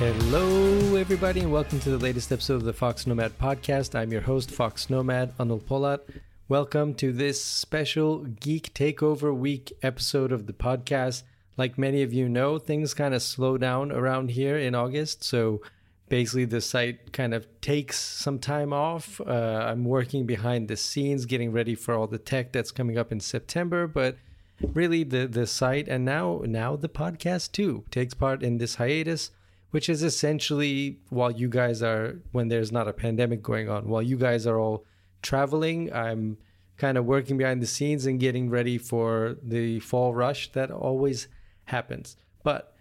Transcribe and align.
Hello, 0.00 0.96
everybody, 0.96 1.40
and 1.40 1.52
welcome 1.52 1.78
to 1.80 1.90
the 1.90 1.98
latest 1.98 2.32
episode 2.32 2.54
of 2.54 2.64
the 2.64 2.72
Fox 2.72 3.06
Nomad 3.06 3.38
podcast. 3.38 3.94
I'm 3.94 4.10
your 4.10 4.22
host, 4.22 4.50
Fox 4.50 4.88
Nomad 4.88 5.36
Anil 5.36 5.62
Polat. 5.62 6.00
Welcome 6.48 6.94
to 6.94 7.12
this 7.12 7.44
special 7.44 8.20
Geek 8.20 8.72
Takeover 8.72 9.36
Week 9.36 9.70
episode 9.82 10.32
of 10.32 10.46
the 10.46 10.54
podcast. 10.54 11.24
Like 11.58 11.76
many 11.76 12.02
of 12.02 12.14
you 12.14 12.30
know, 12.30 12.58
things 12.58 12.94
kind 12.94 13.12
of 13.12 13.22
slow 13.22 13.58
down 13.58 13.92
around 13.92 14.30
here 14.30 14.56
in 14.56 14.74
August. 14.74 15.22
So 15.22 15.60
basically, 16.08 16.46
the 16.46 16.62
site 16.62 17.12
kind 17.12 17.34
of 17.34 17.46
takes 17.60 17.98
some 17.98 18.38
time 18.38 18.72
off. 18.72 19.20
Uh, 19.20 19.66
I'm 19.68 19.84
working 19.84 20.24
behind 20.24 20.68
the 20.68 20.78
scenes, 20.78 21.26
getting 21.26 21.52
ready 21.52 21.74
for 21.74 21.92
all 21.92 22.06
the 22.06 22.16
tech 22.16 22.52
that's 22.52 22.72
coming 22.72 22.96
up 22.96 23.12
in 23.12 23.20
September. 23.20 23.86
But 23.86 24.16
really, 24.62 25.04
the, 25.04 25.26
the 25.26 25.46
site 25.46 25.88
and 25.88 26.06
now, 26.06 26.40
now 26.46 26.74
the 26.74 26.88
podcast 26.88 27.52
too 27.52 27.84
takes 27.90 28.14
part 28.14 28.42
in 28.42 28.56
this 28.56 28.76
hiatus 28.76 29.30
which 29.70 29.88
is 29.88 30.02
essentially 30.02 30.98
while 31.08 31.30
you 31.30 31.48
guys 31.48 31.82
are 31.82 32.20
when 32.32 32.48
there's 32.48 32.72
not 32.72 32.88
a 32.88 32.92
pandemic 32.92 33.42
going 33.42 33.68
on 33.68 33.88
while 33.88 34.02
you 34.02 34.16
guys 34.16 34.46
are 34.46 34.58
all 34.58 34.84
traveling 35.22 35.92
i'm 35.92 36.36
kind 36.80 36.96
of 36.96 37.04
working 37.04 37.36
behind 37.36 37.60
the 37.62 37.66
scenes 37.66 38.06
and 38.06 38.18
getting 38.18 38.48
ready 38.48 38.78
for 38.78 39.36
the 39.42 39.78
fall 39.80 40.14
rush 40.14 40.50
that 40.52 40.70
always 40.70 41.28
happens. 41.66 42.16
But 42.42 42.74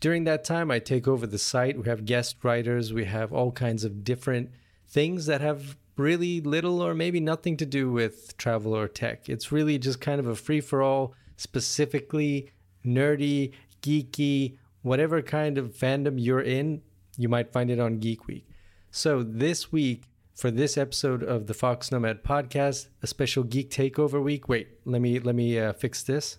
during 0.00 0.24
that 0.24 0.44
time 0.44 0.70
i 0.72 0.80
take 0.80 1.06
over 1.06 1.26
the 1.26 1.38
site. 1.38 1.78
We 1.78 1.88
have 1.88 2.04
guest 2.04 2.36
writers. 2.42 2.92
We 2.92 3.04
have 3.04 3.32
all 3.32 3.52
kinds 3.52 3.84
of 3.84 4.02
different 4.02 4.50
things 4.88 5.26
that 5.26 5.40
have 5.40 5.76
really 5.96 6.40
little 6.40 6.82
or 6.82 6.94
maybe 6.94 7.20
nothing 7.20 7.56
to 7.58 7.64
do 7.64 7.92
with 7.92 8.36
travel 8.36 8.76
or 8.76 8.88
tech. 8.88 9.28
It's 9.28 9.52
really 9.52 9.78
just 9.78 10.00
kind 10.00 10.18
of 10.18 10.26
a 10.26 10.34
free 10.34 10.60
for 10.60 10.82
all 10.82 11.14
specifically 11.36 12.50
nerdy 12.84 13.52
geeky 13.82 14.56
whatever 14.84 15.22
kind 15.22 15.56
of 15.56 15.74
fandom 15.74 16.14
you're 16.18 16.42
in, 16.42 16.82
you 17.16 17.28
might 17.28 17.52
find 17.52 17.70
it 17.70 17.80
on 17.80 17.98
Geek 17.98 18.26
Week. 18.26 18.46
So 18.90 19.22
this 19.22 19.72
week, 19.72 20.04
for 20.34 20.50
this 20.50 20.76
episode 20.76 21.22
of 21.22 21.46
the 21.46 21.54
Fox 21.54 21.90
Nomad 21.90 22.22
podcast, 22.22 22.88
a 23.02 23.06
special 23.06 23.44
Geek 23.44 23.70
Takeover 23.70 24.22
week. 24.22 24.48
Wait, 24.48 24.68
let 24.84 25.00
me 25.00 25.18
let 25.18 25.34
me 25.34 25.58
uh, 25.58 25.72
fix 25.72 26.02
this. 26.02 26.38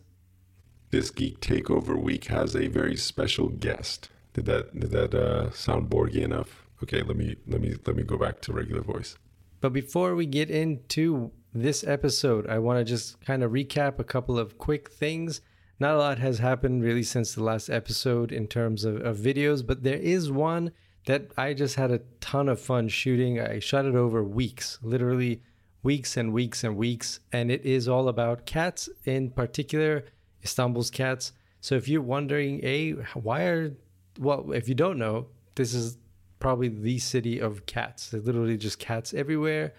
This 0.92 1.10
Geek 1.10 1.40
Takeover 1.40 2.00
week 2.00 2.26
has 2.26 2.56
a 2.56 2.68
very 2.68 2.96
special 2.96 3.50
guest. 3.50 4.10
Did 4.34 4.46
that 4.46 4.80
did 4.80 4.92
that 4.92 5.16
uh, 5.16 5.52
sound 5.52 5.90
Borgy 5.90 6.22
enough? 6.22 6.68
Okay, 6.84 7.02
let 7.02 7.18
me 7.18 7.38
let 7.48 7.62
me 7.62 7.76
let 7.88 7.96
me 7.96 8.04
go 8.04 8.18
back 8.18 8.42
to 8.42 8.54
regular 8.54 8.82
voice. 8.82 9.18
But 9.60 9.74
before 9.74 10.14
we 10.14 10.28
get 10.28 10.52
into 10.52 11.32
this 11.52 11.84
episode, 11.84 12.48
I 12.48 12.60
want 12.60 12.78
to 12.78 12.84
just 12.84 13.20
kind 13.22 13.42
of 13.42 13.52
recap 13.52 13.98
a 13.98 14.04
couple 14.04 14.38
of 14.38 14.60
quick 14.60 14.92
things 14.92 15.42
not 15.80 15.96
a 15.96 15.98
lot 15.98 16.20
has 16.20 16.40
happened 16.40 16.84
really 16.84 17.04
since 17.04 17.34
the 17.34 17.44
last 17.44 17.70
episode 17.70 18.32
in 18.32 18.48
terms 18.48 18.86
of, 18.86 19.02
of 19.02 19.18
videos, 19.18 19.66
but 19.66 19.84
there 19.84 19.98
is 19.98 20.32
one 20.32 20.72
that 21.06 21.32
I 21.38 21.54
just 21.54 21.76
had 21.76 21.92
a 21.92 22.02
ton 22.20 22.50
of 22.50 22.60
fun 22.60 22.88
shooting. 22.88 23.40
I 23.40 23.60
shot 23.60 23.86
it 23.86 23.96
over 23.96 24.24
weeks, 24.24 24.80
literally 24.82 25.42
weeks 25.84 26.18
and 26.18 26.34
weeks 26.34 26.64
and 26.64 26.76
weeks. 26.76 27.20
And 27.32 27.52
it 27.52 27.66
is 27.66 27.88
all 27.88 28.08
about 28.08 28.46
cats, 28.46 28.90
in 29.06 29.30
particular, 29.30 30.06
Istanbul's 30.44 30.90
cats. 30.90 31.34
So 31.62 31.76
if 31.76 31.88
you're 31.88 32.02
wondering, 32.02 32.60
A, 32.64 32.92
why 33.14 33.44
are, 33.44 33.74
well, 34.20 34.52
if 34.52 34.68
you 34.68 34.76
don't 34.76 34.98
know, 34.98 35.28
this 35.56 35.74
is 35.74 35.98
probably 36.40 36.70
the 36.70 37.00
city 37.00 37.40
of 37.40 37.66
cats. 37.66 38.14
Literally 38.14 38.58
just 38.58 38.80
cats 38.80 39.14
everywhere. 39.14 39.74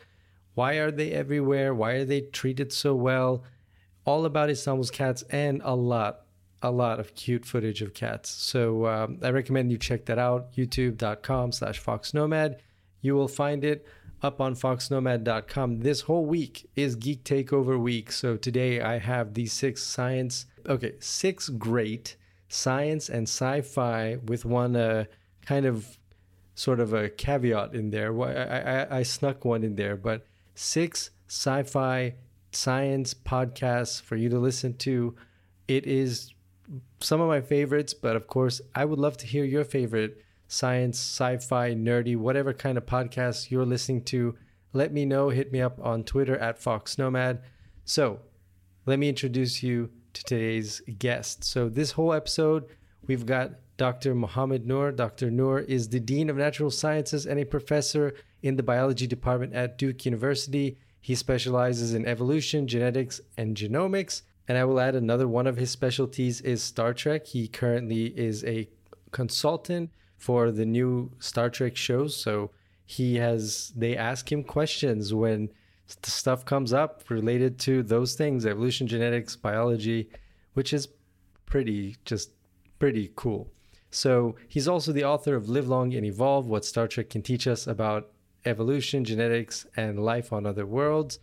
Why 0.54 0.74
are 0.74 0.90
they 0.90 1.12
everywhere? 1.12 1.74
Why 1.74 1.92
are 1.92 2.04
they 2.04 2.22
treated 2.22 2.72
so 2.72 2.94
well? 2.94 3.44
All 4.06 4.24
about 4.24 4.48
Istanbul's 4.48 4.90
cats 4.90 5.22
and 5.30 5.60
a 5.64 5.74
lot, 5.74 6.22
a 6.62 6.70
lot 6.70 7.00
of 7.00 7.14
cute 7.14 7.44
footage 7.44 7.82
of 7.82 7.92
cats. 7.92 8.30
So 8.30 8.86
um, 8.86 9.18
I 9.22 9.30
recommend 9.30 9.70
you 9.70 9.78
check 9.78 10.06
that 10.06 10.18
out. 10.18 10.52
YouTube.com 10.54 11.52
slash 11.52 11.82
FoxNomad. 11.82 12.56
You 13.02 13.14
will 13.14 13.28
find 13.28 13.64
it 13.64 13.84
up 14.22 14.40
on 14.40 14.54
foxnomad.com. 14.54 15.80
This 15.80 16.02
whole 16.02 16.24
week 16.24 16.70
is 16.76 16.94
Geek 16.94 17.24
Takeover 17.24 17.78
week. 17.78 18.10
So 18.12 18.36
today 18.36 18.80
I 18.80 18.98
have 18.98 19.34
these 19.34 19.52
six 19.52 19.82
science, 19.82 20.46
okay, 20.66 20.94
six 21.00 21.48
great 21.48 22.16
science 22.48 23.08
and 23.08 23.24
sci-fi 23.24 24.18
with 24.24 24.44
one 24.44 24.76
uh, 24.76 25.04
kind 25.44 25.66
of 25.66 25.98
sort 26.54 26.80
of 26.80 26.94
a 26.94 27.10
caveat 27.10 27.74
in 27.74 27.90
there. 27.90 28.18
I, 28.22 28.86
I, 28.86 28.98
I 28.98 29.02
snuck 29.02 29.44
one 29.44 29.62
in 29.62 29.74
there, 29.74 29.96
but 29.96 30.24
six 30.54 31.10
sci-fi 31.28 32.14
science 32.56 33.14
podcasts 33.14 34.00
for 34.00 34.16
you 34.16 34.28
to 34.28 34.38
listen 34.38 34.76
to. 34.78 35.14
It 35.68 35.86
is 35.86 36.32
some 37.00 37.20
of 37.20 37.28
my 37.28 37.40
favorites, 37.40 37.94
but 37.94 38.16
of 38.16 38.26
course, 38.26 38.60
I 38.74 38.84
would 38.84 38.98
love 38.98 39.16
to 39.18 39.26
hear 39.26 39.44
your 39.44 39.64
favorite 39.64 40.24
science, 40.48 40.98
sci 40.98 41.38
fi, 41.38 41.74
nerdy, 41.74 42.16
whatever 42.16 42.52
kind 42.52 42.78
of 42.78 42.86
podcast 42.86 43.50
you're 43.50 43.66
listening 43.66 44.04
to. 44.04 44.36
Let 44.72 44.92
me 44.92 45.04
know. 45.04 45.28
Hit 45.28 45.52
me 45.52 45.60
up 45.60 45.78
on 45.82 46.04
Twitter 46.04 46.36
at 46.36 46.58
Fox 46.58 46.98
Nomad. 46.98 47.42
So, 47.84 48.20
let 48.84 48.98
me 48.98 49.08
introduce 49.08 49.62
you 49.62 49.90
to 50.12 50.24
today's 50.24 50.80
guest. 50.98 51.44
So, 51.44 51.68
this 51.68 51.92
whole 51.92 52.12
episode, 52.12 52.64
we've 53.06 53.26
got 53.26 53.52
Dr. 53.76 54.14
Mohamed 54.14 54.66
Noor. 54.66 54.92
Dr. 54.92 55.30
Noor 55.30 55.60
is 55.60 55.88
the 55.88 56.00
Dean 56.00 56.30
of 56.30 56.36
Natural 56.36 56.70
Sciences 56.70 57.26
and 57.26 57.38
a 57.38 57.44
professor 57.44 58.14
in 58.42 58.56
the 58.56 58.62
biology 58.62 59.06
department 59.06 59.54
at 59.54 59.78
Duke 59.78 60.04
University. 60.04 60.78
He 61.06 61.14
specializes 61.14 61.94
in 61.94 62.04
evolution, 62.04 62.66
genetics, 62.66 63.20
and 63.38 63.56
genomics. 63.56 64.22
And 64.48 64.58
I 64.58 64.64
will 64.64 64.80
add 64.80 64.96
another 64.96 65.28
one 65.28 65.46
of 65.46 65.56
his 65.56 65.70
specialties 65.70 66.40
is 66.40 66.64
Star 66.64 66.92
Trek. 66.92 67.26
He 67.26 67.46
currently 67.46 68.06
is 68.18 68.42
a 68.42 68.68
consultant 69.12 69.90
for 70.16 70.50
the 70.50 70.66
new 70.66 71.12
Star 71.20 71.48
Trek 71.48 71.76
shows. 71.76 72.16
So 72.16 72.50
he 72.84 73.14
has, 73.18 73.72
they 73.76 73.96
ask 73.96 74.32
him 74.32 74.42
questions 74.42 75.14
when 75.14 75.50
stuff 75.86 76.44
comes 76.44 76.72
up 76.72 77.04
related 77.08 77.60
to 77.60 77.84
those 77.84 78.16
things 78.16 78.44
evolution, 78.44 78.88
genetics, 78.88 79.36
biology, 79.36 80.10
which 80.54 80.72
is 80.72 80.88
pretty, 81.44 81.98
just 82.04 82.30
pretty 82.80 83.12
cool. 83.14 83.52
So 83.92 84.34
he's 84.48 84.66
also 84.66 84.90
the 84.90 85.04
author 85.04 85.36
of 85.36 85.48
Live 85.48 85.68
Long 85.68 85.94
and 85.94 86.04
Evolve 86.04 86.48
What 86.48 86.64
Star 86.64 86.88
Trek 86.88 87.10
Can 87.10 87.22
Teach 87.22 87.46
Us 87.46 87.68
About 87.68 88.10
evolution, 88.46 89.04
genetics, 89.04 89.66
and 89.76 90.04
life 90.04 90.32
on 90.32 90.46
other 90.46 90.66
worlds. 90.66 91.18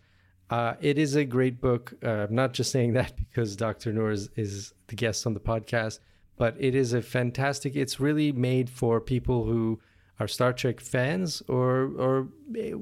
Uh, 0.50 0.74
it 0.80 0.98
is 0.98 1.14
a 1.14 1.24
great 1.24 1.60
book. 1.60 1.94
Uh, 2.02 2.26
I'm 2.28 2.34
not 2.34 2.52
just 2.52 2.70
saying 2.70 2.92
that 2.92 3.16
because 3.16 3.56
Dr. 3.56 3.92
Noor 3.92 4.10
is, 4.10 4.28
is 4.36 4.74
the 4.88 4.96
guest 4.96 5.26
on 5.26 5.34
the 5.34 5.40
podcast, 5.40 6.00
but 6.36 6.54
it 6.58 6.74
is 6.74 6.92
a 6.92 7.02
fantastic. 7.02 7.74
It's 7.76 7.98
really 7.98 8.32
made 8.32 8.68
for 8.68 9.00
people 9.00 9.44
who 9.44 9.80
are 10.20 10.28
Star 10.28 10.52
Trek 10.52 10.80
fans 10.80 11.42
or 11.48 11.90
or 11.98 12.28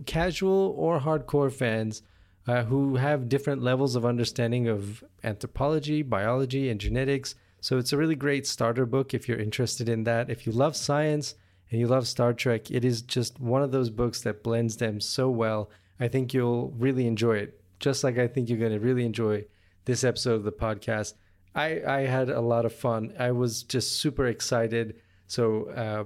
casual 0.04 0.75
or 0.76 1.00
hardcore 1.00 1.52
fans 1.52 2.02
uh, 2.47 2.64
who 2.64 2.97
have 2.97 3.28
different 3.28 3.62
levels 3.62 3.97
of 3.97 4.04
understanding 4.04 4.69
of 4.69 5.04
anthropology, 5.22 6.02
biology, 6.02 6.69
and 6.69 6.81
genetics. 6.81 7.34
So 7.60 7.78
it's 7.78 7.92
a 7.92 7.97
really 7.97 8.16
great 8.16 8.47
starter 8.47 8.84
book 8.84 9.14
if 9.14 9.28
you're 9.28 9.38
interested 9.38 9.88
in 9.88 10.04
that. 10.04 10.28
If 10.28 10.47
you 10.47 10.52
love 10.52 10.75
science 10.75 11.36
and 11.72 11.81
you 11.81 11.87
love 11.87 12.06
Star 12.06 12.34
Trek, 12.34 12.71
it 12.71 12.84
is 12.84 13.00
just 13.00 13.41
one 13.41 13.62
of 13.62 13.72
those 13.72 13.88
books 13.88 14.21
that 14.21 14.43
blends 14.43 14.77
them 14.77 15.00
so 15.00 15.31
well. 15.31 15.71
I 15.99 16.06
think 16.06 16.34
you'll 16.34 16.71
really 16.77 17.06
enjoy 17.06 17.38
it, 17.38 17.62
just 17.81 18.05
like 18.05 18.19
I 18.19 18.28
think 18.28 18.50
you're 18.50 18.59
going 18.59 18.72
to 18.72 18.78
really 18.78 19.06
enjoy 19.06 19.47
this 19.87 20.05
episode 20.05 20.34
of 20.34 20.44
the 20.44 20.53
podcast. 20.53 21.15
I, 21.55 21.82
I 21.87 22.00
had 22.00 22.28
a 22.28 22.43
lot 22.43 22.66
of 22.66 22.75
fun. 22.75 23.15
I 23.19 23.31
was 23.31 23.62
just 23.62 24.00
super 24.00 24.27
excited. 24.27 25.00
So, 25.28 25.71
uh, 25.71 26.05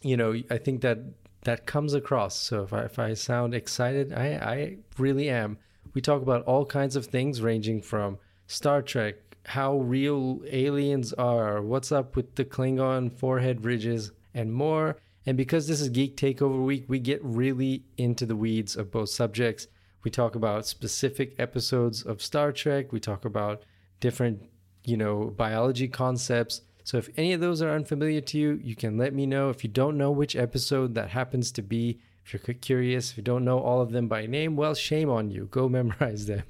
you 0.00 0.16
know, 0.16 0.34
I 0.50 0.56
think 0.56 0.80
that 0.80 0.98
that 1.44 1.66
comes 1.66 1.92
across. 1.92 2.34
So 2.34 2.62
if 2.62 2.72
I, 2.72 2.84
if 2.84 2.98
I 2.98 3.12
sound 3.12 3.54
excited, 3.54 4.14
I, 4.14 4.26
I 4.26 4.76
really 4.96 5.28
am. 5.28 5.58
We 5.92 6.00
talk 6.00 6.22
about 6.22 6.44
all 6.44 6.64
kinds 6.64 6.96
of 6.96 7.04
things 7.04 7.42
ranging 7.42 7.82
from 7.82 8.16
Star 8.46 8.80
Trek, 8.80 9.16
how 9.44 9.76
real 9.76 10.40
aliens 10.50 11.12
are, 11.12 11.60
what's 11.60 11.92
up 11.92 12.16
with 12.16 12.34
the 12.34 12.46
Klingon 12.46 13.12
forehead 13.12 13.64
ridges, 13.64 14.10
and 14.36 14.52
more. 14.52 14.98
And 15.24 15.36
because 15.36 15.66
this 15.66 15.80
is 15.80 15.88
Geek 15.88 16.16
Takeover 16.16 16.64
Week, 16.64 16.84
we 16.86 17.00
get 17.00 17.24
really 17.24 17.82
into 17.96 18.24
the 18.26 18.36
weeds 18.36 18.76
of 18.76 18.92
both 18.92 19.08
subjects. 19.08 19.66
We 20.04 20.10
talk 20.12 20.36
about 20.36 20.66
specific 20.66 21.34
episodes 21.38 22.02
of 22.02 22.22
Star 22.22 22.52
Trek, 22.52 22.92
we 22.92 23.00
talk 23.00 23.24
about 23.24 23.64
different, 23.98 24.42
you 24.84 24.96
know, 24.96 25.32
biology 25.36 25.88
concepts. 25.88 26.60
So 26.84 26.98
if 26.98 27.08
any 27.16 27.32
of 27.32 27.40
those 27.40 27.60
are 27.60 27.72
unfamiliar 27.72 28.20
to 28.20 28.38
you, 28.38 28.60
you 28.62 28.76
can 28.76 28.96
let 28.96 29.12
me 29.12 29.26
know. 29.26 29.50
If 29.50 29.64
you 29.64 29.70
don't 29.70 29.98
know 29.98 30.12
which 30.12 30.36
episode 30.36 30.94
that 30.94 31.08
happens 31.08 31.50
to 31.52 31.62
be, 31.62 31.98
if 32.24 32.32
you're 32.32 32.54
curious, 32.54 33.10
if 33.10 33.16
you 33.16 33.24
don't 33.24 33.44
know 33.44 33.58
all 33.58 33.80
of 33.80 33.90
them 33.90 34.06
by 34.06 34.26
name, 34.26 34.54
well, 34.54 34.74
shame 34.74 35.10
on 35.10 35.30
you. 35.32 35.48
Go 35.50 35.68
memorize 35.68 36.26
them. 36.26 36.44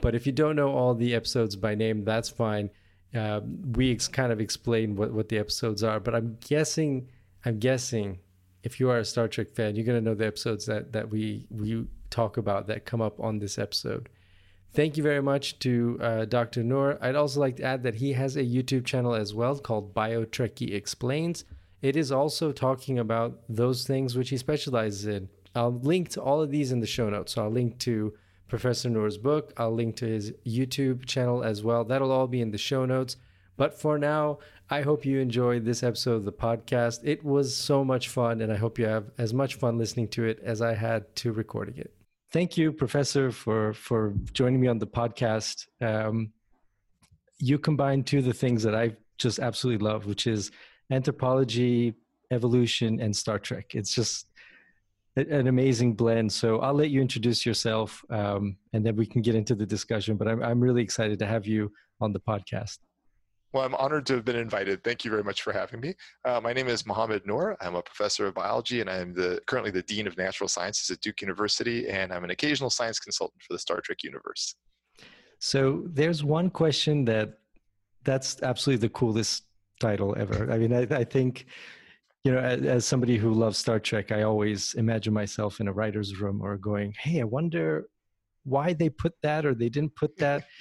But 0.00 0.14
if 0.14 0.26
you 0.26 0.32
don't 0.32 0.54
know 0.54 0.70
all 0.70 0.94
the 0.94 1.14
episodes 1.14 1.56
by 1.56 1.74
name, 1.74 2.04
that's 2.04 2.28
fine. 2.28 2.70
Uh, 3.14 3.40
we 3.72 3.92
ex- 3.92 4.08
kind 4.08 4.32
of 4.32 4.40
explain 4.40 4.96
what, 4.96 5.12
what 5.12 5.28
the 5.28 5.38
episodes 5.38 5.82
are, 5.84 6.00
but 6.00 6.14
I'm 6.14 6.36
guessing 6.46 7.08
I'm 7.44 7.58
guessing 7.58 8.18
if 8.62 8.80
you 8.80 8.90
are 8.90 8.98
a 8.98 9.04
Star 9.04 9.28
Trek 9.28 9.50
fan, 9.50 9.76
you're 9.76 9.84
gonna 9.84 10.00
know 10.00 10.14
the 10.14 10.26
episodes 10.26 10.66
that 10.66 10.92
that 10.92 11.10
we 11.10 11.46
we 11.50 11.86
talk 12.10 12.36
about 12.36 12.66
that 12.66 12.84
come 12.86 13.00
up 13.02 13.20
on 13.20 13.38
this 13.38 13.58
episode. 13.58 14.08
Thank 14.72 14.96
you 14.96 15.02
very 15.04 15.22
much 15.22 15.58
to 15.60 15.98
uh, 16.00 16.24
Dr. 16.24 16.64
Noor. 16.64 16.98
I'd 17.00 17.14
also 17.14 17.38
like 17.38 17.56
to 17.56 17.62
add 17.62 17.84
that 17.84 17.94
he 17.96 18.12
has 18.14 18.36
a 18.36 18.42
YouTube 18.42 18.84
channel 18.84 19.14
as 19.14 19.32
well 19.32 19.56
called 19.58 19.94
BioTrekkie 19.94 20.74
Explains. 20.74 21.44
it 21.80 21.96
is 21.96 22.10
also 22.10 22.50
talking 22.50 22.98
about 22.98 23.38
those 23.48 23.86
things 23.86 24.16
which 24.16 24.30
he 24.30 24.36
specializes 24.36 25.06
in. 25.06 25.28
I'll 25.54 25.72
link 25.72 26.08
to 26.10 26.22
all 26.22 26.42
of 26.42 26.50
these 26.50 26.72
in 26.72 26.80
the 26.80 26.86
show 26.88 27.08
notes. 27.08 27.34
So 27.34 27.44
I'll 27.44 27.50
link 27.50 27.78
to 27.80 28.14
Professor 28.48 28.88
Noor's 28.88 29.18
book. 29.18 29.52
I'll 29.56 29.74
link 29.74 29.96
to 29.96 30.06
his 30.06 30.32
YouTube 30.46 31.06
channel 31.06 31.42
as 31.42 31.62
well. 31.62 31.84
That'll 31.84 32.12
all 32.12 32.26
be 32.26 32.40
in 32.40 32.50
the 32.50 32.58
show 32.58 32.84
notes. 32.84 33.16
But 33.56 33.78
for 33.80 33.98
now, 33.98 34.38
I 34.70 34.82
hope 34.82 35.04
you 35.04 35.20
enjoyed 35.20 35.64
this 35.64 35.82
episode 35.82 36.16
of 36.16 36.24
the 36.24 36.32
podcast. 36.32 37.00
It 37.04 37.24
was 37.24 37.54
so 37.54 37.84
much 37.84 38.08
fun, 38.08 38.40
and 38.40 38.52
I 38.52 38.56
hope 38.56 38.78
you 38.78 38.86
have 38.86 39.10
as 39.18 39.32
much 39.32 39.54
fun 39.56 39.78
listening 39.78 40.08
to 40.08 40.24
it 40.24 40.40
as 40.42 40.60
I 40.60 40.74
had 40.74 41.14
to 41.16 41.32
recording 41.32 41.76
it. 41.76 41.94
Thank 42.32 42.56
you, 42.56 42.72
Professor, 42.72 43.30
for 43.30 43.74
for 43.74 44.14
joining 44.32 44.60
me 44.60 44.66
on 44.66 44.78
the 44.78 44.86
podcast. 44.86 45.66
Um, 45.80 46.32
you 47.38 47.58
combine 47.58 48.02
two 48.02 48.18
of 48.18 48.24
the 48.24 48.32
things 48.32 48.62
that 48.64 48.74
I 48.74 48.96
just 49.18 49.38
absolutely 49.38 49.84
love, 49.84 50.06
which 50.06 50.26
is 50.26 50.50
anthropology, 50.90 51.94
evolution, 52.30 53.00
and 53.00 53.14
Star 53.14 53.38
Trek. 53.38 53.74
It's 53.74 53.94
just 53.94 54.26
an 55.16 55.46
amazing 55.46 55.94
blend. 55.94 56.32
So 56.32 56.60
I'll 56.60 56.74
let 56.74 56.90
you 56.90 57.00
introduce 57.00 57.46
yourself, 57.46 58.04
um, 58.10 58.56
and 58.72 58.84
then 58.84 58.96
we 58.96 59.06
can 59.06 59.22
get 59.22 59.34
into 59.34 59.54
the 59.54 59.66
discussion. 59.66 60.16
But 60.16 60.28
I'm 60.28 60.42
I'm 60.42 60.60
really 60.60 60.82
excited 60.82 61.18
to 61.20 61.26
have 61.26 61.46
you 61.46 61.72
on 62.00 62.12
the 62.12 62.20
podcast. 62.20 62.78
Well, 63.52 63.64
I'm 63.64 63.76
honored 63.76 64.04
to 64.06 64.14
have 64.14 64.24
been 64.24 64.34
invited. 64.34 64.82
Thank 64.82 65.04
you 65.04 65.12
very 65.12 65.22
much 65.22 65.42
for 65.42 65.52
having 65.52 65.78
me. 65.80 65.94
Uh, 66.24 66.40
my 66.40 66.52
name 66.52 66.66
is 66.66 66.84
Mohamed 66.84 67.24
Noor. 67.24 67.56
I'm 67.60 67.76
a 67.76 67.82
professor 67.82 68.26
of 68.26 68.34
biology, 68.34 68.80
and 68.80 68.90
I'm 68.90 69.14
the 69.14 69.40
currently 69.46 69.70
the 69.70 69.82
dean 69.82 70.08
of 70.08 70.18
natural 70.18 70.48
sciences 70.48 70.90
at 70.90 71.00
Duke 71.00 71.20
University, 71.20 71.88
and 71.88 72.12
I'm 72.12 72.24
an 72.24 72.30
occasional 72.30 72.68
science 72.68 72.98
consultant 72.98 73.40
for 73.42 73.52
the 73.52 73.58
Star 73.60 73.80
Trek 73.80 73.98
universe. 74.02 74.56
So 75.38 75.84
there's 75.86 76.24
one 76.24 76.50
question 76.50 77.04
that 77.04 77.38
that's 78.02 78.42
absolutely 78.42 78.88
the 78.88 78.92
coolest 78.92 79.44
title 79.78 80.16
ever. 80.18 80.50
I 80.50 80.58
mean, 80.58 80.72
I, 80.72 80.86
I 80.90 81.04
think 81.04 81.46
you 82.24 82.32
know, 82.32 82.38
as, 82.38 82.62
as, 82.62 82.86
somebody 82.86 83.18
who 83.18 83.32
loves 83.32 83.58
Star 83.58 83.78
Trek, 83.78 84.10
I 84.10 84.22
always 84.22 84.74
imagine 84.74 85.12
myself 85.12 85.60
in 85.60 85.68
a 85.68 85.72
writer's 85.72 86.18
room 86.18 86.40
or 86.42 86.56
going, 86.56 86.94
hey, 86.98 87.20
I 87.20 87.24
wonder 87.24 87.86
why 88.44 88.72
they 88.72 88.88
put 88.88 89.12
that 89.22 89.44
or 89.44 89.54
they 89.54 89.68
didn't 89.68 89.94
put 89.94 90.16
that. 90.18 90.44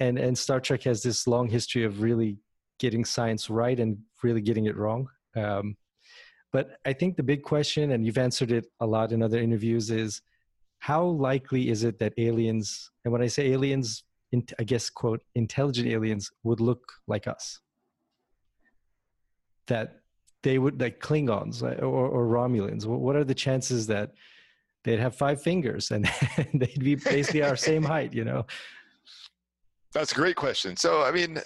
And, 0.00 0.18
and 0.18 0.36
Star 0.36 0.58
Trek 0.58 0.82
has 0.82 1.00
this 1.00 1.28
long 1.28 1.48
history 1.48 1.84
of 1.84 2.02
really 2.02 2.38
getting 2.80 3.04
science 3.04 3.48
right 3.48 3.78
and 3.78 3.98
really 4.24 4.40
getting 4.40 4.64
it 4.64 4.76
wrong. 4.76 5.06
Um, 5.36 5.76
but 6.52 6.78
I 6.84 6.92
think 6.92 7.16
the 7.16 7.22
big 7.22 7.44
question, 7.44 7.92
and 7.92 8.04
you've 8.04 8.18
answered 8.18 8.50
it 8.50 8.66
a 8.80 8.86
lot 8.86 9.12
in 9.12 9.22
other 9.22 9.38
interviews, 9.38 9.90
is 9.90 10.20
how 10.80 11.04
likely 11.04 11.68
is 11.68 11.84
it 11.84 12.00
that 12.00 12.14
aliens, 12.18 12.90
and 13.04 13.12
when 13.12 13.22
I 13.22 13.28
say 13.28 13.52
aliens, 13.52 14.02
I 14.58 14.64
guess, 14.64 14.90
quote, 14.90 15.22
intelligent 15.36 15.86
aliens 15.86 16.30
would 16.42 16.58
look 16.58 16.92
like 17.06 17.28
us? 17.28 17.60
That 19.68 20.01
they 20.42 20.58
would 20.58 20.80
like 20.80 21.00
Klingons 21.00 21.62
or, 21.62 21.84
or 21.84 22.26
Romulans? 22.26 22.86
What 22.86 23.16
are 23.16 23.24
the 23.24 23.34
chances 23.34 23.86
that 23.86 24.12
they'd 24.84 24.98
have 24.98 25.14
five 25.14 25.42
fingers 25.42 25.90
and 25.90 26.08
they'd 26.54 26.82
be 26.82 26.96
basically 26.96 27.42
our 27.42 27.56
same 27.56 27.82
height? 27.94 28.12
You 28.12 28.24
know. 28.24 28.46
That's 29.92 30.12
a 30.12 30.14
great 30.14 30.36
question. 30.36 30.76
So, 30.76 31.02
I 31.02 31.10
mean, 31.10 31.38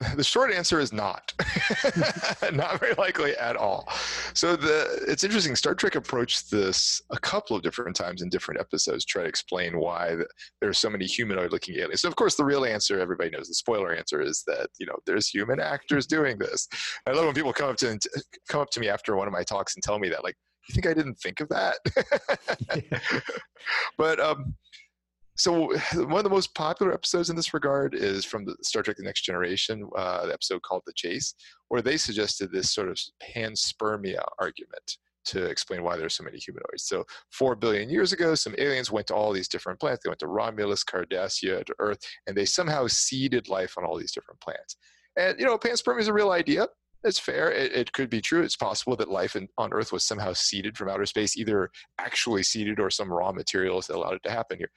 the 0.14 0.22
short 0.22 0.52
answer 0.52 0.78
is 0.78 0.92
not. 0.92 1.32
Not 2.52 2.78
very 2.78 2.94
likely 2.94 3.36
at 3.36 3.56
all. 3.56 3.88
So 4.32 4.54
the 4.54 5.04
it's 5.08 5.24
interesting 5.24 5.56
star 5.56 5.74
trek 5.74 5.96
approached 5.96 6.50
this 6.50 7.02
a 7.10 7.18
couple 7.18 7.56
of 7.56 7.62
different 7.62 7.96
times 7.96 8.22
in 8.22 8.28
different 8.28 8.60
episodes 8.60 9.04
try 9.04 9.22
to 9.24 9.28
explain 9.28 9.78
why 9.78 10.16
there 10.60 10.70
are 10.70 10.74
so 10.74 10.88
many 10.88 11.04
humanoid 11.04 11.50
looking 11.50 11.76
aliens. 11.76 12.02
So 12.02 12.08
of 12.08 12.14
course 12.14 12.36
the 12.36 12.44
real 12.44 12.64
answer 12.64 13.00
everybody 13.00 13.30
knows 13.30 13.48
the 13.48 13.54
spoiler 13.54 13.92
answer 13.92 14.20
is 14.20 14.44
that 14.46 14.68
you 14.78 14.86
know 14.86 14.96
there's 15.04 15.28
human 15.28 15.58
actors 15.58 16.06
doing 16.06 16.38
this. 16.38 16.68
I 17.06 17.12
love 17.12 17.24
when 17.24 17.34
people 17.34 17.52
come 17.52 17.70
up 17.70 17.76
to 17.78 17.98
come 18.48 18.60
up 18.60 18.70
to 18.70 18.80
me 18.80 18.88
after 18.88 19.16
one 19.16 19.26
of 19.26 19.32
my 19.32 19.42
talks 19.42 19.74
and 19.74 19.82
tell 19.82 19.98
me 19.98 20.08
that 20.10 20.22
like 20.22 20.36
you 20.68 20.74
think 20.74 20.86
i 20.86 20.94
didn't 20.94 21.16
think 21.16 21.40
of 21.40 21.48
that? 21.48 21.78
But 23.98 24.20
um 24.20 24.54
so 25.38 25.72
one 25.94 26.18
of 26.18 26.24
the 26.24 26.30
most 26.30 26.54
popular 26.54 26.92
episodes 26.92 27.30
in 27.30 27.36
this 27.36 27.54
regard 27.54 27.94
is 27.94 28.24
from 28.24 28.44
the 28.44 28.56
Star 28.62 28.82
Trek: 28.82 28.96
The 28.96 29.04
Next 29.04 29.22
Generation, 29.22 29.88
uh, 29.96 30.26
the 30.26 30.32
episode 30.32 30.62
called 30.62 30.82
"The 30.86 30.92
Chase," 30.94 31.34
where 31.68 31.82
they 31.82 31.96
suggested 31.96 32.52
this 32.52 32.70
sort 32.70 32.88
of 32.88 32.98
panspermia 33.22 34.22
argument 34.38 34.98
to 35.26 35.44
explain 35.44 35.82
why 35.82 35.96
there's 35.96 36.14
so 36.14 36.24
many 36.24 36.38
humanoids. 36.38 36.84
So 36.84 37.04
four 37.30 37.54
billion 37.54 37.90
years 37.90 38.12
ago, 38.12 38.34
some 38.34 38.54
aliens 38.56 38.90
went 38.90 39.06
to 39.08 39.14
all 39.14 39.32
these 39.32 39.48
different 39.48 39.78
planets. 39.78 40.02
They 40.02 40.08
went 40.08 40.20
to 40.20 40.26
Romulus, 40.26 40.84
Cardassia, 40.84 41.64
to 41.64 41.74
Earth, 41.78 41.98
and 42.26 42.36
they 42.36 42.46
somehow 42.46 42.86
seeded 42.86 43.48
life 43.48 43.74
on 43.76 43.84
all 43.84 43.98
these 43.98 44.12
different 44.12 44.40
planets. 44.40 44.76
And 45.16 45.38
you 45.38 45.44
know, 45.44 45.58
panspermia 45.58 46.00
is 46.00 46.08
a 46.08 46.12
real 46.12 46.30
idea. 46.30 46.68
It's 47.04 47.18
fair. 47.18 47.52
It, 47.52 47.72
it, 47.72 47.92
could 47.92 48.10
be 48.10 48.20
true. 48.20 48.42
It's 48.42 48.56
possible 48.56 48.96
that 48.96 49.08
life 49.08 49.36
in, 49.36 49.48
on 49.56 49.72
Earth 49.72 49.92
was 49.92 50.04
somehow 50.04 50.32
seeded 50.32 50.76
from 50.76 50.88
outer 50.88 51.06
space, 51.06 51.36
either 51.36 51.70
actually 51.98 52.42
seeded 52.42 52.80
or 52.80 52.90
some 52.90 53.12
raw 53.12 53.30
materials 53.30 53.86
that 53.86 53.96
allowed 53.96 54.14
it 54.14 54.22
to 54.24 54.32
happen 54.32 54.58
here. 54.58 54.70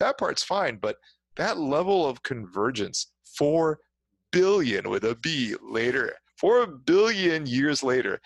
That 0.00 0.18
part's 0.18 0.42
fine, 0.42 0.78
but 0.80 0.96
that 1.36 1.58
level 1.58 2.06
of 2.06 2.22
convergence, 2.22 3.12
four 3.36 3.78
billion 4.32 4.90
with 4.90 5.04
a 5.04 5.14
B 5.16 5.54
later, 5.62 6.14
four 6.38 6.66
billion 6.66 7.46
years 7.46 7.82
later, 7.82 8.20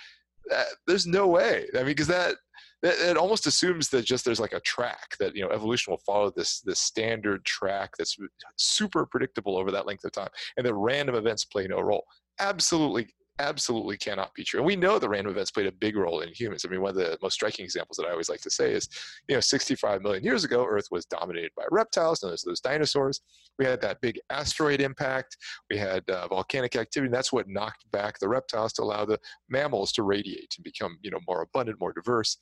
that, 0.48 0.66
there's 0.86 1.06
no 1.06 1.26
way. 1.26 1.66
I 1.74 1.78
mean, 1.78 1.86
because 1.86 2.08
that, 2.08 2.36
that 2.82 2.98
it 2.98 3.16
almost 3.16 3.46
assumes 3.46 3.88
that 3.90 4.04
just 4.04 4.24
there's 4.24 4.40
like 4.40 4.54
a 4.54 4.60
track 4.60 5.16
that 5.20 5.36
you 5.36 5.42
know 5.42 5.50
evolution 5.50 5.92
will 5.92 6.02
follow 6.04 6.32
this 6.34 6.60
this 6.60 6.80
standard 6.80 7.44
track 7.44 7.90
that's 7.96 8.16
super 8.56 9.06
predictable 9.06 9.56
over 9.56 9.70
that 9.70 9.86
length 9.86 10.04
of 10.04 10.12
time, 10.12 10.30
and 10.56 10.66
that 10.66 10.74
random 10.74 11.14
events 11.14 11.44
play 11.44 11.66
no 11.66 11.80
role. 11.80 12.04
Absolutely 12.40 13.08
absolutely 13.38 13.96
cannot 13.96 14.34
be 14.34 14.44
true. 14.44 14.60
And 14.60 14.66
we 14.66 14.76
know 14.76 14.98
the 14.98 15.08
random 15.08 15.32
events 15.32 15.50
played 15.50 15.66
a 15.66 15.72
big 15.72 15.96
role 15.96 16.20
in 16.20 16.32
humans. 16.32 16.64
I 16.64 16.70
mean, 16.70 16.80
one 16.80 16.90
of 16.90 16.96
the 16.96 17.18
most 17.22 17.34
striking 17.34 17.64
examples 17.64 17.96
that 17.96 18.06
I 18.06 18.10
always 18.10 18.28
like 18.28 18.40
to 18.42 18.50
say 18.50 18.72
is, 18.72 18.88
you 19.28 19.34
know, 19.34 19.40
65 19.40 20.02
million 20.02 20.24
years 20.24 20.44
ago, 20.44 20.66
Earth 20.66 20.86
was 20.90 21.06
dominated 21.06 21.50
by 21.56 21.64
reptiles, 21.70 22.22
known 22.22 22.32
as 22.32 22.42
those 22.42 22.60
dinosaurs. 22.60 23.20
We 23.58 23.64
had 23.64 23.80
that 23.80 24.00
big 24.00 24.18
asteroid 24.30 24.80
impact. 24.80 25.36
We 25.70 25.76
had 25.76 26.08
uh, 26.10 26.28
volcanic 26.28 26.76
activity. 26.76 27.08
And 27.08 27.14
that's 27.14 27.32
what 27.32 27.48
knocked 27.48 27.90
back 27.90 28.18
the 28.18 28.28
reptiles 28.28 28.72
to 28.74 28.82
allow 28.82 29.04
the 29.04 29.18
mammals 29.48 29.92
to 29.92 30.02
radiate 30.02 30.54
and 30.56 30.64
become, 30.64 30.98
you 31.02 31.10
know, 31.10 31.20
more 31.26 31.42
abundant, 31.42 31.80
more 31.80 31.92
diverse 31.92 32.38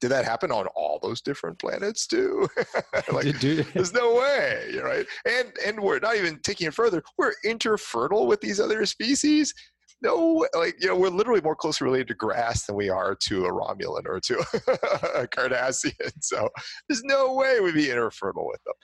did 0.00 0.10
that 0.10 0.24
happen 0.24 0.50
on 0.50 0.66
all 0.68 0.98
those 1.00 1.20
different 1.20 1.58
planets 1.58 2.06
too? 2.06 2.48
like, 3.12 3.38
there's 3.40 3.92
no 3.92 4.14
way, 4.14 4.78
right? 4.82 5.06
And 5.28 5.52
and 5.64 5.80
we're 5.80 6.00
not 6.00 6.16
even 6.16 6.40
taking 6.42 6.66
it 6.66 6.74
further. 6.74 7.02
We're 7.18 7.34
interfertile 7.44 8.26
with 8.26 8.40
these 8.40 8.58
other 8.58 8.84
species 8.86 9.54
no, 10.02 10.46
like 10.54 10.76
you 10.80 10.88
know, 10.88 10.96
we're 10.96 11.08
literally 11.08 11.40
more 11.40 11.54
closely 11.54 11.84
related 11.84 12.08
to 12.08 12.14
grass 12.14 12.66
than 12.66 12.74
we 12.76 12.88
are 12.88 13.14
to 13.14 13.46
a 13.46 13.52
Romulan 13.52 14.06
or 14.06 14.20
to 14.20 14.38
a 15.14 15.28
Cardassian. 15.28 16.12
So 16.20 16.48
there's 16.88 17.02
no 17.04 17.34
way 17.34 17.60
we'd 17.60 17.74
be 17.74 17.90
interfertile 17.90 18.46
with 18.46 18.60
them. 18.64 18.74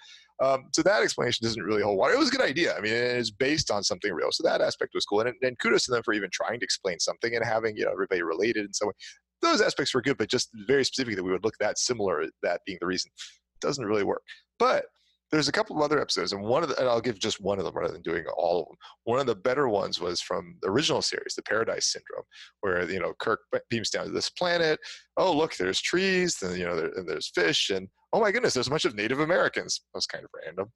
Um, 0.40 0.64
so 0.73 0.83
that 0.83 1.02
explanation 1.02 1.45
doesn't 1.45 1.62
really 1.62 1.83
hold 1.83 1.99
water. 1.99 2.14
It 2.14 2.19
was 2.19 2.28
a 2.28 2.33
good 2.33 2.40
idea. 2.40 2.76
I 2.76 2.81
mean, 2.81 2.93
it's 2.93 3.33
based 3.33 3.73
on 3.73 3.83
something 3.83 4.12
real. 4.12 4.31
So 4.31 4.45
that 4.45 4.61
aspect 4.61 4.93
was 4.95 5.04
cool. 5.04 5.21
And, 5.21 5.35
and 5.43 5.59
kudos 5.59 5.87
to 5.87 5.90
them 5.90 6.04
for 6.04 6.14
even 6.14 6.31
trying 6.33 6.61
to 6.61 6.64
explain 6.64 7.00
something 7.00 7.35
and 7.35 7.45
having 7.45 7.76
you 7.76 7.85
know 7.85 7.90
everybody 7.90 8.23
related 8.23 8.64
and 8.64 8.75
so 8.75 8.87
on. 8.87 8.93
Those 9.43 9.61
aspects 9.61 9.95
were 9.95 10.02
good, 10.02 10.19
but 10.19 10.31
just 10.31 10.50
very 10.66 10.85
specifically 10.85 11.16
that 11.16 11.25
we 11.25 11.33
would 11.33 11.45
look 11.45 11.54
that 11.61 11.78
similar, 11.78 12.25
that 12.43 12.61
being 12.66 12.78
the 12.81 12.87
reason, 12.87 13.11
doesn't 13.61 13.85
really 13.85 14.04
work. 14.04 14.23
But 14.59 14.87
there's 15.30 15.49
a 15.49 15.52
couple 15.52 15.76
of 15.76 15.82
other 15.82 16.00
episodes, 16.00 16.32
and 16.32 16.42
one 16.42 16.62
of 16.62 16.70
the, 16.70 16.78
and 16.78 16.88
I'll 16.88 17.00
give 17.00 17.18
just 17.18 17.40
one 17.40 17.58
of 17.58 17.64
them 17.64 17.75
rather 17.76 17.92
than 17.92 18.02
doing 18.02 18.25
all 18.37 18.62
of 18.62 18.68
them. 18.68 18.76
One 19.04 19.20
of 19.20 19.26
the 19.26 19.35
better 19.35 19.68
ones 19.68 20.00
was 20.00 20.20
from 20.20 20.56
the 20.62 20.68
original 20.68 21.02
series, 21.02 21.35
the 21.35 21.42
Paradise 21.42 21.92
Syndrome, 21.92 22.25
where 22.61 22.88
you 22.90 22.99
know 22.99 23.12
Kirk 23.18 23.40
beams 23.68 23.90
down 23.90 24.06
to 24.06 24.12
this 24.12 24.30
planet. 24.30 24.78
Oh, 25.16 25.37
look, 25.37 25.56
there's 25.56 25.80
trees, 25.80 26.42
and 26.42 26.56
you 26.56 26.64
know, 26.64 26.76
there, 26.76 26.92
and 26.97 27.08
there's 27.08 27.30
fish, 27.35 27.70
and 27.70 27.88
oh 28.12 28.20
my 28.20 28.32
goodness, 28.32 28.54
there's 28.54 28.68
a 28.68 28.70
bunch 28.70 28.87
of 28.87 28.94
Native 28.94 29.20
Americans. 29.20 29.82
That 29.92 29.99
was 29.99 30.06
kind 30.06 30.25
of 30.25 30.30
random, 30.44 30.70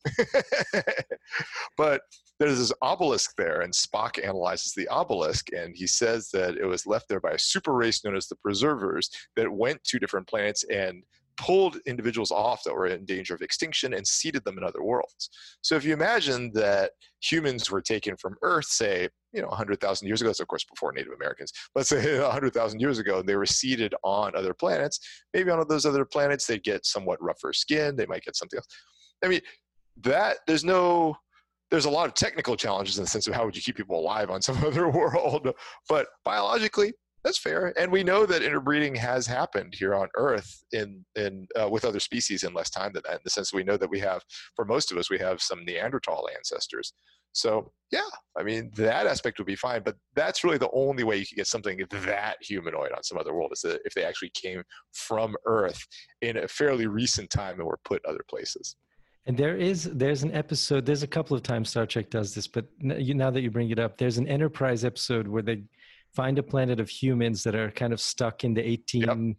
but 1.76 2.02
there's 2.38 2.59
this 2.59 2.73
obelisk 2.82 3.32
there, 3.38 3.62
and 3.62 3.73
Spock 3.73 4.23
analyzes 4.23 4.75
the 4.75 4.88
obelisk, 4.88 5.52
and 5.52 5.75
he 5.75 5.87
says 5.87 6.28
that 6.32 6.56
it 6.56 6.66
was 6.66 6.87
left 6.87 7.09
there 7.09 7.21
by 7.21 7.30
a 7.30 7.38
super 7.38 7.73
race 7.73 8.04
known 8.04 8.16
as 8.16 8.26
the 8.26 8.37
Preservers 8.37 9.09
that 9.37 9.50
went 9.50 9.82
to 9.85 9.99
different 9.99 10.26
planets 10.26 10.64
and 10.64 11.02
pulled 11.37 11.79
individuals 11.87 12.31
off 12.31 12.62
that 12.65 12.75
were 12.75 12.87
in 12.87 13.05
danger 13.05 13.35
of 13.35 13.43
extinction 13.43 13.95
and 13.95 14.07
seeded 14.07 14.45
them 14.45 14.59
in 14.59 14.65
other 14.65 14.83
worlds. 14.83 15.31
So 15.62 15.77
if 15.77 15.85
you 15.85 15.93
imagine 15.93 16.51
that 16.55 16.93
humans 17.21 17.71
were 17.71 17.81
taken 17.81 18.17
from 18.17 18.37
Earth, 18.43 18.67
say, 18.67 19.09
you 19.33 19.41
know, 19.41 19.49
100,000 19.49 20.07
years 20.07 20.21
ago, 20.21 20.29
that's 20.29 20.41
of 20.41 20.49
course 20.49 20.65
before 20.65 20.93
Native 20.93 21.12
Americans, 21.12 21.53
let's 21.75 21.89
say 21.89 22.21
100,000 22.21 22.81
years 22.81 22.99
ago, 22.99 23.21
and 23.21 23.29
they 23.29 23.37
were 23.37 23.47
seeded 23.47 23.95
on 24.03 24.37
other 24.37 24.55
planets, 24.55 25.01
maybe 25.33 25.51
on 25.51 25.65
those 25.69 25.87
other 25.87 26.05
planets 26.05 26.47
they'd 26.47 26.62
get 26.65 26.85
somewhat 26.85 27.23
rougher 27.23 27.53
skin, 27.53 27.97
they 27.97 28.07
might 28.07 28.25
get 28.25 28.37
something 28.37 28.59
else. 28.59 28.69
I 29.25 29.29
mean, 29.29 29.41
that, 30.03 30.39
there's 30.47 30.65
no, 30.65 31.17
there's 31.71 31.87
a 31.87 31.91
lot 31.91 32.07
of 32.07 32.15
technical 32.15 32.57
challenges 32.57 32.99
in 32.99 33.05
the 33.05 33.11
sense 33.11 33.27
of 33.27 33.35
how 33.35 33.45
would 33.45 33.57
you 33.57 33.62
keep 33.62 33.77
people 33.77 33.99
alive 33.99 34.31
on 34.31 34.43
some 34.43 34.57
other 34.65 34.89
world, 34.89 35.49
but 35.89 36.09
biologically, 36.25 36.93
that's 37.25 37.38
fair. 37.38 37.73
And 37.79 37.93
we 37.93 38.02
know 38.02 38.26
that 38.26 38.43
interbreeding 38.43 38.95
has 38.97 39.26
happened 39.26 39.75
here 39.76 39.95
on 39.95 40.09
Earth 40.17 40.64
in 40.73 41.05
in 41.14 41.47
uh, 41.61 41.69
with 41.69 41.85
other 41.85 42.00
species 42.00 42.43
in 42.43 42.55
less 42.55 42.71
time 42.71 42.93
than 42.93 43.02
that. 43.07 43.17
In 43.17 43.21
the 43.25 43.31
sense 43.31 43.52
we 43.52 43.64
know 43.64 43.76
that 43.76 43.91
we 43.91 44.00
have, 44.00 44.23
for 44.57 44.64
most 44.64 44.91
of 44.91 44.99
us, 44.99 45.11
we 45.11 45.19
have 45.19 45.41
some 45.41 45.64
Neanderthal 45.64 46.29
ancestors. 46.35 46.93
So 47.33 47.73
yeah, 47.91 48.00
I 48.37 48.43
mean 48.43 48.71
that 48.76 49.07
aspect 49.07 49.38
would 49.38 49.47
be 49.47 49.57
fine. 49.57 49.83
But 49.85 49.97
that's 50.14 50.43
really 50.43 50.59
the 50.59 50.71
only 50.73 51.05
way 51.05 51.17
you 51.17 51.26
can 51.26 51.37
get 51.37 51.47
something 51.47 51.81
that 51.91 52.37
humanoid 52.41 52.93
on 52.93 53.02
some 53.02 53.19
other 53.19 53.35
world 53.35 53.52
is 53.52 53.64
if 53.64 53.95
they 53.95 54.05
actually 54.05 54.33
came 54.35 54.62
from 54.93 55.37
Earth 55.47 55.87
in 56.21 56.38
a 56.38 56.49
fairly 56.49 56.87
recent 56.87 57.31
time 57.31 57.59
and 57.59 57.67
were 57.67 57.81
put 57.85 58.05
other 58.05 58.25
places. 58.29 58.76
And 59.26 59.37
there 59.37 59.57
is 59.57 59.85
there's 59.85 60.25
an 60.25 60.33
episode. 60.33 60.85
There's 60.85 61.05
a 61.05 61.07
couple 61.07 61.37
of 61.37 61.45
times 61.45 61.71
Star 61.71 61.87
Trek 61.87 62.11
does 62.11 62.35
this, 62.35 62.49
but 62.49 62.67
now 62.81 63.31
that 63.31 63.41
you 63.41 63.52
bring 63.52 63.71
it 63.71 63.79
up, 63.79 63.97
there's 63.97 64.19
an 64.19 64.26
Enterprise 64.26 64.85
episode 64.85 65.29
where 65.29 65.43
they 65.43 65.62
find 66.14 66.38
a 66.38 66.42
planet 66.42 66.81
of 66.81 66.88
humans 66.88 67.42
that 67.45 67.54
are 67.54 67.71
kind 67.71 67.92
of 67.92 68.00
stuck 68.00 68.45
in 68.45 68.54
the 68.54 68.62
1800s 68.62 69.37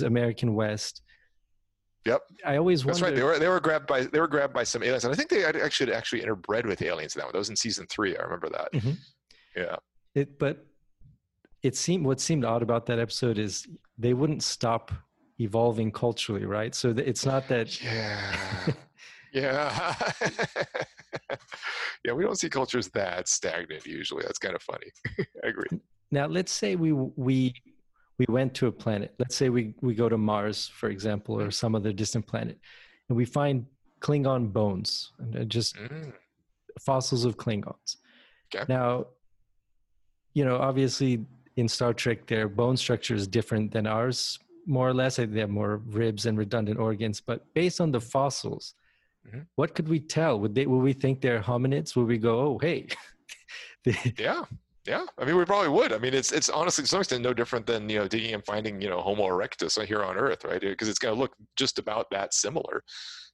yep. 0.00 0.06
American 0.06 0.54
West. 0.54 1.02
Yep. 2.04 2.22
I 2.44 2.56
always 2.56 2.84
That's 2.84 3.00
right. 3.00 3.14
They 3.14 3.22
were 3.22 3.38
they 3.38 3.48
were 3.48 3.60
grabbed 3.60 3.86
by 3.86 4.02
they 4.02 4.20
were 4.20 4.28
grabbed 4.28 4.52
by 4.52 4.64
some 4.64 4.82
aliens, 4.82 5.04
and 5.04 5.12
I 5.12 5.16
think 5.16 5.30
they 5.30 5.44
actually 5.44 5.92
actually 5.92 6.20
interbred 6.20 6.66
with 6.66 6.82
aliens 6.82 7.14
in 7.14 7.20
that 7.20 7.26
one. 7.26 7.32
That 7.32 7.38
was 7.38 7.48
in 7.48 7.56
season 7.56 7.86
three. 7.86 8.16
I 8.16 8.22
remember 8.22 8.50
that. 8.50 8.72
Mm-hmm. 8.72 8.90
Yeah. 9.56 9.76
It, 10.14 10.38
but 10.38 10.66
it 11.62 11.76
seemed 11.76 12.04
what 12.04 12.20
seemed 12.20 12.44
odd 12.44 12.62
about 12.62 12.86
that 12.86 12.98
episode 12.98 13.38
is 13.38 13.66
they 13.96 14.12
wouldn't 14.12 14.42
stop 14.42 14.92
evolving 15.40 15.90
culturally, 15.90 16.44
right? 16.44 16.74
So 16.74 16.90
it's 16.96 17.24
not 17.24 17.48
that. 17.48 17.82
Yeah. 17.82 18.36
yeah. 19.34 19.94
yeah, 22.04 22.12
we 22.12 22.22
don't 22.22 22.38
see 22.38 22.48
cultures 22.48 22.88
that 22.90 23.28
stagnant 23.28 23.84
usually. 23.84 24.22
That's 24.22 24.38
kind 24.38 24.54
of 24.54 24.62
funny. 24.62 24.86
I 25.44 25.48
agree. 25.48 25.80
Now, 26.10 26.26
let's 26.26 26.52
say 26.52 26.76
we 26.76 26.92
we 26.92 27.54
we 28.18 28.26
went 28.28 28.54
to 28.54 28.68
a 28.68 28.72
planet. 28.72 29.14
Let's 29.18 29.36
say 29.36 29.48
we 29.48 29.74
we 29.82 29.94
go 29.94 30.08
to 30.08 30.16
Mars, 30.16 30.68
for 30.68 30.88
example, 30.88 31.40
or 31.40 31.48
mm. 31.48 31.52
some 31.52 31.74
other 31.74 31.92
distant 31.92 32.26
planet, 32.26 32.58
and 33.08 33.16
we 33.16 33.24
find 33.24 33.66
Klingon 34.00 34.52
bones 34.52 35.12
and 35.18 35.50
just 35.50 35.76
mm. 35.76 36.12
fossils 36.80 37.24
of 37.24 37.36
Klingons. 37.36 37.96
Okay. 38.54 38.64
Now, 38.68 39.06
you 40.34 40.44
know, 40.44 40.56
obviously 40.58 41.26
in 41.56 41.68
Star 41.68 41.92
Trek, 41.92 42.26
their 42.26 42.48
bone 42.48 42.76
structure 42.76 43.14
is 43.14 43.26
different 43.26 43.72
than 43.72 43.86
ours 43.86 44.38
more 44.66 44.88
or 44.88 44.94
less. 44.94 45.16
They 45.16 45.40
have 45.40 45.50
more 45.50 45.78
ribs 45.86 46.26
and 46.26 46.38
redundant 46.38 46.78
organs, 46.78 47.20
but 47.20 47.44
based 47.54 47.80
on 47.80 47.90
the 47.90 48.00
fossils, 48.00 48.74
mm-hmm. 49.26 49.40
what 49.56 49.74
could 49.74 49.88
we 49.88 50.00
tell? 50.00 50.38
Would 50.40 50.54
they? 50.54 50.66
Would 50.66 50.82
we 50.82 50.92
think 50.92 51.20
they're 51.20 51.40
hominids? 51.40 51.96
Would 51.96 52.06
we 52.06 52.18
go, 52.18 52.40
oh, 52.40 52.58
hey? 52.58 52.86
yeah, 54.18 54.44
yeah. 54.86 55.04
I 55.18 55.24
mean, 55.24 55.36
we 55.36 55.44
probably 55.44 55.68
would. 55.68 55.92
I 55.92 55.98
mean, 55.98 56.14
it's 56.14 56.32
it's 56.32 56.48
honestly 56.48 56.82
to 56.82 56.88
some 56.88 57.00
extent 57.00 57.22
no 57.22 57.34
different 57.34 57.66
than 57.66 57.88
you 57.88 57.98
know 57.98 58.08
digging 58.08 58.34
and 58.34 58.44
finding 58.44 58.80
you 58.80 58.88
know 58.88 59.00
Homo 59.00 59.24
erectus 59.24 59.82
here 59.84 60.02
on 60.02 60.16
Earth, 60.16 60.44
right? 60.44 60.60
Because 60.60 60.88
it's 60.88 60.98
going 60.98 61.14
to 61.14 61.20
look 61.20 61.34
just 61.56 61.78
about 61.78 62.10
that 62.10 62.34
similar. 62.34 62.82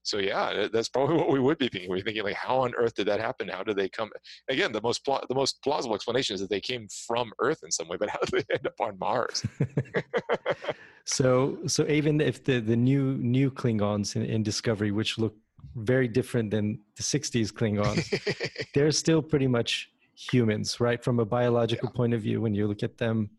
So 0.03 0.19
yeah, 0.19 0.67
that's 0.73 0.89
probably 0.89 1.17
what 1.19 1.31
we 1.31 1.41
would 1.41 1.59
be 1.59 1.69
thinking. 1.69 1.91
We're 1.91 2.01
thinking 2.01 2.23
like, 2.23 2.35
how 2.35 2.59
on 2.59 2.73
earth 2.77 2.95
did 2.95 3.07
that 3.09 3.21
happen? 3.21 3.49
How 3.49 3.63
did 3.63 3.77
they 3.77 3.89
come? 3.89 4.11
Again, 4.49 4.73
the 4.73 4.81
most 4.81 5.05
pl- 5.05 5.25
the 5.29 5.35
most 5.35 5.63
plausible 5.63 5.95
explanation 5.95 6.35
is 6.35 6.41
that 6.41 6.51
they 6.51 6.61
came 6.61 6.89
from 7.07 7.33
Earth 7.39 7.61
in 7.63 7.71
some 7.71 7.89
way, 7.89 7.97
but 7.99 8.11
how 8.11 8.19
did 8.27 8.45
they 8.49 8.55
end 8.55 8.67
up 8.67 8.81
on 8.81 8.99
Mars? 8.99 9.45
so 11.05 11.59
so 11.67 11.87
even 11.87 12.21
if 12.21 12.45
the 12.45 12.61
the 12.61 12.77
new 12.77 13.17
new 13.19 13.51
Klingons 13.51 14.17
in, 14.17 14.25
in 14.25 14.43
Discovery, 14.43 14.91
which 14.91 15.19
look 15.19 15.35
very 15.77 16.09
different 16.09 16.51
than 16.51 16.81
the 16.97 17.03
60s 17.03 17.53
Klingons, 17.53 18.69
they're 18.75 18.91
still 18.93 19.23
pretty 19.23 19.47
much 19.47 19.91
humans, 20.15 20.81
right? 20.81 21.03
From 21.03 21.21
a 21.21 21.25
biological 21.25 21.91
yeah. 21.93 21.97
point 21.97 22.15
of 22.15 22.23
view, 22.23 22.41
when 22.41 22.55
you 22.55 22.67
look 22.67 22.83
at 22.83 22.99
them. 22.99 23.31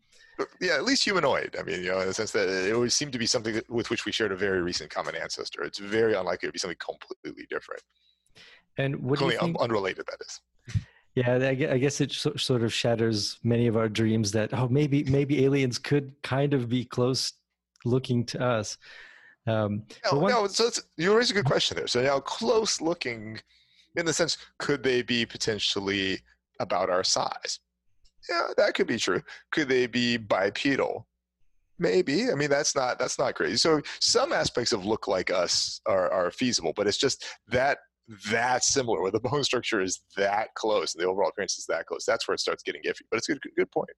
Yeah, 0.60 0.74
at 0.74 0.84
least 0.84 1.04
humanoid. 1.04 1.56
I 1.58 1.62
mean, 1.62 1.82
you 1.82 1.90
know, 1.90 2.00
in 2.00 2.08
the 2.08 2.14
sense 2.14 2.32
that 2.32 2.48
it 2.48 2.72
always 2.72 2.94
seemed 2.94 3.12
to 3.12 3.18
be 3.18 3.26
something 3.26 3.54
that, 3.54 3.70
with 3.70 3.90
which 3.90 4.04
we 4.04 4.12
shared 4.12 4.32
a 4.32 4.36
very 4.36 4.62
recent 4.62 4.90
common 4.90 5.14
ancestor. 5.14 5.62
It's 5.62 5.78
very 5.78 6.14
unlikely 6.14 6.48
to 6.48 6.52
be 6.52 6.58
something 6.58 6.78
completely 6.78 7.46
different. 7.48 7.82
And 8.78 8.96
what 9.02 9.18
do 9.18 9.26
you 9.26 9.32
think, 9.32 9.42
un- 9.42 9.56
unrelated, 9.60 10.06
that 10.06 10.18
is. 10.26 10.40
Yeah, 11.14 11.34
I 11.34 11.54
guess 11.54 12.00
it 12.00 12.10
sort 12.12 12.62
of 12.62 12.72
shatters 12.72 13.38
many 13.44 13.66
of 13.66 13.76
our 13.76 13.88
dreams 13.88 14.32
that 14.32 14.54
oh 14.54 14.68
maybe 14.68 15.04
maybe 15.04 15.44
aliens 15.44 15.78
could 15.78 16.14
kind 16.22 16.54
of 16.54 16.70
be 16.70 16.86
close 16.86 17.34
looking 17.84 18.24
to 18.26 18.42
us. 18.42 18.78
Um, 19.46 19.82
no, 20.10 20.18
one, 20.18 20.32
no, 20.32 20.46
so 20.46 20.70
you 20.96 21.16
raise 21.16 21.30
a 21.30 21.34
good 21.34 21.44
question 21.44 21.76
there. 21.76 21.86
So 21.86 22.00
now 22.02 22.20
close 22.20 22.80
looking, 22.80 23.40
in 23.96 24.06
the 24.06 24.12
sense, 24.12 24.38
could 24.58 24.82
they 24.82 25.02
be 25.02 25.26
potentially 25.26 26.20
about 26.60 26.90
our 26.90 27.02
size? 27.02 27.58
Yeah, 28.28 28.48
that 28.56 28.74
could 28.74 28.86
be 28.86 28.98
true. 28.98 29.20
Could 29.50 29.68
they 29.68 29.86
be 29.86 30.16
bipedal? 30.16 31.08
Maybe. 31.78 32.30
I 32.30 32.34
mean, 32.34 32.50
that's 32.50 32.76
not 32.76 32.98
that's 32.98 33.18
not 33.18 33.34
crazy. 33.34 33.56
So 33.56 33.80
some 34.00 34.32
aspects 34.32 34.72
of 34.72 34.86
look 34.86 35.08
like 35.08 35.32
us 35.32 35.80
are, 35.86 36.12
are 36.12 36.30
feasible, 36.30 36.72
but 36.76 36.86
it's 36.86 36.98
just 36.98 37.24
that 37.48 37.78
that 38.30 38.62
similar, 38.62 39.00
where 39.00 39.10
the 39.10 39.20
bone 39.28 39.42
structure 39.42 39.80
is 39.80 40.00
that 40.16 40.54
close 40.54 40.94
and 40.94 41.02
the 41.02 41.08
overall 41.08 41.30
appearance 41.30 41.58
is 41.58 41.66
that 41.66 41.86
close. 41.86 42.04
That's 42.06 42.28
where 42.28 42.34
it 42.34 42.40
starts 42.40 42.62
getting 42.62 42.82
iffy. 42.82 43.02
But 43.10 43.18
it's 43.18 43.28
a 43.28 43.32
good, 43.34 43.52
good 43.56 43.70
point. 43.72 43.90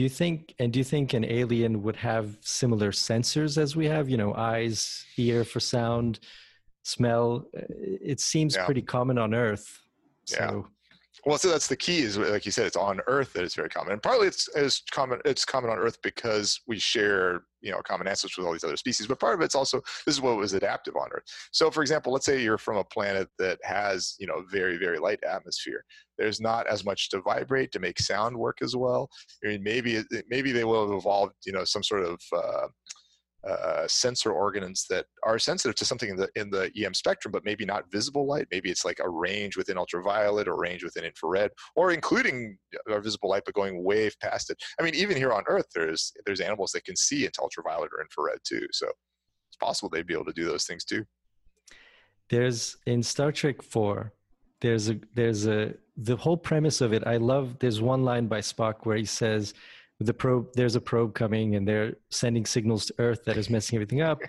Do 0.00 0.04
you 0.04 0.08
think, 0.08 0.54
and 0.58 0.72
do 0.72 0.78
you 0.78 0.84
think 0.84 1.12
an 1.12 1.26
alien 1.26 1.82
would 1.82 1.96
have 1.96 2.38
similar 2.40 2.90
sensors 2.90 3.58
as 3.58 3.76
we 3.76 3.84
have? 3.84 4.08
You 4.08 4.16
know, 4.16 4.32
eyes, 4.32 5.04
ear 5.18 5.44
for 5.44 5.60
sound, 5.60 6.20
smell. 6.84 7.44
Uh, 7.54 7.64
it 7.68 8.18
seems 8.18 8.56
yeah. 8.56 8.64
pretty 8.64 8.80
common 8.80 9.18
on 9.18 9.34
Earth. 9.34 9.82
So. 10.24 10.38
Yeah. 10.38 10.62
Well, 11.26 11.38
so 11.38 11.48
that's 11.50 11.66
the 11.66 11.76
key. 11.76 11.98
Is 12.00 12.16
like 12.16 12.46
you 12.46 12.52
said, 12.52 12.66
it's 12.66 12.76
on 12.76 13.00
Earth 13.06 13.32
that 13.34 13.44
it's 13.44 13.54
very 13.54 13.68
common, 13.68 13.92
and 13.92 14.02
partly 14.02 14.26
it's, 14.26 14.48
it's 14.54 14.82
common. 14.90 15.20
It's 15.24 15.44
common 15.44 15.70
on 15.70 15.78
Earth 15.78 15.98
because 16.02 16.60
we 16.66 16.78
share, 16.78 17.42
you 17.60 17.70
know, 17.70 17.80
common 17.82 18.06
ancestors 18.06 18.38
with 18.38 18.46
all 18.46 18.52
these 18.52 18.64
other 18.64 18.76
species. 18.76 19.06
But 19.06 19.20
part 19.20 19.34
of 19.34 19.40
it's 19.42 19.54
also 19.54 19.80
this 20.06 20.14
is 20.14 20.20
what 20.20 20.36
was 20.36 20.54
adaptive 20.54 20.96
on 20.96 21.08
Earth. 21.12 21.24
So, 21.52 21.70
for 21.70 21.82
example, 21.82 22.12
let's 22.12 22.26
say 22.26 22.40
you're 22.40 22.58
from 22.58 22.78
a 22.78 22.84
planet 22.84 23.28
that 23.38 23.58
has, 23.64 24.14
you 24.18 24.26
know, 24.26 24.44
very 24.50 24.78
very 24.78 24.98
light 24.98 25.22
atmosphere. 25.24 25.84
There's 26.16 26.40
not 26.40 26.66
as 26.68 26.84
much 26.84 27.10
to 27.10 27.22
vibrate 27.22 27.72
to 27.72 27.80
make 27.80 27.98
sound 27.98 28.36
work 28.36 28.58
as 28.62 28.76
well. 28.76 29.10
I 29.44 29.48
mean, 29.48 29.62
maybe 29.62 30.02
maybe 30.28 30.52
they 30.52 30.64
will 30.64 30.88
have 30.88 30.96
evolved, 30.96 31.34
you 31.44 31.52
know, 31.52 31.64
some 31.64 31.82
sort 31.82 32.04
of 32.04 32.20
uh, 32.34 32.68
uh, 33.48 33.86
sensor 33.88 34.32
organs 34.32 34.86
that 34.90 35.06
are 35.24 35.38
sensitive 35.38 35.74
to 35.74 35.84
something 35.84 36.10
in 36.10 36.16
the 36.16 36.28
in 36.36 36.50
the 36.50 36.70
EM 36.76 36.94
spectrum, 36.94 37.32
but 37.32 37.44
maybe 37.44 37.64
not 37.64 37.90
visible 37.90 38.26
light. 38.26 38.46
Maybe 38.50 38.70
it's 38.70 38.84
like 38.84 39.00
a 39.00 39.08
range 39.08 39.56
within 39.56 39.78
ultraviolet 39.78 40.46
or 40.46 40.58
range 40.58 40.84
within 40.84 41.04
infrared, 41.04 41.50
or 41.74 41.92
including 41.92 42.58
our 42.90 43.00
visible 43.00 43.30
light, 43.30 43.42
but 43.46 43.54
going 43.54 43.82
way 43.82 44.10
past 44.22 44.50
it. 44.50 44.58
I 44.78 44.82
mean, 44.82 44.94
even 44.94 45.16
here 45.16 45.32
on 45.32 45.44
Earth, 45.46 45.66
there's 45.74 46.12
there's 46.26 46.40
animals 46.40 46.72
that 46.72 46.84
can 46.84 46.96
see 46.96 47.24
into 47.24 47.40
ultraviolet 47.40 47.90
or 47.96 48.02
infrared 48.02 48.40
too. 48.44 48.66
So 48.72 48.88
it's 49.48 49.56
possible 49.58 49.88
they'd 49.88 50.06
be 50.06 50.14
able 50.14 50.26
to 50.26 50.32
do 50.32 50.44
those 50.44 50.64
things 50.64 50.84
too. 50.84 51.04
There's 52.28 52.76
in 52.86 53.02
Star 53.02 53.32
Trek 53.32 53.62
Four. 53.62 54.12
There's 54.60 54.90
a 54.90 55.00
there's 55.14 55.46
a 55.46 55.74
the 55.96 56.16
whole 56.16 56.36
premise 56.36 56.80
of 56.80 56.92
it. 56.92 57.06
I 57.06 57.16
love. 57.16 57.58
There's 57.58 57.80
one 57.80 58.04
line 58.04 58.26
by 58.26 58.40
Spock 58.40 58.84
where 58.84 58.96
he 58.96 59.06
says 59.06 59.54
the 60.00 60.14
probe 60.14 60.48
there's 60.54 60.76
a 60.76 60.80
probe 60.80 61.14
coming 61.14 61.56
and 61.56 61.68
they're 61.68 61.94
sending 62.10 62.46
signals 62.46 62.86
to 62.86 62.94
earth 62.98 63.24
that 63.24 63.36
is 63.36 63.50
messing 63.50 63.76
everything 63.76 64.00
up. 64.00 64.20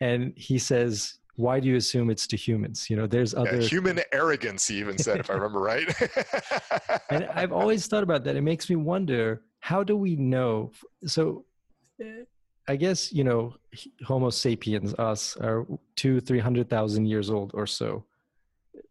And 0.00 0.32
he 0.36 0.58
says 0.58 1.18
why 1.36 1.60
do 1.60 1.68
you 1.68 1.76
assume 1.76 2.08
it's 2.08 2.26
to 2.28 2.36
humans? 2.36 2.88
You 2.88 2.96
know 2.96 3.06
there's 3.06 3.34
other 3.34 3.60
yeah, 3.60 3.66
human 3.66 4.00
arrogance 4.12 4.68
he 4.68 4.78
even 4.78 4.98
said 4.98 5.20
if 5.20 5.30
i 5.30 5.34
remember 5.34 5.60
right. 5.60 5.88
And 7.10 7.24
i've 7.34 7.52
always 7.52 7.86
thought 7.86 8.02
about 8.02 8.24
that. 8.24 8.36
It 8.36 8.42
makes 8.42 8.68
me 8.68 8.76
wonder 8.76 9.42
how 9.60 9.82
do 9.82 9.96
we 9.96 10.16
know? 10.16 10.72
So 11.06 11.44
i 12.68 12.76
guess 12.76 13.12
you 13.12 13.24
know 13.24 13.54
homo 14.04 14.28
sapiens 14.28 14.92
us 14.94 15.36
are 15.36 15.66
two 15.94 16.20
three 16.20 16.40
hundred 16.40 16.68
thousand 16.68 17.06
years 17.06 17.30
old 17.30 17.52
or 17.54 17.66
so 17.66 18.04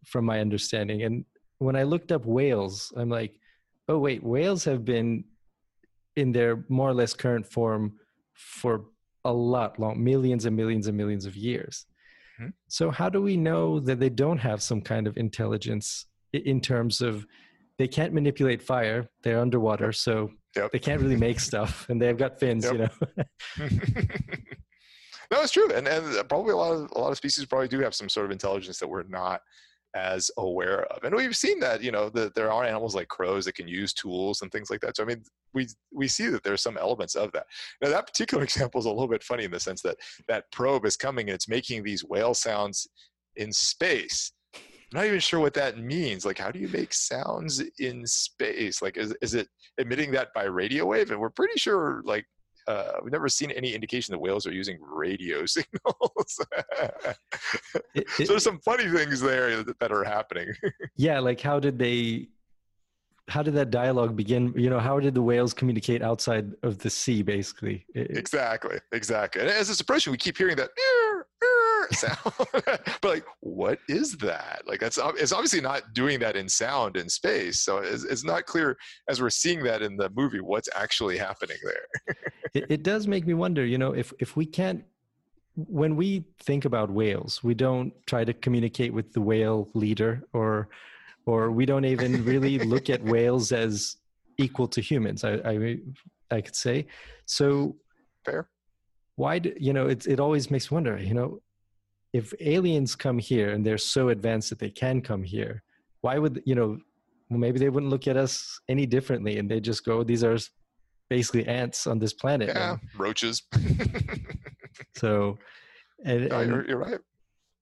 from 0.04 0.26
my 0.26 0.40
understanding. 0.40 1.04
And 1.04 1.26
when 1.60 1.76
i 1.76 1.84
looked 1.84 2.12
up 2.12 2.26
whales 2.26 2.92
i'm 2.98 3.10
like 3.10 3.40
oh 3.88 3.98
wait 3.98 4.24
whales 4.24 4.64
have 4.64 4.84
been 4.84 5.24
in 6.16 6.32
their 6.32 6.64
more 6.70 6.90
or 6.90 6.94
less 6.94 7.14
current 7.14 7.46
form 7.46 7.94
for 8.34 8.86
a 9.24 9.34
lot 9.34 9.80
long 9.80 10.04
millions 10.04 10.46
and 10.46 10.56
millions 10.56 10.88
and 10.88 10.96
millions 10.96 11.26
of 11.26 11.36
years 11.36 11.86
mm-hmm. 12.40 12.50
so 12.68 12.92
how 12.92 13.10
do 13.10 13.22
we 13.22 13.36
know 13.36 13.80
that 13.80 14.00
they 14.00 14.10
don't 14.10 14.38
have 14.38 14.62
some 14.62 14.82
kind 14.82 15.08
of 15.08 15.18
intelligence 15.18 16.06
in 16.34 16.62
terms 16.62 17.02
of 17.02 17.26
they 17.78 17.88
can't 17.88 18.14
manipulate 18.14 18.62
fire 18.62 19.10
they're 19.24 19.40
underwater 19.40 19.92
so 19.92 20.30
yep. 20.56 20.72
they 20.72 20.80
can't 20.80 21.02
really 21.02 21.16
make 21.16 21.40
stuff 21.40 21.88
and 21.90 22.02
they've 22.02 22.18
got 22.18 22.40
fins 22.40 22.66
yep. 22.66 22.74
you 22.74 22.80
know 22.80 22.90
no 25.32 25.42
it's 25.42 25.52
true 25.52 25.72
and, 25.74 25.88
and 25.88 26.30
probably 26.30 26.52
a 26.52 26.58
lot 26.58 26.72
of 26.74 26.92
a 26.96 27.00
lot 27.00 27.12
of 27.12 27.18
species 27.18 27.46
probably 27.46 27.68
do 27.68 27.80
have 27.80 27.96
some 27.96 28.10
sort 28.10 28.26
of 28.26 28.32
intelligence 28.32 28.78
that 28.80 28.88
we're 28.88 29.04
not 29.04 29.42
as 29.96 30.30
aware 30.38 30.84
of. 30.86 31.04
And 31.04 31.16
we've 31.16 31.36
seen 31.36 31.60
that, 31.62 31.82
you 31.82 31.92
know, 31.92 32.10
that 32.10 32.36
there 32.36 32.52
are 32.52 32.64
animals 32.64 32.94
like 32.94 33.08
crows 33.08 33.46
that 33.46 33.56
can 33.56 33.68
use 33.68 33.94
tools 33.94 34.42
and 34.42 34.52
things 34.52 34.70
like 34.70 34.82
that. 34.82 34.98
So 34.98 35.04
I 35.04 35.08
mean, 35.08 35.24
we 35.54 35.68
we 35.92 36.08
see 36.08 36.28
that 36.28 36.44
there's 36.44 36.62
some 36.62 36.78
elements 36.78 37.16
of 37.16 37.32
that. 37.32 37.46
Now 37.82 37.90
that 37.90 38.06
particular 38.06 38.44
example 38.46 38.80
is 38.80 38.86
a 38.86 38.90
little 38.90 39.08
bit 39.08 39.24
funny 39.24 39.46
in 39.46 39.52
the 39.52 39.60
sense 39.60 39.82
that 39.82 39.98
that 40.28 40.52
probe 40.52 40.86
is 40.86 40.98
coming 40.98 41.30
and 41.30 41.36
it's 41.36 41.48
making 41.48 41.84
these 41.84 42.04
whale 42.04 42.34
sounds 42.34 42.88
in 43.38 43.52
space. 43.52 44.32
I'm 44.54 45.00
not 45.00 45.06
even 45.08 45.20
sure 45.20 45.40
what 45.40 45.56
that 45.56 45.80
means. 45.80 46.26
Like, 46.26 46.38
how 46.38 46.52
do 46.52 46.60
you 46.60 46.68
make 46.68 46.94
sounds 46.94 47.62
in 47.80 48.06
space? 48.06 48.82
Like, 48.82 48.98
is, 48.98 49.16
is 49.22 49.34
it 49.34 49.48
emitting 49.78 50.12
that 50.12 50.30
by 50.34 50.44
radio 50.44 50.86
wave? 50.86 51.12
And 51.12 51.20
we're 51.20 51.32
pretty 51.32 51.58
sure, 51.58 52.02
like, 52.06 52.26
uh, 52.68 52.94
we've 53.04 53.12
never 53.12 53.30
seen 53.30 53.52
any 53.52 53.74
indication 53.74 54.12
that 54.12 54.20
whales 54.20 54.46
are 54.48 54.52
using 54.54 54.80
radio 54.82 55.46
signals. 55.46 56.06
so 57.06 58.24
there's 58.26 58.44
some 58.44 58.60
funny 58.60 58.90
things 58.90 59.22
there 59.22 59.64
that, 59.64 59.92
are 59.92 60.04
happening. 60.04 60.54
yeah, 60.96 61.20
like 61.20 61.40
how 61.42 61.60
did 61.60 61.78
they? 61.78 62.30
How 63.28 63.42
did 63.42 63.56
that 63.56 63.72
dialogue 63.72 64.16
begin? 64.16 64.54
You 64.56 64.70
know, 64.70 64.80
how 64.80 65.00
did 65.00 65.16
the 65.16 65.22
whales 65.22 65.52
communicate 65.52 66.04
outside 66.04 66.54
of 66.62 66.78
the 66.78 66.92
sea? 66.92 67.24
Basically, 67.24 67.84
exactly, 67.96 68.78
exactly. 68.92 69.42
And 69.42 69.50
as 69.50 69.70
a 69.70 69.76
suppression, 69.76 70.12
we 70.12 70.18
keep 70.18 70.38
hearing 70.38 70.56
that 70.58 70.70
sound, 71.92 72.18
but 72.54 73.04
like, 73.04 73.26
what 73.42 73.80
is 73.88 74.18
that? 74.18 74.64
Like, 74.68 74.80
that's 74.80 75.00
it's 75.18 75.32
obviously 75.32 75.62
not 75.62 75.94
doing 75.94 76.20
that 76.20 76.36
in 76.36 76.50
sound 76.50 76.98
in 76.98 77.10
space. 77.10 77.62
So 77.62 77.78
it's, 77.78 78.04
it's 78.04 78.24
not 78.24 78.46
clear 78.46 78.78
as 79.08 79.22
we're 79.22 79.30
seeing 79.30 79.64
that 79.64 79.82
in 79.82 79.98
the 79.98 80.10
movie 80.16 80.42
what's 80.42 80.70
actually 80.76 81.18
happening 81.18 81.58
there. 81.64 82.16
it, 82.54 82.66
it 82.70 82.84
does 82.84 83.08
make 83.08 83.26
me 83.26 83.34
wonder. 83.34 83.66
You 83.66 83.78
know, 83.78 83.94
if 83.94 84.14
if 84.20 84.36
we 84.36 84.46
can't 84.46 84.84
when 85.56 85.96
we 85.96 86.26
think 86.40 86.66
about 86.66 86.90
whales, 86.90 87.44
we 87.44 87.54
don't 87.54 87.94
try 88.06 88.26
to 88.26 88.34
communicate 88.34 88.94
with 88.94 89.14
the 89.14 89.22
whale 89.22 89.70
leader 89.74 90.24
or 90.34 90.70
or 91.26 91.52
we 91.52 91.66
don't 91.66 91.86
even 91.86 92.24
really 92.26 92.60
look 92.60 92.90
at 92.90 93.04
whales 93.04 93.52
as 93.52 93.98
equal 94.38 94.68
to 94.68 94.82
humans. 94.82 95.24
I 95.24 95.34
I, 95.34 95.78
I 96.32 96.42
could 96.42 96.56
say. 96.56 96.88
So 97.26 97.76
fair. 98.24 98.48
Why 99.16 99.40
do 99.40 99.54
you 99.58 99.74
know 99.74 99.88
it 99.88 100.06
it 100.08 100.20
always 100.20 100.52
makes 100.52 100.70
me 100.70 100.76
wonder, 100.76 100.98
you 100.98 101.14
know, 101.14 101.42
if 102.16 102.34
aliens 102.40 102.96
come 102.96 103.20
here 103.20 103.50
and 103.50 103.66
they're 103.66 103.78
so 103.78 104.08
advanced 104.08 104.50
that 104.50 104.60
they 104.60 104.70
can 104.70 105.02
come 105.02 105.22
here, 105.22 105.64
why 106.00 106.18
would 106.18 106.42
you 106.46 106.56
know? 106.56 106.78
Well, 107.30 107.40
maybe 107.40 107.60
they 107.60 107.70
wouldn't 107.70 107.90
look 107.90 108.08
at 108.08 108.16
us 108.16 108.60
any 108.70 108.86
differently, 108.86 109.38
and 109.38 109.52
they 109.52 109.60
just 109.60 109.84
go, 109.84 110.02
"These 110.02 110.24
are 110.24 110.38
basically 111.10 111.46
ants 111.46 111.88
on 111.88 112.00
this 112.00 112.14
planet." 112.14 112.50
Yeah, 112.50 112.72
and, 112.72 112.80
roaches. 112.98 113.44
so, 114.96 115.38
and, 116.06 116.30
no, 116.30 116.42
you're, 116.42 116.68
you're, 116.70 116.78
right. 116.78 117.00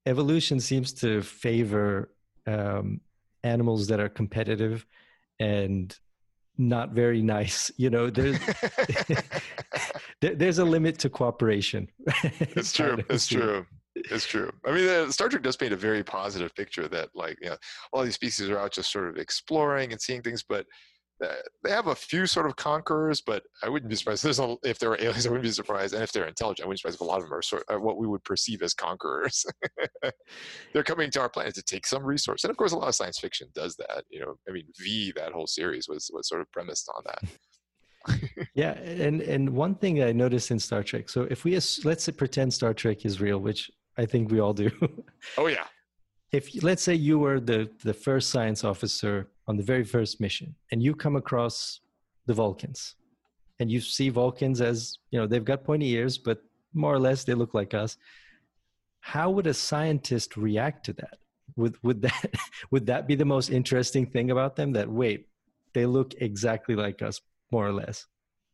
Evolution 0.05 0.60
seems 0.60 0.93
to 1.01 1.24
favor 1.24 2.12
um, 2.45 3.01
animals 3.43 3.88
that 3.88 4.00
are 4.00 4.10
competitive 4.10 4.86
and 5.39 5.98
not 6.60 6.91
very 6.91 7.24
nice. 7.24 7.72
You 7.77 7.89
know, 7.89 8.12
there's 8.12 8.38
there's 10.22 10.60
a 10.60 10.65
limit 10.65 11.00
to 11.00 11.10
cooperation. 11.10 11.88
It's 12.57 12.72
true. 12.72 13.03
It's 13.10 13.25
true. 13.25 13.65
It's 14.12 14.25
true. 14.25 14.51
I 14.65 14.72
mean, 14.72 14.88
uh, 14.88 15.10
Star 15.12 15.29
Trek 15.29 15.43
does 15.43 15.55
paint 15.55 15.74
a 15.74 15.77
very 15.77 16.03
positive 16.03 16.53
picture 16.55 16.88
that, 16.89 17.10
like, 17.15 17.38
you 17.41 17.50
know, 17.50 17.57
all 17.91 18.03
these 18.03 18.15
species 18.15 18.50
are 18.50 18.60
out 18.60 18.74
just 18.74 18.91
sort 18.91 19.07
of 19.07 19.17
exploring 19.17 19.91
and 19.91 20.01
seeing 20.01 20.22
things, 20.22 20.43
but 20.43 20.65
uh, 21.24 21.27
they 21.63 21.69
have 21.69 21.88
a 21.88 21.95
few 21.95 22.25
sort 22.25 22.45
of 22.45 22.55
conquerors. 22.55 23.22
But 23.22 23.43
I 23.63 23.69
wouldn't 23.69 23.89
be 23.89 23.95
surprised 23.95 24.24
there's 24.24 24.39
a, 24.39 24.55
if 24.63 24.79
there 24.79 24.91
are 24.91 25.00
aliens. 25.00 25.25
I 25.25 25.29
wouldn't 25.29 25.43
be 25.43 25.51
surprised, 25.51 25.93
and 25.93 26.03
if 26.03 26.12
they're 26.12 26.27
intelligent, 26.27 26.65
I 26.65 26.67
wouldn't 26.67 26.77
be 26.77 26.81
surprised 26.81 26.98
if 26.98 27.01
a 27.01 27.05
lot 27.05 27.19
of 27.19 27.24
them 27.24 27.33
are 27.33 27.41
sort 27.41 27.63
of 27.69 27.81
what 27.81 27.98
we 27.98 28.07
would 28.07 28.24
perceive 28.24 28.62
as 28.62 28.74
conquerors. 28.74 29.45
they're 30.74 30.83
coming 30.83 31.12
to 31.12 31.22
our 31.22 31.29
planet 31.29 31.55
to 31.55 31.63
take 31.63 31.86
some 31.86 32.03
resource, 32.03 32.43
and 32.43 32.51
of 32.51 32.57
course, 32.57 32.74
a 32.74 32.77
lot 32.77 32.89
of 32.89 32.95
science 32.95 33.19
fiction 33.19 33.48
does 33.55 33.75
that. 33.77 34.03
You 34.10 34.19
know, 34.22 34.36
I 34.50 34.51
mean, 34.51 34.65
V 34.79 35.13
that 35.15 35.31
whole 35.31 35.48
series 35.48 35.88
was 35.88 36.10
was 36.13 36.27
sort 36.27 36.41
of 36.41 36.51
premised 36.51 36.89
on 36.95 37.03
that 37.05 37.29
yeah, 38.53 38.72
and 38.72 39.22
and 39.22 39.50
one 39.50 39.75
thing 39.75 40.03
I 40.03 40.12
noticed 40.12 40.51
in 40.51 40.60
Star 40.60 40.83
Trek. 40.83 41.10
So 41.10 41.27
if 41.29 41.43
we 41.43 41.53
let's 41.83 42.10
pretend 42.10 42.53
Star 42.53 42.74
Trek 42.74 43.05
is 43.05 43.22
real, 43.22 43.39
which 43.39 43.72
I 43.97 44.05
think 44.05 44.31
we 44.31 44.39
all 44.39 44.53
do. 44.53 44.71
oh 45.38 45.47
yeah. 45.47 45.65
If 46.31 46.63
let's 46.63 46.81
say 46.81 46.95
you 46.95 47.19
were 47.19 47.39
the 47.39 47.69
the 47.83 47.93
first 47.93 48.29
science 48.29 48.63
officer 48.63 49.29
on 49.47 49.57
the 49.57 49.63
very 49.63 49.83
first 49.83 50.19
mission, 50.19 50.55
and 50.71 50.81
you 50.81 50.95
come 50.95 51.15
across 51.15 51.81
the 52.25 52.33
Vulcans, 52.33 52.95
and 53.59 53.71
you 53.71 53.79
see 53.79 54.09
Vulcans 54.09 54.62
as 54.62 54.97
you 55.12 55.19
know 55.19 55.27
they've 55.27 55.45
got 55.45 55.63
pointy 55.63 55.91
ears, 55.91 56.17
but 56.17 56.41
more 56.73 56.93
or 56.93 57.00
less 57.00 57.23
they 57.23 57.33
look 57.33 57.53
like 57.53 57.73
us. 57.73 57.97
How 59.01 59.29
would 59.29 59.47
a 59.47 59.53
scientist 59.53 60.38
react 60.38 60.85
to 60.85 60.93
that? 60.93 61.17
Would 61.55 61.75
would 61.83 62.01
that 62.01 62.33
would 62.71 62.85
that 62.88 63.07
be 63.07 63.15
the 63.15 63.25
most 63.25 63.50
interesting 63.50 64.05
thing 64.07 64.31
about 64.31 64.55
them? 64.55 64.71
That 64.73 64.89
wait, 64.89 65.27
they 65.73 65.85
look 65.85 66.15
exactly 66.19 66.75
like 66.75 67.01
us, 67.01 67.21
more 67.51 67.67
or 67.67 67.73
less. 67.73 68.07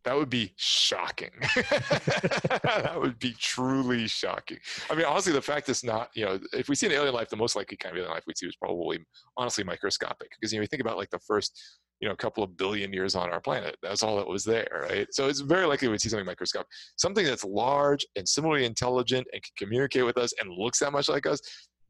That 0.06 0.16
would 0.16 0.30
be 0.30 0.54
shocking. 0.56 1.32
that 1.42 2.96
would 2.98 3.20
be 3.20 3.34
truly 3.38 4.08
shocking. 4.08 4.58
I 4.90 4.96
mean, 4.96 5.06
honestly, 5.06 5.34
the 5.34 5.42
fact 5.42 5.68
is 5.68 5.84
not, 5.84 6.10
you 6.14 6.26
know, 6.26 6.40
if 6.54 6.70
we 6.70 6.76
see 6.76 6.86
an 6.86 6.94
alien 6.94 7.14
life, 7.14 7.30
the 7.30 7.36
most 7.36 7.56
likely 7.56 7.76
kind 7.76 7.94
of 7.94 7.98
alien 7.98 8.14
life 8.14 8.24
we'd 8.26 8.38
see 8.38 8.48
is 8.48 8.56
probably 8.56 9.00
honestly 9.36 9.64
microscopic. 9.64 10.30
Because, 10.40 10.54
you 10.54 10.60
know, 10.60 10.62
you 10.62 10.68
think 10.68 10.82
about 10.82 10.98
like 10.98 11.10
the 11.10 11.20
first, 11.20 11.80
you 12.00 12.08
know, 12.08 12.16
couple 12.16 12.44
of 12.44 12.56
billion 12.56 12.94
years 12.94 13.14
on 13.14 13.30
our 13.30 13.42
planet. 13.42 13.76
That's 13.84 14.02
all 14.02 14.16
that 14.18 14.28
was 14.28 14.46
there, 14.46 14.88
right? 14.90 15.08
So 15.12 15.28
it's 15.28 15.42
very 15.42 15.66
likely 15.66 15.90
we'd 15.90 16.00
see 16.00 16.08
something 16.08 16.26
microscopic. 16.26 16.68
Something 16.96 17.26
that's 17.26 17.44
large 17.44 18.06
and 18.16 18.28
similarly 18.28 18.64
intelligent 18.64 19.28
and 19.34 19.44
can 19.44 19.52
communicate 19.58 20.06
with 20.06 20.18
us 20.18 20.34
and 20.40 20.50
looks 20.50 20.80
that 20.80 20.94
much 20.94 21.10
like 21.10 21.26
us, 21.26 21.42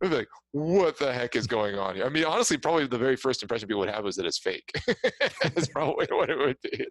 we'd 0.01 0.09
be 0.09 0.15
like, 0.17 0.27
what 0.51 0.97
the 0.97 1.11
heck 1.11 1.35
is 1.35 1.47
going 1.47 1.75
on 1.75 1.95
here? 1.95 2.05
I 2.05 2.09
mean, 2.09 2.25
honestly, 2.25 2.57
probably 2.57 2.87
the 2.87 2.97
very 2.97 3.15
first 3.15 3.41
impression 3.41 3.67
people 3.67 3.79
would 3.81 3.89
have 3.89 4.05
is 4.05 4.15
that 4.15 4.25
it's 4.25 4.37
fake. 4.37 4.71
That's 5.43 5.67
probably 5.67 6.07
what 6.11 6.29
it 6.29 6.37
would 6.37 6.57
be. 6.61 6.85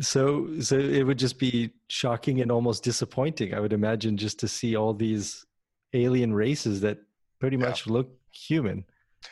so, 0.00 0.60
so 0.60 0.78
it 0.78 1.02
would 1.04 1.18
just 1.18 1.38
be 1.38 1.70
shocking 1.88 2.40
and 2.40 2.50
almost 2.50 2.82
disappointing, 2.82 3.54
I 3.54 3.60
would 3.60 3.72
imagine, 3.72 4.16
just 4.16 4.38
to 4.40 4.48
see 4.48 4.76
all 4.76 4.92
these 4.92 5.44
alien 5.92 6.34
races 6.34 6.80
that 6.80 6.98
pretty 7.38 7.56
much 7.56 7.86
yeah. 7.86 7.92
look 7.92 8.10
human. 8.32 8.84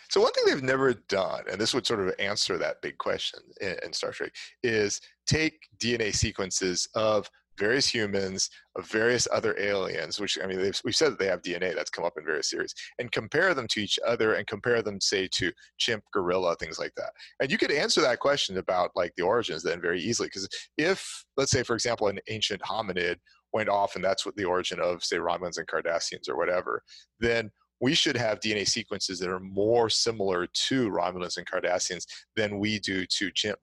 So 0.09 0.21
one 0.21 0.33
thing 0.33 0.45
they've 0.47 0.63
never 0.63 0.95
done, 0.95 1.45
and 1.51 1.61
this 1.61 1.75
would 1.75 1.87
sort 1.87 2.01
of 2.01 2.15
answer 2.19 2.57
that 2.59 2.81
big 2.81 2.97
question 2.99 3.41
in, 3.61 3.77
in 3.85 3.93
Star 3.93 4.13
Trek, 4.13 4.33
is 4.63 5.01
take 5.27 5.69
DNA 5.79 6.15
sequences 6.15 6.89
of 6.95 7.29
various 7.59 7.87
humans, 7.87 8.49
of 8.77 8.87
various 8.89 9.29
other 9.33 9.59
aliens, 9.59 10.19
which 10.19 10.39
I 10.43 10.47
mean, 10.47 10.59
we've 10.85 10.97
said 10.97 11.13
that 11.13 11.19
they 11.19 11.27
have 11.27 11.43
DNA 11.43 11.75
that's 11.75 11.91
come 11.91 12.05
up 12.05 12.15
in 12.17 12.25
various 12.25 12.51
series, 12.51 12.75
and 12.99 13.13
compare 13.13 13.55
them 13.55 13.67
to 13.69 13.81
each 13.81 13.99
other 14.07 14.35
and 14.35 14.47
compare 14.47 14.83
them, 14.83 15.01
say, 15.01 15.29
to 15.35 15.53
chimp, 15.79 16.05
gorilla, 16.13 16.57
things 16.57 16.79
like 16.79 16.95
that. 16.97 17.11
And 17.41 17.51
you 17.51 17.59
could 17.59 17.71
answer 17.71 18.01
that 18.01 18.21
question 18.21 18.59
about 18.59 18.91
like 18.95 19.13
the 19.17 19.25
origins 19.25 19.63
then 19.63 19.81
very 19.81 20.01
easily. 20.01 20.27
Because 20.27 20.49
if, 20.79 21.25
let's 21.37 21.51
say, 21.51 21.63
for 21.63 21.75
example, 21.75 22.09
an 22.09 22.19
ancient 22.29 22.63
hominid 22.63 23.17
went 23.53 23.69
off 23.69 23.97
and 23.97 24.05
that's 24.05 24.25
what 24.25 24.35
the 24.37 24.45
origin 24.45 24.81
of, 24.81 25.05
say, 25.05 25.17
Romulans 25.17 25.59
and 25.59 25.67
Cardassians 25.67 26.29
or 26.29 26.37
whatever, 26.37 26.83
then 27.21 27.51
we 27.81 27.95
should 27.95 28.17
have 28.17 28.41
DNA 28.41 28.67
sequences 28.67 29.19
that 29.19 29.29
are 29.29 29.41
more 29.41 29.91
similar 29.91 30.47
to 30.47 30.89
Romulans 30.89 31.37
and 31.37 31.47
Cardassians 31.47 32.07
than 32.37 32.59
we 32.59 32.79
do 32.79 33.05
to 33.07 33.31
chimp 33.35 33.59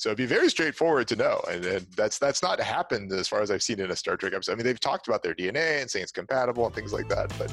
so 0.00 0.08
it'd 0.08 0.16
be 0.16 0.24
very 0.24 0.48
straightforward 0.48 1.06
to 1.08 1.14
know, 1.14 1.42
and, 1.50 1.62
and, 1.62 1.86
that's 1.94 2.16
that's 2.16 2.42
not 2.42 2.58
happened 2.58 3.12
as 3.12 3.28
far 3.28 3.42
as 3.42 3.50
I've 3.50 3.62
seen 3.62 3.80
in 3.80 3.90
a 3.90 3.96
Star 3.96 4.16
Trek 4.16 4.32
episode. 4.32 4.52
I 4.52 4.54
mean, 4.54 4.64
they've 4.64 4.80
talked 4.80 5.06
about 5.06 5.22
their 5.22 5.34
DNA 5.34 5.82
and 5.82 5.90
saying 5.90 6.04
it's 6.04 6.10
compatible 6.10 6.64
and 6.64 6.74
things 6.74 6.94
like 6.94 7.06
that, 7.08 7.30
but. 7.38 7.52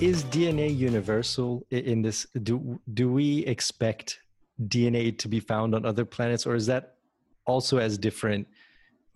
Is 0.00 0.22
DNA 0.26 0.76
universal 0.76 1.66
in 1.72 2.00
this? 2.00 2.28
Do 2.44 2.78
do 2.94 3.10
we 3.10 3.44
expect 3.46 4.20
DNA 4.68 5.18
to 5.18 5.26
be 5.26 5.40
found 5.40 5.74
on 5.74 5.84
other 5.84 6.04
planets, 6.04 6.46
or 6.46 6.54
is 6.54 6.66
that 6.66 6.94
also 7.44 7.78
as 7.78 7.98
different, 7.98 8.46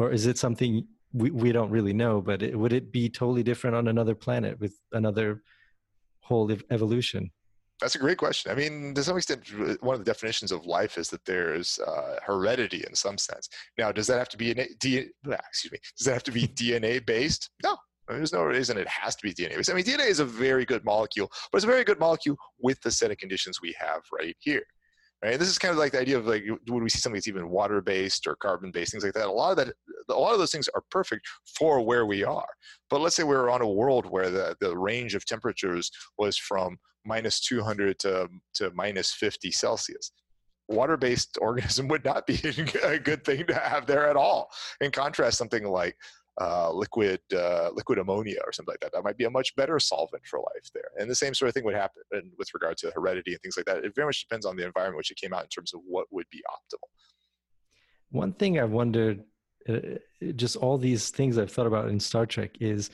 or 0.01 0.11
is 0.11 0.27
it 0.27 0.37
something 0.37 0.85
we, 1.13 1.31
we 1.31 1.53
don't 1.53 1.71
really 1.71 1.93
know? 1.93 2.21
But 2.21 2.43
it, 2.43 2.59
would 2.59 2.73
it 2.73 2.91
be 2.91 3.09
totally 3.09 3.45
different 3.45 3.77
on 3.77 3.87
another 3.87 4.17
planet 4.17 4.59
with 4.59 4.75
another 4.91 5.45
whole 6.23 6.51
evolution? 6.73 7.31
That's 7.81 7.97
a 7.97 7.99
great 7.99 8.19
question. 8.19 8.53
I 8.53 8.55
mean, 8.55 8.95
to 8.95 9.03
some 9.03 9.17
extent, 9.17 9.45
one 9.83 9.95
of 9.95 10.05
the 10.05 10.11
definitions 10.11 10.53
of 10.53 10.67
life 10.67 10.99
is 10.99 11.09
that 11.11 11.25
there's 11.25 11.79
uh, 11.81 12.17
heredity 12.25 12.85
in 12.87 12.95
some 12.95 13.19
sense. 13.19 13.49
Now, 13.77 13.91
does 13.91 14.07
that 14.07 14.19
have 14.19 14.29
to 14.31 14.39
be 14.39 14.55
D, 14.79 15.11
excuse 15.27 15.73
me? 15.73 15.79
Does 15.99 16.07
that 16.07 16.13
have 16.13 16.23
to 16.25 16.33
be 16.33 16.47
DNA 16.47 17.05
based? 17.05 17.51
No. 17.63 17.77
there's 18.09 18.33
no 18.33 18.45
reason 18.45 18.79
it 18.79 18.87
has 18.87 19.17
to 19.17 19.23
be 19.23 19.35
DNA 19.35 19.57
based. 19.57 19.71
I 19.71 19.75
mean, 19.75 19.85
DNA 19.85 20.07
is 20.07 20.21
a 20.21 20.25
very 20.25 20.65
good 20.65 20.85
molecule, 20.85 21.29
but 21.51 21.57
it's 21.57 21.65
a 21.65 21.69
very 21.69 21.85
good 21.85 21.99
molecule 21.99 22.37
with 22.61 22.81
the 22.83 22.91
set 22.91 23.11
of 23.11 23.17
conditions 23.17 23.61
we 23.61 23.75
have 23.79 24.03
right 24.13 24.37
here. 24.39 24.63
Right? 25.25 25.39
This 25.39 25.49
is 25.49 25.59
kind 25.59 25.71
of 25.71 25.79
like 25.79 25.93
the 25.93 26.01
idea 26.01 26.19
of 26.19 26.27
like 26.27 26.45
when 26.67 26.83
we 26.83 26.91
see 26.91 26.99
something 26.99 27.17
that's 27.17 27.29
even 27.29 27.49
water 27.49 27.81
based 27.81 28.27
or 28.27 28.35
carbon 28.37 28.73
based, 28.73 28.91
things 28.91 29.05
like 29.05 29.13
that. 29.15 29.29
A 29.29 29.31
lot 29.31 29.53
of 29.53 29.57
that, 29.57 29.73
a 30.09 30.15
lot 30.15 30.33
of 30.33 30.41
those 30.41 30.51
things 30.51 30.69
are 30.75 30.83
perfect 30.91 31.29
for 31.59 31.81
where 31.81 32.07
we 32.07 32.25
are. 32.25 32.49
But 32.91 33.01
let's 33.01 33.15
say 33.15 33.23
we're 33.23 33.51
on 33.51 33.63
a 33.63 33.69
world 33.69 34.07
where 34.07 34.31
the, 34.31 34.57
the 34.61 34.77
range 34.77 35.15
of 35.15 35.25
temperatures 35.25 35.93
was 36.19 36.37
from 36.37 36.77
minus 37.05 37.41
200 37.41 37.99
to, 38.01 38.29
to 38.55 38.71
minus 38.75 39.13
50 39.13 39.51
Celsius. 39.51 40.13
Water-based 40.69 41.39
organism 41.41 41.89
would 41.89 42.05
not 42.05 42.27
be 42.27 42.41
a 42.85 42.99
good 42.99 43.25
thing 43.25 43.47
to 43.47 43.55
have 43.55 43.87
there 43.87 44.09
at 44.09 44.17
all. 44.17 44.51
In 44.81 44.91
contrast, 44.91 45.39
something 45.39 45.65
like 45.65 45.97
uh, 46.41 46.73
liquid 46.73 47.21
uh, 47.35 47.69
liquid 47.75 47.99
ammonia 47.99 48.39
or 48.47 48.53
something 48.53 48.73
like 48.73 48.81
that. 48.81 48.93
That 48.93 49.05
might 49.05 49.19
be 49.19 49.25
a 49.25 49.31
much 49.31 49.55
better 49.55 49.79
solvent 49.79 50.25
for 50.27 50.39
life 50.39 50.71
there. 50.73 50.91
And 50.99 51.11
the 51.11 51.15
same 51.15 51.35
sort 51.35 51.49
of 51.49 51.55
thing 51.55 51.65
would 51.65 51.75
happen 51.75 52.03
with 52.39 52.49
regard 52.55 52.79
to 52.79 52.91
heredity 52.95 53.33
and 53.33 53.41
things 53.43 53.57
like 53.57 53.67
that. 53.67 53.85
It 53.85 53.95
very 53.95 54.07
much 54.07 54.21
depends 54.21 54.47
on 54.47 54.57
the 54.57 54.65
environment 54.65 54.97
which 54.97 55.11
it 55.11 55.19
came 55.19 55.35
out 55.35 55.43
in 55.43 55.49
terms 55.49 55.75
of 55.75 55.81
what 55.87 56.07
would 56.11 56.27
be 56.31 56.43
optimal. 56.49 56.89
One 58.11 58.33
thing 58.33 58.59
I've 58.59 58.71
wondered 58.71 59.25
uh, 59.69 59.79
just 60.37 60.57
all 60.57 60.79
these 60.79 61.11
things 61.11 61.39
I've 61.39 61.53
thought 61.53 61.67
about 61.67 61.89
in 61.89 62.01
Star 62.01 62.27
Trek 62.27 62.51
is 62.61 62.91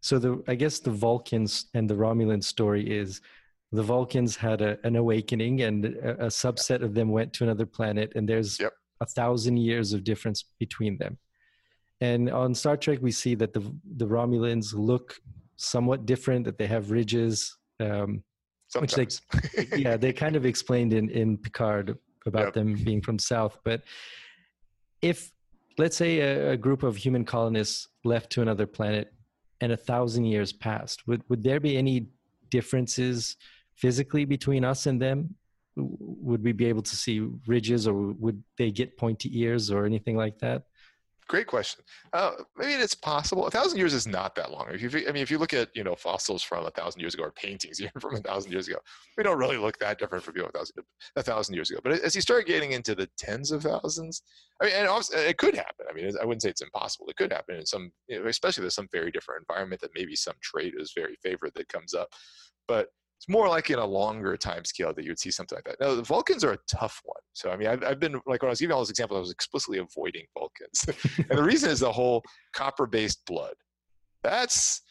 so 0.00 0.18
the 0.18 0.42
I 0.48 0.56
guess 0.56 0.80
the 0.80 0.90
Vulcans 0.90 1.66
and 1.74 1.88
the 1.88 1.94
Romulan 1.94 2.42
story 2.42 2.90
is 2.90 3.20
the 3.72 3.82
Vulcans 3.82 4.36
had 4.36 4.60
a, 4.60 4.78
an 4.84 4.96
awakening 4.96 5.62
and 5.62 5.84
a, 5.86 6.26
a 6.26 6.28
subset 6.28 6.82
of 6.82 6.94
them 6.94 7.08
went 7.10 7.32
to 7.34 7.44
another 7.44 7.66
planet 7.66 8.12
and 8.14 8.28
there's 8.28 8.60
Yep. 8.60 8.72
a 9.00 9.06
thousand 9.06 9.56
years 9.56 9.92
of 9.92 10.04
difference 10.04 10.44
between 10.58 10.98
them. 10.98 11.18
And 12.00 12.30
on 12.30 12.54
Star 12.54 12.76
Trek, 12.76 12.98
we 13.00 13.12
see 13.12 13.34
that 13.36 13.52
the 13.52 13.60
the 13.96 14.06
Romulans 14.06 14.74
look 14.74 15.20
somewhat 15.56 16.04
different, 16.04 16.44
that 16.44 16.58
they 16.58 16.66
have 16.66 16.90
ridges. 16.90 17.56
Um, 17.80 18.22
Which, 18.80 18.90
Sometimes. 18.92 19.20
yeah, 19.76 19.96
they 19.96 20.12
kind 20.24 20.34
of 20.36 20.44
explained 20.44 20.92
in 20.92 21.08
in 21.10 21.38
Picard 21.38 21.96
about 22.26 22.46
Yep. 22.46 22.54
them 22.54 22.74
being 22.74 23.00
from 23.02 23.18
South. 23.18 23.58
But 23.64 23.82
if 25.00 25.30
let's 25.78 25.96
say 25.96 26.20
a, 26.20 26.52
a 26.52 26.56
group 26.56 26.82
of 26.82 26.96
human 26.96 27.24
colonists 27.24 27.88
left 28.04 28.30
to 28.32 28.42
another 28.42 28.66
planet 28.66 29.12
and 29.60 29.72
a 29.72 29.76
thousand 29.76 30.24
years 30.24 30.52
passed, 30.52 31.06
would 31.06 31.22
would 31.28 31.42
there 31.44 31.60
be 31.60 31.76
any 31.76 32.08
differences 32.50 33.36
physically 33.82 34.24
between 34.24 34.64
us 34.64 34.86
and 34.86 35.02
them? 35.02 35.34
Would 35.76 36.42
we 36.44 36.52
be 36.52 36.66
able 36.66 36.82
to 36.82 36.96
see 36.96 37.16
ridges, 37.46 37.88
or 37.88 37.94
would 38.24 38.42
they 38.58 38.70
get 38.70 38.96
pointy 38.96 39.28
ears, 39.40 39.70
or 39.70 39.84
anything 39.84 40.16
like 40.16 40.38
that? 40.38 40.62
Great 41.28 41.46
question. 41.46 41.82
Uh, 42.12 42.32
I 42.58 42.66
mean, 42.66 42.80
it's 42.80 42.94
possible. 42.94 43.46
A 43.46 43.50
thousand 43.50 43.78
years 43.78 43.94
is 43.94 44.06
not 44.06 44.34
that 44.34 44.50
long. 44.50 44.66
If 44.70 44.82
you, 44.82 44.90
I 45.08 45.12
mean, 45.12 45.22
if 45.22 45.30
you 45.30 45.38
look 45.38 45.54
at 45.54 45.74
you 45.74 45.82
know 45.82 45.94
fossils 45.94 46.42
from 46.42 46.66
a 46.66 46.70
thousand 46.70 47.00
years 47.00 47.14
ago 47.14 47.24
or 47.24 47.30
paintings 47.30 47.80
even 47.86 47.98
from 48.00 48.16
a 48.16 48.20
thousand 48.20 48.52
years 48.52 48.68
ago, 48.68 48.78
we 49.16 49.24
don't 49.24 49.38
really 49.38 49.56
look 49.56 49.78
that 49.78 49.98
different 49.98 50.22
from 50.22 50.34
people 50.34 50.50
a 50.50 50.52
thousand 50.52 50.84
a 51.16 51.22
thousand 51.22 51.54
years 51.54 51.70
ago. 51.70 51.80
But 51.82 51.92
as 51.92 52.14
you 52.14 52.20
start 52.20 52.46
getting 52.46 52.72
into 52.72 52.94
the 52.94 53.08
tens 53.16 53.50
of 53.50 53.62
thousands, 53.62 54.22
I 54.60 54.66
mean, 54.66 54.74
and 54.74 54.88
it 55.26 55.38
could 55.38 55.56
happen. 55.56 55.86
I 55.88 55.94
mean, 55.94 56.12
I 56.20 56.24
wouldn't 56.26 56.42
say 56.42 56.50
it's 56.50 56.60
impossible. 56.60 57.06
It 57.08 57.16
could 57.16 57.32
happen 57.32 57.56
in 57.56 57.64
some, 57.64 57.92
you 58.08 58.20
know, 58.20 58.28
especially 58.28 58.62
there's 58.62 58.74
some 58.74 58.88
very 58.92 59.10
different 59.10 59.44
environment 59.48 59.80
that 59.80 59.92
maybe 59.94 60.14
some 60.14 60.36
trait 60.42 60.74
is 60.76 60.92
very 60.94 61.16
favored 61.22 61.52
that 61.54 61.68
comes 61.68 61.94
up. 61.94 62.08
But 62.68 62.88
it's 63.22 63.28
more 63.28 63.48
like 63.48 63.70
in 63.70 63.78
a 63.78 63.86
longer 63.86 64.36
time 64.36 64.64
scale 64.64 64.92
that 64.92 65.04
you 65.04 65.12
would 65.12 65.18
see 65.20 65.30
something 65.30 65.56
like 65.56 65.64
that. 65.64 65.76
Now, 65.80 65.94
the 65.94 66.02
Vulcans 66.02 66.42
are 66.42 66.54
a 66.54 66.58
tough 66.68 67.00
one. 67.04 67.20
So, 67.34 67.52
I 67.52 67.56
mean, 67.56 67.68
I've, 67.68 67.84
I've 67.84 68.00
been, 68.00 68.14
like, 68.26 68.42
when 68.42 68.48
I 68.48 68.50
was 68.50 68.58
giving 68.58 68.72
all 68.74 68.80
those 68.80 68.90
examples, 68.90 69.16
I 69.16 69.20
was 69.20 69.30
explicitly 69.30 69.78
avoiding 69.78 70.24
Vulcans. 70.36 70.84
and 71.30 71.38
the 71.38 71.42
reason 71.44 71.70
is 71.70 71.78
the 71.78 71.92
whole 71.92 72.20
copper 72.52 72.88
based 72.88 73.24
blood. 73.24 73.54
That's, 74.24 74.82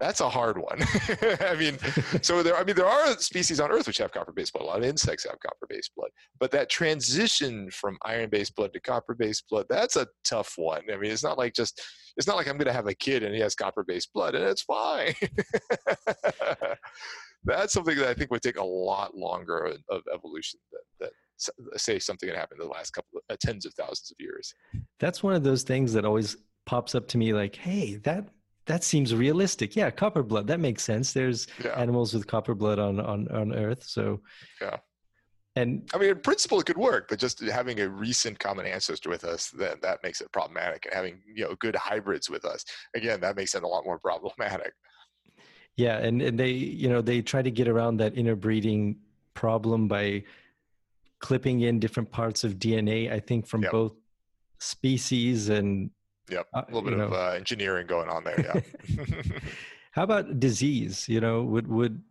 that's 0.00 0.22
a 0.22 0.30
hard 0.30 0.56
one. 0.56 0.78
I 1.40 1.56
mean, 1.58 1.76
so 2.22 2.42
there, 2.42 2.56
I 2.56 2.64
mean, 2.64 2.74
there 2.74 2.86
are 2.86 3.18
species 3.18 3.60
on 3.60 3.70
Earth 3.70 3.86
which 3.86 3.98
have 3.98 4.12
copper-based 4.12 4.54
blood. 4.54 4.64
A 4.64 4.66
lot 4.66 4.78
of 4.78 4.84
insects 4.84 5.24
have 5.24 5.38
copper-based 5.40 5.92
blood, 5.94 6.10
but 6.40 6.50
that 6.52 6.70
transition 6.70 7.70
from 7.70 7.98
iron-based 8.02 8.56
blood 8.56 8.72
to 8.72 8.80
copper-based 8.80 9.44
blood—that's 9.50 9.96
a 9.96 10.08
tough 10.24 10.54
one. 10.56 10.82
I 10.92 10.96
mean, 10.96 11.12
it's 11.12 11.22
not 11.22 11.38
like 11.38 11.54
just, 11.54 11.80
it's 12.16 12.26
not 12.26 12.36
like 12.36 12.48
I'm 12.48 12.56
going 12.56 12.66
to 12.66 12.72
have 12.72 12.88
a 12.88 12.94
kid 12.94 13.22
and 13.22 13.34
he 13.34 13.40
has 13.40 13.54
copper-based 13.54 14.12
blood 14.12 14.34
and 14.34 14.44
it's 14.44 14.62
fine. 14.62 15.14
that's 17.44 17.72
something 17.72 17.96
that 17.98 18.08
I 18.08 18.14
think 18.14 18.30
would 18.30 18.42
take 18.42 18.58
a 18.58 18.64
lot 18.64 19.16
longer 19.16 19.76
of- 19.90 20.02
evolution 20.12 20.60
than, 20.72 20.80
than 21.38 21.78
say 21.78 21.98
something 21.98 22.28
that 22.28 22.36
happened 22.38 22.60
in 22.60 22.66
the 22.68 22.72
last 22.72 22.92
couple 22.92 23.18
of 23.18 23.22
uh, 23.28 23.36
tens 23.40 23.66
of 23.66 23.74
thousands 23.74 24.10
of 24.10 24.16
years. 24.18 24.54
That's 25.00 25.22
one 25.22 25.34
of 25.34 25.42
those 25.42 25.62
things 25.62 25.92
that 25.92 26.04
always 26.04 26.36
pops 26.66 26.94
up 26.94 27.08
to 27.08 27.18
me 27.18 27.32
like, 27.32 27.56
hey, 27.56 27.96
that 28.04 28.28
that 28.66 28.82
seems 28.82 29.14
realistic. 29.14 29.76
Yeah, 29.76 29.90
copper 29.90 30.22
blood. 30.22 30.46
That 30.46 30.58
makes 30.58 30.82
sense. 30.82 31.12
There's 31.12 31.46
Yeah. 31.62 31.78
animals 31.78 32.14
with 32.14 32.26
copper 32.26 32.54
blood 32.54 32.78
on 32.78 32.98
on 32.98 33.28
on 33.28 33.54
Earth. 33.54 33.82
So 33.84 34.22
Yeah. 34.60 34.78
And 35.56 35.88
I 35.94 35.98
mean, 35.98 36.10
in 36.10 36.20
principle, 36.20 36.58
it 36.60 36.66
could 36.66 36.78
work, 36.78 37.06
but 37.08 37.18
just 37.18 37.40
having 37.40 37.78
a 37.80 37.88
recent 37.88 38.38
common 38.40 38.66
ancestor 38.66 39.08
with 39.10 39.22
us, 39.24 39.50
that 39.50 39.82
that 39.82 40.02
makes 40.02 40.20
it 40.20 40.32
problematic. 40.32 40.86
And 40.86 40.94
having 40.94 41.20
you 41.26 41.44
know 41.44 41.54
good 41.56 41.76
hybrids 41.76 42.30
with 42.30 42.44
us, 42.44 42.64
again, 42.96 43.20
that 43.20 43.36
makes 43.36 43.54
it 43.54 43.62
a 43.64 43.68
lot 43.68 43.84
more 43.84 43.98
problematic. 44.08 44.72
Yeah, 45.76 45.98
and 45.98 46.22
and 46.22 46.38
they 46.38 46.50
you 46.50 46.88
know 46.88 47.00
they 47.00 47.22
try 47.22 47.42
to 47.42 47.50
get 47.50 47.68
around 47.68 47.96
that 47.98 48.14
interbreeding 48.14 48.96
problem 49.34 49.88
by 49.88 50.22
clipping 51.18 51.62
in 51.62 51.80
different 51.80 52.10
parts 52.10 52.44
of 52.44 52.54
DNA. 52.58 53.10
I 53.12 53.20
think 53.20 53.46
from 53.46 53.62
Yep. 53.62 53.72
both 53.72 53.92
species 54.58 55.48
and 55.48 55.90
Yep, 56.30 56.46
uh, 56.54 56.62
a 56.66 56.72
little 56.72 56.88
bit 56.90 56.98
of 56.98 57.12
uh, 57.12 57.30
engineering 57.36 57.86
going 57.86 58.08
on 58.08 58.24
there. 58.24 58.40
Yeah. 58.40 59.04
How 59.92 60.04
about 60.04 60.40
disease? 60.40 61.06
You 61.08 61.20
know, 61.20 61.42
would 61.42 61.68
would 61.68 62.02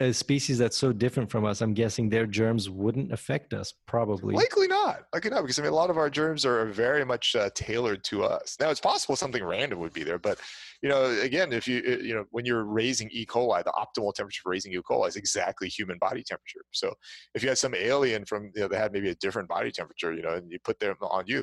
a 0.00 0.12
species 0.12 0.58
that's 0.58 0.76
so 0.76 0.92
different 0.92 1.30
from 1.30 1.44
us, 1.44 1.60
I'm 1.60 1.74
guessing 1.74 2.08
their 2.08 2.26
germs 2.26 2.68
wouldn't 2.68 3.12
affect 3.12 3.54
us. 3.54 3.72
Probably. 3.86 4.34
Likely 4.34 4.66
not. 4.66 5.04
Likely 5.12 5.30
not, 5.30 5.42
because 5.42 5.58
I 5.58 5.62
mean, 5.62 5.72
a 5.72 5.74
lot 5.74 5.90
of 5.90 5.96
our 5.96 6.10
germs 6.10 6.44
are 6.44 6.66
very 6.66 7.04
much 7.04 7.34
uh, 7.34 7.50
tailored 7.54 8.04
to 8.04 8.24
us. 8.24 8.56
Now, 8.60 8.70
it's 8.70 8.80
possible 8.80 9.16
something 9.16 9.42
random 9.42 9.78
would 9.80 9.92
be 9.92 10.02
there, 10.02 10.18
but 10.18 10.38
you 10.82 10.88
know, 10.88 11.04
again, 11.20 11.52
if 11.52 11.66
you 11.66 11.80
you 12.02 12.14
know, 12.14 12.24
when 12.30 12.44
you're 12.44 12.64
raising 12.64 13.08
E. 13.10 13.24
coli, 13.24 13.64
the 13.64 13.72
optimal 13.72 14.12
temperature 14.12 14.40
for 14.42 14.50
raising 14.50 14.72
E. 14.72 14.78
coli 14.78 15.08
is 15.08 15.16
exactly 15.16 15.68
human 15.68 15.98
body 15.98 16.22
temperature. 16.22 16.64
So, 16.72 16.92
if 17.34 17.42
you 17.42 17.48
had 17.48 17.58
some 17.58 17.74
alien 17.74 18.24
from 18.24 18.50
you 18.54 18.62
know 18.62 18.68
that 18.68 18.78
had 18.78 18.92
maybe 18.92 19.10
a 19.10 19.14
different 19.16 19.48
body 19.48 19.70
temperature, 19.70 20.12
you 20.12 20.22
know, 20.22 20.34
and 20.34 20.50
you 20.50 20.58
put 20.62 20.78
them 20.78 20.96
on 21.00 21.24
you, 21.26 21.42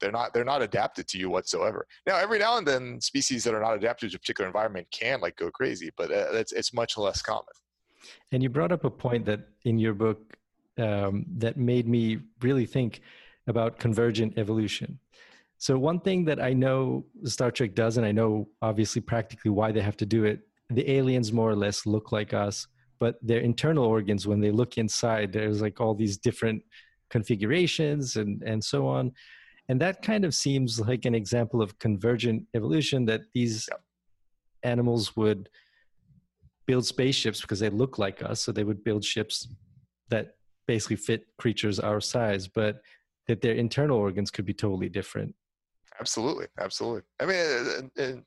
they're 0.00 0.12
not 0.12 0.34
they're 0.34 0.44
not 0.44 0.62
adapted 0.62 1.08
to 1.08 1.18
you 1.18 1.30
whatsoever. 1.30 1.86
Now, 2.06 2.16
every 2.16 2.38
now 2.38 2.58
and 2.58 2.66
then, 2.66 3.00
species 3.00 3.44
that 3.44 3.54
are 3.54 3.60
not 3.60 3.74
adapted 3.74 4.10
to 4.10 4.16
a 4.16 4.18
particular 4.18 4.46
environment 4.46 4.86
can 4.90 5.20
like 5.20 5.36
go 5.36 5.50
crazy, 5.50 5.90
but 5.96 6.10
uh, 6.10 6.32
it's 6.32 6.52
it's 6.52 6.72
much 6.72 6.96
less 6.98 7.22
common. 7.22 7.54
And 8.32 8.42
you 8.42 8.48
brought 8.48 8.72
up 8.72 8.84
a 8.84 8.90
point 8.90 9.24
that 9.26 9.40
in 9.64 9.78
your 9.78 9.94
book 9.94 10.36
um, 10.78 11.24
that 11.36 11.56
made 11.56 11.88
me 11.88 12.18
really 12.42 12.66
think 12.66 13.00
about 13.46 13.78
convergent 13.78 14.38
evolution. 14.38 14.98
So, 15.58 15.78
one 15.78 16.00
thing 16.00 16.24
that 16.26 16.40
I 16.40 16.52
know 16.52 17.06
Star 17.24 17.50
Trek 17.50 17.74
does, 17.74 17.96
and 17.96 18.06
I 18.06 18.12
know 18.12 18.48
obviously 18.60 19.00
practically 19.00 19.50
why 19.50 19.72
they 19.72 19.80
have 19.80 19.96
to 19.98 20.06
do 20.06 20.24
it, 20.24 20.40
the 20.70 20.90
aliens 20.90 21.32
more 21.32 21.50
or 21.50 21.56
less 21.56 21.86
look 21.86 22.12
like 22.12 22.34
us, 22.34 22.66
but 22.98 23.16
their 23.22 23.40
internal 23.40 23.84
organs, 23.84 24.26
when 24.26 24.40
they 24.40 24.50
look 24.50 24.78
inside, 24.78 25.32
there's 25.32 25.62
like 25.62 25.80
all 25.80 25.94
these 25.94 26.16
different 26.16 26.62
configurations 27.10 28.16
and, 28.16 28.42
and 28.42 28.62
so 28.62 28.86
on. 28.86 29.12
And 29.68 29.80
that 29.80 30.02
kind 30.02 30.24
of 30.24 30.34
seems 30.34 30.78
like 30.80 31.04
an 31.04 31.14
example 31.14 31.62
of 31.62 31.78
convergent 31.78 32.44
evolution 32.54 33.06
that 33.06 33.22
these 33.32 33.68
Yep. 33.70 33.80
animals 34.62 35.16
would 35.16 35.48
build 36.66 36.86
spaceships 36.86 37.40
because 37.40 37.60
they 37.60 37.70
look 37.70 37.98
like 37.98 38.22
us. 38.22 38.40
So 38.40 38.52
they 38.52 38.64
would 38.64 38.84
build 38.84 39.04
ships 39.04 39.48
that 40.08 40.36
basically 40.66 40.96
fit 40.96 41.26
creatures 41.38 41.78
our 41.80 42.00
size, 42.00 42.48
but 42.48 42.80
that 43.26 43.40
their 43.40 43.54
internal 43.54 43.98
organs 43.98 44.30
could 44.30 44.44
be 44.44 44.54
totally 44.54 44.88
different. 44.88 45.34
Absolutely, 46.00 46.46
absolutely. 46.58 47.02
I 47.20 47.26
mean, 47.26 47.36
and, 47.78 47.90
and 47.96 48.24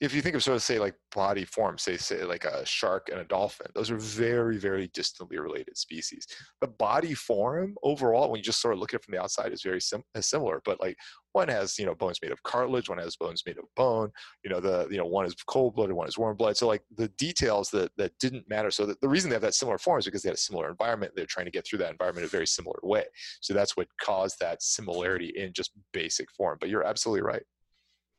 if 0.00 0.14
you 0.14 0.22
think 0.22 0.36
of 0.36 0.44
sort 0.44 0.54
of 0.54 0.62
say 0.62 0.78
like 0.78 0.94
body 1.12 1.44
form, 1.44 1.76
say 1.76 1.96
say 1.96 2.22
like 2.22 2.44
a 2.44 2.64
shark 2.64 3.08
and 3.10 3.20
a 3.20 3.24
dolphin, 3.24 3.66
those 3.74 3.90
are 3.90 3.98
very 3.98 4.56
very 4.56 4.88
distantly 4.94 5.38
related 5.38 5.76
species. 5.76 6.26
The 6.60 6.68
body 6.68 7.14
form 7.14 7.74
overall, 7.82 8.30
when 8.30 8.38
you 8.38 8.44
just 8.44 8.62
sort 8.62 8.74
of 8.74 8.80
look 8.80 8.94
at 8.94 9.00
it 9.00 9.04
from 9.04 9.12
the 9.12 9.20
outside, 9.20 9.52
is 9.52 9.62
very 9.62 9.80
sim- 9.80 10.04
is 10.14 10.26
similar. 10.26 10.62
But 10.64 10.80
like 10.80 10.96
one 11.32 11.48
has 11.48 11.78
you 11.80 11.86
know 11.86 11.96
bones 11.96 12.20
made 12.22 12.30
of 12.30 12.42
cartilage, 12.44 12.88
one 12.88 12.98
has 12.98 13.16
bones 13.16 13.42
made 13.44 13.58
of 13.58 13.64
bone. 13.74 14.10
You 14.44 14.50
know 14.50 14.60
the 14.60 14.86
you 14.88 14.98
know 14.98 15.06
one 15.06 15.26
is 15.26 15.34
cold 15.48 15.74
blooded, 15.74 15.96
one 15.96 16.06
is 16.06 16.16
warm 16.16 16.36
blood. 16.36 16.56
So 16.56 16.68
like 16.68 16.82
the 16.96 17.08
details 17.18 17.68
that 17.70 17.90
that 17.96 18.16
didn't 18.20 18.48
matter. 18.48 18.70
So 18.70 18.86
the 18.86 19.08
reason 19.08 19.30
they 19.30 19.34
have 19.34 19.42
that 19.42 19.54
similar 19.54 19.78
form 19.78 19.98
is 19.98 20.04
because 20.04 20.22
they 20.22 20.28
had 20.28 20.36
a 20.36 20.40
similar 20.40 20.70
environment. 20.70 21.12
They're 21.16 21.26
trying 21.26 21.46
to 21.46 21.52
get 21.52 21.66
through 21.66 21.80
that 21.80 21.90
environment 21.90 22.22
in 22.22 22.28
a 22.28 22.30
very 22.30 22.46
similar 22.46 22.78
way. 22.84 23.04
So 23.40 23.52
that's 23.52 23.76
what 23.76 23.88
caused 24.00 24.38
that 24.40 24.62
similarity 24.62 25.32
in 25.34 25.52
just 25.52 25.72
basic 25.92 26.30
form. 26.30 26.58
But 26.60 26.68
you're 26.68 26.84
absolutely 26.84 27.22
right. 27.22 27.42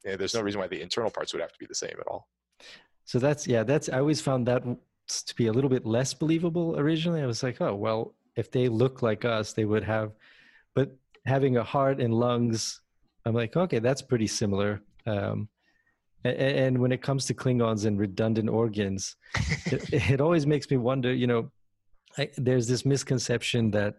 There's 0.04 0.34
no 0.34 0.42
reason 0.42 0.60
why 0.60 0.68
the 0.68 0.82
internal 0.82 1.12
parts 1.12 1.34
would 1.34 1.42
have 1.42 1.52
to 1.52 1.60
be 1.60 1.66
the 1.66 1.76
same 1.76 1.96
at 2.00 2.08
all. 2.08 2.28
So 3.06 3.20
that's, 3.20 3.48
yeah, 3.48 3.64
that's, 3.64 3.90
I 3.90 4.00
always 4.00 4.22
found 4.22 4.48
that 4.48 4.64
to 4.64 5.36
be 5.36 5.48
a 5.48 5.52
little 5.52 5.70
bit 5.70 5.86
less 5.86 6.14
believable 6.14 6.80
originally. 6.80 7.22
I 7.22 7.26
was 7.26 7.44
like, 7.44 7.60
oh, 7.62 7.76
well, 7.76 8.14
if 8.36 8.52
they 8.52 8.70
look 8.70 9.02
like 9.02 9.26
us, 9.26 9.54
they 9.54 9.66
would 9.66 9.84
have, 9.84 10.12
but 10.76 10.96
having 11.26 11.58
a 11.58 11.64
heart 11.64 12.00
and 12.00 12.14
lungs, 12.14 12.82
I'm 13.26 13.34
like, 13.34 13.56
okay, 13.56 13.80
that's 13.80 14.02
pretty 14.02 14.28
similar. 14.28 14.82
Um, 15.06 15.50
and, 16.24 16.36
and 16.38 16.78
when 16.80 16.92
it 16.92 17.02
comes 17.02 17.26
to 17.26 17.34
Klingons 17.34 17.86
and 17.86 18.00
redundant 18.00 18.50
organs, 18.50 19.16
it, 19.66 19.94
it 20.12 20.22
always 20.22 20.46
makes 20.46 20.70
me 20.70 20.78
wonder, 20.78 21.14
you 21.14 21.28
know, 21.28 21.52
I, 22.18 22.30
there's 22.38 22.68
this 22.68 22.86
misconception 22.86 23.72
that 23.72 23.96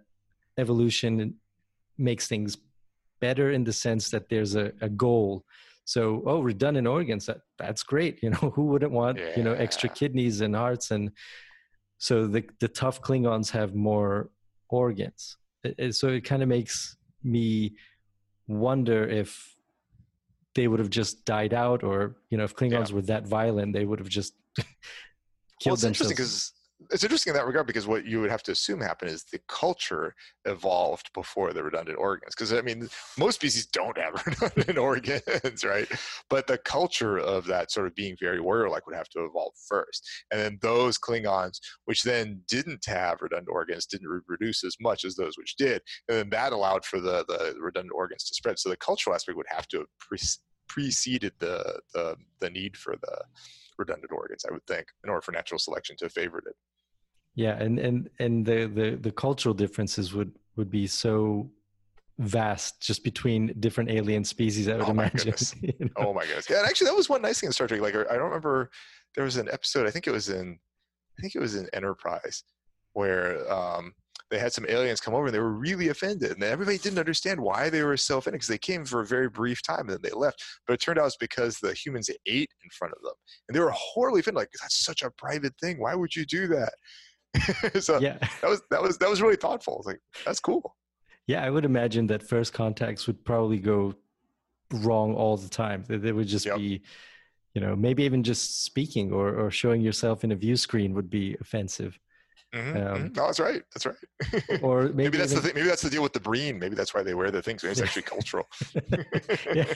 evolution 0.58 1.34
makes 1.98 2.26
things 2.28 2.56
better 3.20 3.52
in 3.52 3.64
the 3.64 3.72
sense 3.72 4.10
that 4.10 4.28
there's 4.28 4.56
a, 4.56 4.72
a 4.80 4.88
goal. 4.88 5.44
So, 5.94 6.22
oh, 6.24 6.40
redundant 6.40 6.86
organs, 6.86 7.26
that, 7.26 7.38
that's 7.58 7.82
great. 7.82 8.22
You 8.22 8.30
know, 8.30 8.36
who 8.54 8.64
wouldn't 8.70 8.92
want, 8.92 9.18
you 9.36 9.42
know, 9.42 9.54
extra 9.54 9.88
kidneys 9.88 10.40
and 10.40 10.54
hearts? 10.54 10.92
And 10.92 11.10
so 11.98 12.14
the, 12.34 12.42
the 12.60 12.68
tough 12.68 13.02
Klingons 13.02 13.50
have 13.50 13.74
more 13.74 14.30
organs. 14.68 15.36
It- 15.64 15.74
it- 15.78 15.94
so 15.96 16.06
it 16.08 16.22
kind 16.30 16.42
of 16.44 16.48
makes 16.48 16.96
me 17.24 17.74
wonder 18.46 19.00
if 19.22 19.30
they 20.54 20.66
would 20.68 20.78
have 20.78 20.90
just 20.90 21.24
died 21.24 21.54
out 21.54 21.82
or, 21.82 22.16
you 22.30 22.38
know, 22.38 22.44
if 22.44 22.54
Klingons 22.54 22.92
were 22.92 23.02
that 23.02 23.26
violent, 23.26 23.72
they 23.72 23.84
would 23.84 23.98
have 23.98 24.08
just 24.20 24.32
Well, 24.58 24.66
killed 25.60 25.78
it's 25.78 25.84
interesting 25.84 26.16
themselves. 26.16 26.52
because 26.52 26.59
it's 26.90 27.04
interesting 27.04 27.32
in 27.32 27.36
that 27.36 27.46
regard 27.46 27.66
because 27.66 27.86
what 27.86 28.06
you 28.06 28.20
would 28.20 28.30
have 28.30 28.42
to 28.44 28.52
assume 28.52 28.80
happened 28.80 29.10
is 29.10 29.24
the 29.24 29.40
culture 29.48 30.14
evolved 30.46 31.10
before 31.12 31.52
the 31.52 31.62
redundant 31.62 31.98
organs. 31.98 32.34
Because 32.34 32.52
I 32.52 32.62
mean, 32.62 32.88
most 33.18 33.36
species 33.36 33.66
don't 33.66 33.98
have 33.98 34.24
redundant 34.40 34.78
organs, 34.78 35.64
right? 35.64 35.86
But 36.28 36.46
the 36.46 36.58
culture 36.58 37.18
of 37.18 37.46
that 37.46 37.70
sort 37.70 37.86
of 37.86 37.94
being 37.94 38.16
very 38.18 38.40
warrior-like 38.40 38.86
would 38.86 38.96
have 38.96 39.08
to 39.10 39.24
evolve 39.24 39.52
first, 39.68 40.08
and 40.30 40.40
then 40.40 40.58
those 40.62 40.98
Klingons, 40.98 41.58
which 41.84 42.02
then 42.02 42.40
didn't 42.48 42.84
have 42.86 43.20
redundant 43.20 43.48
organs, 43.50 43.86
didn't 43.86 44.08
reproduce 44.08 44.64
as 44.64 44.76
much 44.80 45.04
as 45.04 45.16
those 45.16 45.36
which 45.36 45.56
did, 45.56 45.82
and 46.08 46.16
then 46.18 46.30
that 46.30 46.52
allowed 46.52 46.84
for 46.84 47.00
the 47.00 47.24
the 47.28 47.54
redundant 47.60 47.92
organs 47.94 48.24
to 48.24 48.34
spread. 48.34 48.58
So 48.58 48.68
the 48.68 48.76
cultural 48.76 49.14
aspect 49.14 49.36
would 49.36 49.46
have 49.48 49.68
to 49.68 49.78
have 49.78 49.86
pre- 49.98 50.18
preceded 50.68 51.32
the, 51.40 51.80
the 51.92 52.16
the 52.40 52.50
need 52.50 52.76
for 52.76 52.96
the 53.02 53.18
redundant 53.78 54.12
organs, 54.12 54.44
I 54.48 54.52
would 54.52 54.66
think, 54.66 54.86
in 55.04 55.10
order 55.10 55.22
for 55.22 55.32
natural 55.32 55.58
selection 55.58 55.96
to 55.98 56.04
have 56.06 56.12
favored 56.12 56.44
it. 56.46 56.54
Yeah, 57.34 57.60
and 57.62 57.78
and 57.78 58.10
and 58.18 58.44
the 58.44 58.66
the 58.66 58.96
the 59.00 59.12
cultural 59.12 59.54
differences 59.54 60.12
would 60.12 60.32
would 60.56 60.70
be 60.70 60.86
so 60.86 61.50
vast 62.20 62.82
just 62.82 63.02
between 63.02 63.54
different 63.60 63.90
alien 63.90 64.24
species. 64.24 64.68
I 64.68 64.76
would 64.76 64.86
oh 64.86 64.90
imagine. 64.90 65.34
You 65.62 65.74
know? 65.80 65.90
Oh 65.96 66.14
my 66.14 66.24
goodness! 66.26 66.48
Yeah, 66.48 66.58
and 66.58 66.66
actually, 66.66 66.86
that 66.88 66.96
was 66.96 67.08
one 67.08 67.22
nice 67.22 67.40
thing 67.40 67.48
in 67.48 67.52
Star 67.52 67.66
Trek. 67.66 67.80
Like, 67.80 67.94
I 67.94 68.14
don't 68.14 68.24
remember 68.24 68.70
there 69.14 69.24
was 69.24 69.36
an 69.36 69.48
episode. 69.50 69.86
I 69.86 69.90
think 69.90 70.06
it 70.06 70.12
was 70.12 70.28
in, 70.28 70.58
I 71.18 71.22
think 71.22 71.34
it 71.34 71.40
was 71.40 71.54
in 71.54 71.68
Enterprise, 71.72 72.44
where 72.92 73.50
um, 73.50 73.94
they 74.30 74.38
had 74.38 74.52
some 74.52 74.66
aliens 74.68 75.00
come 75.00 75.14
over 75.14 75.26
and 75.26 75.34
they 75.34 75.40
were 75.40 75.52
really 75.52 75.88
offended, 75.88 76.32
and 76.32 76.42
everybody 76.42 76.78
didn't 76.78 76.98
understand 76.98 77.40
why 77.40 77.70
they 77.70 77.82
were 77.82 77.96
so 77.96 78.18
offended 78.18 78.40
because 78.40 78.48
they 78.48 78.58
came 78.58 78.84
for 78.84 79.00
a 79.00 79.06
very 79.06 79.28
brief 79.28 79.62
time 79.62 79.88
and 79.88 79.90
then 79.90 80.00
they 80.02 80.10
left. 80.10 80.42
But 80.66 80.74
it 80.74 80.80
turned 80.80 80.98
out 80.98 81.06
it's 81.06 81.16
because 81.16 81.58
the 81.58 81.74
humans 81.74 82.10
ate 82.26 82.50
in 82.62 82.70
front 82.70 82.94
of 82.94 83.02
them, 83.02 83.14
and 83.48 83.56
they 83.56 83.60
were 83.60 83.74
horribly 83.74 84.20
offended. 84.20 84.38
Like, 84.38 84.50
that's 84.60 84.84
such 84.84 85.02
a 85.02 85.10
private 85.10 85.54
thing. 85.60 85.80
Why 85.80 85.94
would 85.94 86.14
you 86.14 86.26
do 86.26 86.48
that? 86.48 86.74
so 87.80 87.98
yeah. 88.00 88.18
that 88.40 88.50
was 88.50 88.62
that 88.70 88.82
was 88.82 88.98
that 88.98 89.08
was 89.08 89.22
really 89.22 89.36
thoughtful. 89.36 89.76
Was 89.78 89.86
like 89.86 90.00
that's 90.24 90.40
cool. 90.40 90.76
Yeah, 91.26 91.44
I 91.44 91.50
would 91.50 91.64
imagine 91.64 92.06
that 92.08 92.22
first 92.22 92.52
contacts 92.52 93.06
would 93.06 93.24
probably 93.24 93.58
go 93.58 93.94
wrong 94.72 95.14
all 95.14 95.36
the 95.36 95.48
time. 95.48 95.84
They 95.88 96.12
would 96.12 96.26
just 96.26 96.46
yep. 96.46 96.56
be, 96.56 96.82
you 97.54 97.60
know, 97.60 97.76
maybe 97.76 98.02
even 98.04 98.22
just 98.22 98.64
speaking 98.64 99.12
or 99.12 99.34
or 99.34 99.50
showing 99.50 99.80
yourself 99.80 100.24
in 100.24 100.32
a 100.32 100.36
view 100.36 100.56
screen 100.56 100.94
would 100.94 101.10
be 101.10 101.36
offensive. 101.40 101.98
Mm-hmm, 102.54 102.76
um, 102.76 102.82
mm-hmm. 102.82 103.12
No, 103.14 103.26
that's 103.26 103.40
right. 103.40 103.62
That's 103.72 103.86
right. 103.86 104.62
or 104.62 104.84
maybe, 104.84 104.94
maybe 104.94 105.18
that's 105.18 105.32
even, 105.32 105.42
the 105.42 105.48
thing. 105.48 105.54
Maybe 105.54 105.68
that's 105.68 105.82
the 105.82 105.90
deal 105.90 106.02
with 106.02 106.12
the 106.12 106.20
breen. 106.20 106.58
Maybe 106.58 106.74
that's 106.74 106.94
why 106.94 107.02
they 107.02 107.14
wear 107.14 107.30
the 107.30 107.42
things. 107.42 107.62
Maybe 107.62 107.72
it's 107.72 107.80
actually 107.80 108.02
cultural. 108.02 108.48
yeah. 109.54 109.72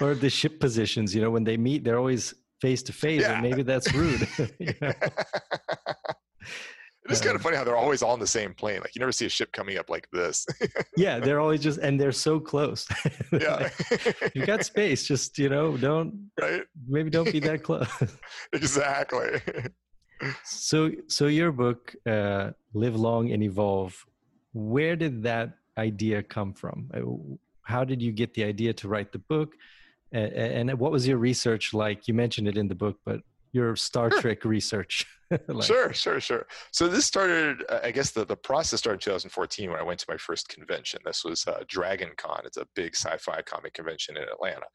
Or 0.00 0.14
the 0.14 0.30
ship 0.30 0.60
positions. 0.60 1.12
You 1.12 1.22
know, 1.22 1.30
when 1.30 1.42
they 1.42 1.56
meet, 1.56 1.82
they're 1.82 1.98
always 1.98 2.34
face 2.60 2.82
to 2.84 2.92
face, 2.92 3.24
and 3.24 3.42
maybe 3.42 3.62
that's 3.62 3.92
rude. 3.92 4.28
you 4.60 4.74
know? 4.80 4.92
It's 7.08 7.20
kind 7.20 7.36
of 7.36 7.42
funny 7.42 7.56
how 7.56 7.64
they're 7.64 7.76
always 7.76 8.02
on 8.02 8.18
the 8.18 8.26
same 8.26 8.54
plane. 8.54 8.80
Like 8.80 8.94
you 8.94 9.00
never 9.00 9.12
see 9.12 9.26
a 9.26 9.28
ship 9.28 9.52
coming 9.52 9.78
up 9.78 9.88
like 9.88 10.08
this. 10.12 10.46
yeah, 10.96 11.18
they're 11.18 11.40
always 11.40 11.62
just 11.62 11.78
and 11.78 12.00
they're 12.00 12.12
so 12.12 12.38
close. 12.38 12.86
yeah. 13.32 13.70
you 14.34 14.44
got 14.44 14.64
space, 14.64 15.06
just 15.06 15.38
you 15.38 15.48
know, 15.48 15.76
don't 15.76 16.30
right. 16.40 16.62
Maybe 16.86 17.10
don't 17.10 17.30
be 17.30 17.40
that 17.40 17.62
close. 17.62 17.88
exactly. 18.52 19.40
so 20.44 20.90
so 21.06 21.26
your 21.26 21.52
book, 21.52 21.94
uh, 22.06 22.50
Live 22.74 22.96
Long 22.96 23.32
and 23.32 23.42
Evolve, 23.42 24.06
where 24.52 24.96
did 24.96 25.22
that 25.22 25.56
idea 25.76 26.22
come 26.22 26.52
from? 26.52 26.90
Uh, 26.92 27.36
how 27.62 27.84
did 27.84 28.02
you 28.02 28.12
get 28.12 28.34
the 28.34 28.44
idea 28.44 28.72
to 28.74 28.88
write 28.88 29.12
the 29.12 29.18
book? 29.18 29.54
And 30.10 30.72
what 30.78 30.90
was 30.90 31.06
your 31.06 31.18
research 31.18 31.74
like? 31.74 32.08
You 32.08 32.14
mentioned 32.14 32.48
it 32.48 32.56
in 32.56 32.66
the 32.66 32.74
book, 32.74 32.96
but 33.04 33.20
your 33.52 33.76
Star 33.76 34.10
sure. 34.10 34.20
Trek 34.20 34.44
research. 34.44 35.06
like. 35.48 35.66
Sure, 35.66 35.92
sure, 35.92 36.20
sure. 36.20 36.46
So 36.72 36.88
this 36.88 37.04
started, 37.04 37.64
uh, 37.68 37.80
I 37.82 37.90
guess 37.90 38.10
the, 38.10 38.24
the 38.24 38.36
process 38.36 38.80
started 38.80 39.06
in 39.06 39.12
2014 39.12 39.70
when 39.70 39.80
I 39.80 39.82
went 39.82 40.00
to 40.00 40.06
my 40.08 40.16
first 40.16 40.48
convention. 40.48 41.00
This 41.04 41.24
was 41.24 41.46
uh, 41.46 41.62
Dragon 41.68 42.10
Con. 42.16 42.40
It's 42.44 42.56
a 42.56 42.66
big 42.74 42.96
sci-fi 42.96 43.42
comic 43.42 43.74
convention 43.74 44.16
in 44.16 44.24
Atlanta. 44.24 44.66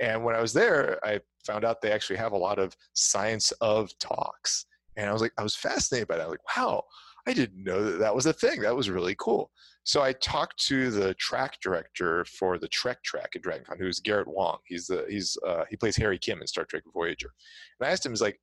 And 0.00 0.24
when 0.24 0.36
I 0.36 0.40
was 0.40 0.52
there, 0.52 0.98
I 1.04 1.20
found 1.44 1.64
out 1.64 1.80
they 1.80 1.90
actually 1.90 2.16
have 2.16 2.32
a 2.32 2.38
lot 2.38 2.58
of 2.58 2.76
science 2.92 3.50
of 3.60 3.90
talks. 3.98 4.66
And 4.96 5.08
I 5.08 5.12
was 5.12 5.22
like, 5.22 5.32
I 5.38 5.42
was 5.42 5.56
fascinated 5.56 6.08
by 6.08 6.16
that. 6.16 6.30
Like, 6.30 6.56
wow, 6.56 6.84
I 7.26 7.32
didn't 7.32 7.62
know 7.62 7.84
that 7.84 7.98
that 7.98 8.14
was 8.14 8.26
a 8.26 8.32
thing. 8.32 8.60
That 8.60 8.76
was 8.76 8.90
really 8.90 9.16
cool. 9.18 9.50
So 9.88 10.02
I 10.02 10.12
talked 10.12 10.62
to 10.66 10.90
the 10.90 11.14
track 11.14 11.62
director 11.62 12.22
for 12.26 12.58
the 12.58 12.68
Trek 12.68 13.02
track 13.04 13.30
at 13.34 13.40
DragonCon, 13.40 13.78
who's 13.78 14.00
Garrett 14.00 14.28
Wang. 14.28 14.58
He's 14.66 14.86
the 14.86 15.06
he's 15.08 15.34
uh, 15.46 15.64
he 15.70 15.76
plays 15.76 15.96
Harry 15.96 16.18
Kim 16.18 16.42
in 16.42 16.46
Star 16.46 16.66
Trek 16.66 16.82
Voyager. 16.92 17.32
And 17.80 17.88
I 17.88 17.90
asked 17.90 18.04
him, 18.04 18.12
he's 18.12 18.20
like, 18.20 18.38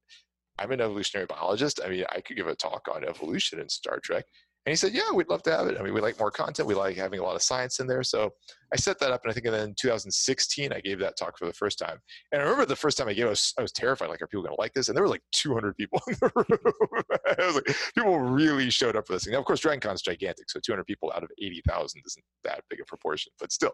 I'm 0.58 0.72
an 0.72 0.82
evolutionary 0.82 1.28
biologist. 1.28 1.82
I 1.86 1.90
mean, 1.90 2.04
I 2.10 2.22
could 2.22 2.36
give 2.36 2.48
a 2.48 2.56
talk 2.56 2.88
on 2.92 3.08
evolution 3.08 3.60
in 3.60 3.70
Star 3.70 4.00
Trek. 4.00 4.26
And 4.66 4.72
he 4.72 4.76
said, 4.76 4.94
Yeah, 4.94 5.12
we'd 5.14 5.30
love 5.30 5.44
to 5.44 5.56
have 5.56 5.68
it. 5.68 5.78
I 5.80 5.84
mean, 5.84 5.94
we 5.94 6.02
like 6.02 6.18
more 6.20 6.32
content. 6.32 6.68
We 6.68 6.74
like 6.74 6.98
having 6.98 7.20
a 7.20 7.24
lot 7.24 7.36
of 7.36 7.44
science 7.44 7.80
in 7.80 7.86
there. 7.86 8.02
So 8.02 8.34
I 8.74 8.78
set 8.78 9.00
that 9.00 9.12
up. 9.12 9.22
And 9.24 9.32
I 9.32 9.34
think 9.34 9.46
in 9.46 9.76
2016, 9.80 10.74
I 10.74 10.80
gave 10.80 10.98
that 11.00 11.18
talk 11.18 11.38
for 11.38 11.46
the 11.46 11.54
first 11.54 11.78
time. 11.78 12.00
And 12.32 12.42
I 12.42 12.46
remember 12.46 12.66
the 12.66 12.76
first 12.76 12.98
time 12.98 13.08
I 13.08 13.14
gave 13.14 13.26
it, 13.26 13.28
I 13.28 13.30
was, 13.30 13.54
I 13.60 13.62
was 13.62 13.72
terrified. 13.72 14.10
Like, 14.10 14.24
are 14.24 14.28
people 14.28 14.42
going 14.42 14.56
to 14.56 14.62
like 14.62 14.74
this? 14.74 14.88
And 14.88 14.98
there 14.98 15.04
were 15.04 15.10
like 15.10 15.22
200 15.34 15.78
people 15.78 16.02
in 16.08 16.16
the 16.20 16.32
room. 16.36 17.04
I 17.40 17.46
was 17.46 17.56
like, 17.56 17.76
people 17.94 18.20
really 18.20 18.72
showed 18.72 18.96
up 18.96 19.06
for 19.06 19.14
this 19.14 19.26
thing. 19.26 19.34
Now, 19.34 19.40
of 19.40 19.46
course, 19.46 19.62
DragonCon 19.62 19.94
is 19.94 20.02
gigantic. 20.02 20.50
So 20.50 20.60
200 20.60 20.84
people 20.86 21.12
out 21.16 21.24
of 21.24 21.30
80,000 21.40 22.02
isn't 22.04 22.26
that 22.44 22.64
big 22.70 22.80
a 22.82 22.86
proportion, 22.86 23.32
but 23.40 23.52
still. 23.52 23.72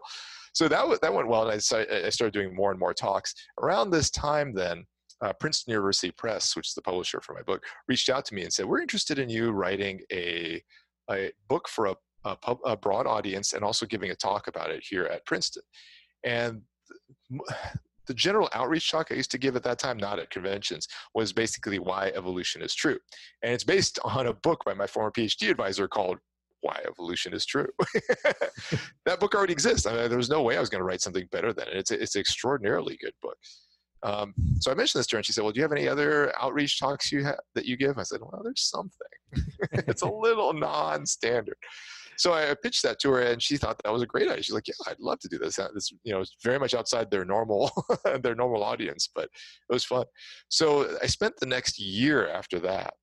So 0.52 0.68
that, 0.68 1.00
that 1.00 1.14
went 1.14 1.28
well. 1.28 1.48
And 1.48 1.66
I, 1.72 1.86
I 2.06 2.10
started 2.10 2.34
doing 2.34 2.54
more 2.54 2.70
and 2.70 2.78
more 2.78 2.92
talks. 2.92 3.34
Around 3.62 3.90
this 3.90 4.10
time, 4.10 4.52
then, 4.52 4.84
uh, 5.22 5.32
Princeton 5.32 5.70
University 5.70 6.10
Press, 6.10 6.56
which 6.56 6.68
is 6.68 6.74
the 6.74 6.82
publisher 6.82 7.20
for 7.20 7.32
my 7.32 7.42
book, 7.42 7.62
reached 7.88 8.10
out 8.10 8.24
to 8.26 8.34
me 8.34 8.42
and 8.42 8.52
said, 8.52 8.66
"We're 8.66 8.80
interested 8.80 9.20
in 9.20 9.28
you 9.28 9.52
writing 9.52 10.00
a 10.12 10.60
a 11.12 11.32
book 11.48 11.68
for 11.68 11.86
a, 11.86 11.96
a, 12.24 12.36
pub, 12.36 12.58
a 12.64 12.76
broad 12.76 13.06
audience 13.06 13.52
and 13.52 13.64
also 13.64 13.86
giving 13.86 14.10
a 14.10 14.14
talk 14.14 14.48
about 14.48 14.70
it 14.70 14.82
here 14.88 15.04
at 15.04 15.24
Princeton. 15.26 15.62
And 16.24 16.62
the 18.06 18.14
general 18.14 18.48
outreach 18.52 18.90
talk 18.90 19.08
I 19.10 19.14
used 19.14 19.30
to 19.30 19.38
give 19.38 19.56
at 19.56 19.62
that 19.62 19.78
time, 19.78 19.96
not 19.96 20.18
at 20.18 20.30
conventions, 20.30 20.88
was 21.14 21.32
basically 21.32 21.78
why 21.78 22.12
evolution 22.14 22.62
is 22.62 22.74
true. 22.74 22.98
And 23.42 23.52
it's 23.52 23.64
based 23.64 23.98
on 24.04 24.26
a 24.26 24.34
book 24.34 24.64
by 24.64 24.74
my 24.74 24.86
former 24.86 25.10
PhD 25.10 25.50
advisor 25.50 25.86
called 25.88 26.18
Why 26.60 26.80
Evolution 26.86 27.32
is 27.32 27.46
True. 27.46 27.68
that 29.04 29.20
book 29.20 29.34
already 29.34 29.52
exists. 29.52 29.86
I 29.86 29.94
mean, 29.94 30.08
there 30.08 30.18
was 30.18 30.30
no 30.30 30.42
way 30.42 30.56
I 30.56 30.60
was 30.60 30.68
going 30.68 30.80
to 30.80 30.84
write 30.84 31.00
something 31.00 31.28
better 31.30 31.52
than 31.52 31.68
it. 31.68 31.74
It's, 31.74 31.90
a, 31.90 32.02
it's 32.02 32.14
an 32.14 32.20
extraordinarily 32.20 32.98
good 33.00 33.14
book. 33.20 33.36
Um, 34.02 34.34
so 34.58 34.70
I 34.70 34.74
mentioned 34.74 35.00
this 35.00 35.06
to 35.08 35.16
her, 35.16 35.18
and 35.18 35.26
she 35.26 35.32
said, 35.32 35.44
"Well, 35.44 35.52
do 35.52 35.58
you 35.58 35.62
have 35.62 35.72
any 35.72 35.88
other 35.88 36.32
outreach 36.40 36.78
talks 36.78 37.12
you 37.12 37.24
have 37.24 37.40
that 37.54 37.66
you 37.66 37.76
give?" 37.76 37.98
I 37.98 38.02
said, 38.02 38.20
"Well, 38.20 38.40
there's 38.42 38.62
something. 38.62 38.92
it's 39.72 40.02
a 40.02 40.10
little 40.10 40.52
non-standard." 40.52 41.56
So 42.16 42.32
I 42.32 42.54
pitched 42.54 42.82
that 42.82 42.98
to 43.00 43.10
her, 43.10 43.22
and 43.22 43.42
she 43.42 43.56
thought 43.56 43.80
that 43.82 43.92
was 43.92 44.02
a 44.02 44.06
great 44.06 44.28
idea. 44.28 44.42
She's 44.42 44.54
like, 44.54 44.68
"Yeah, 44.68 44.74
I'd 44.86 45.00
love 45.00 45.20
to 45.20 45.28
do 45.28 45.38
this. 45.38 45.56
This, 45.74 45.92
you 46.04 46.12
know, 46.12 46.20
it's 46.20 46.36
very 46.42 46.58
much 46.58 46.74
outside 46.74 47.10
their 47.10 47.24
normal 47.24 47.70
their 48.22 48.34
normal 48.34 48.64
audience, 48.64 49.08
but 49.14 49.24
it 49.24 49.72
was 49.72 49.84
fun." 49.84 50.04
So 50.48 50.96
I 51.02 51.06
spent 51.06 51.36
the 51.38 51.46
next 51.46 51.78
year 51.78 52.28
after 52.28 52.58
that 52.60 52.94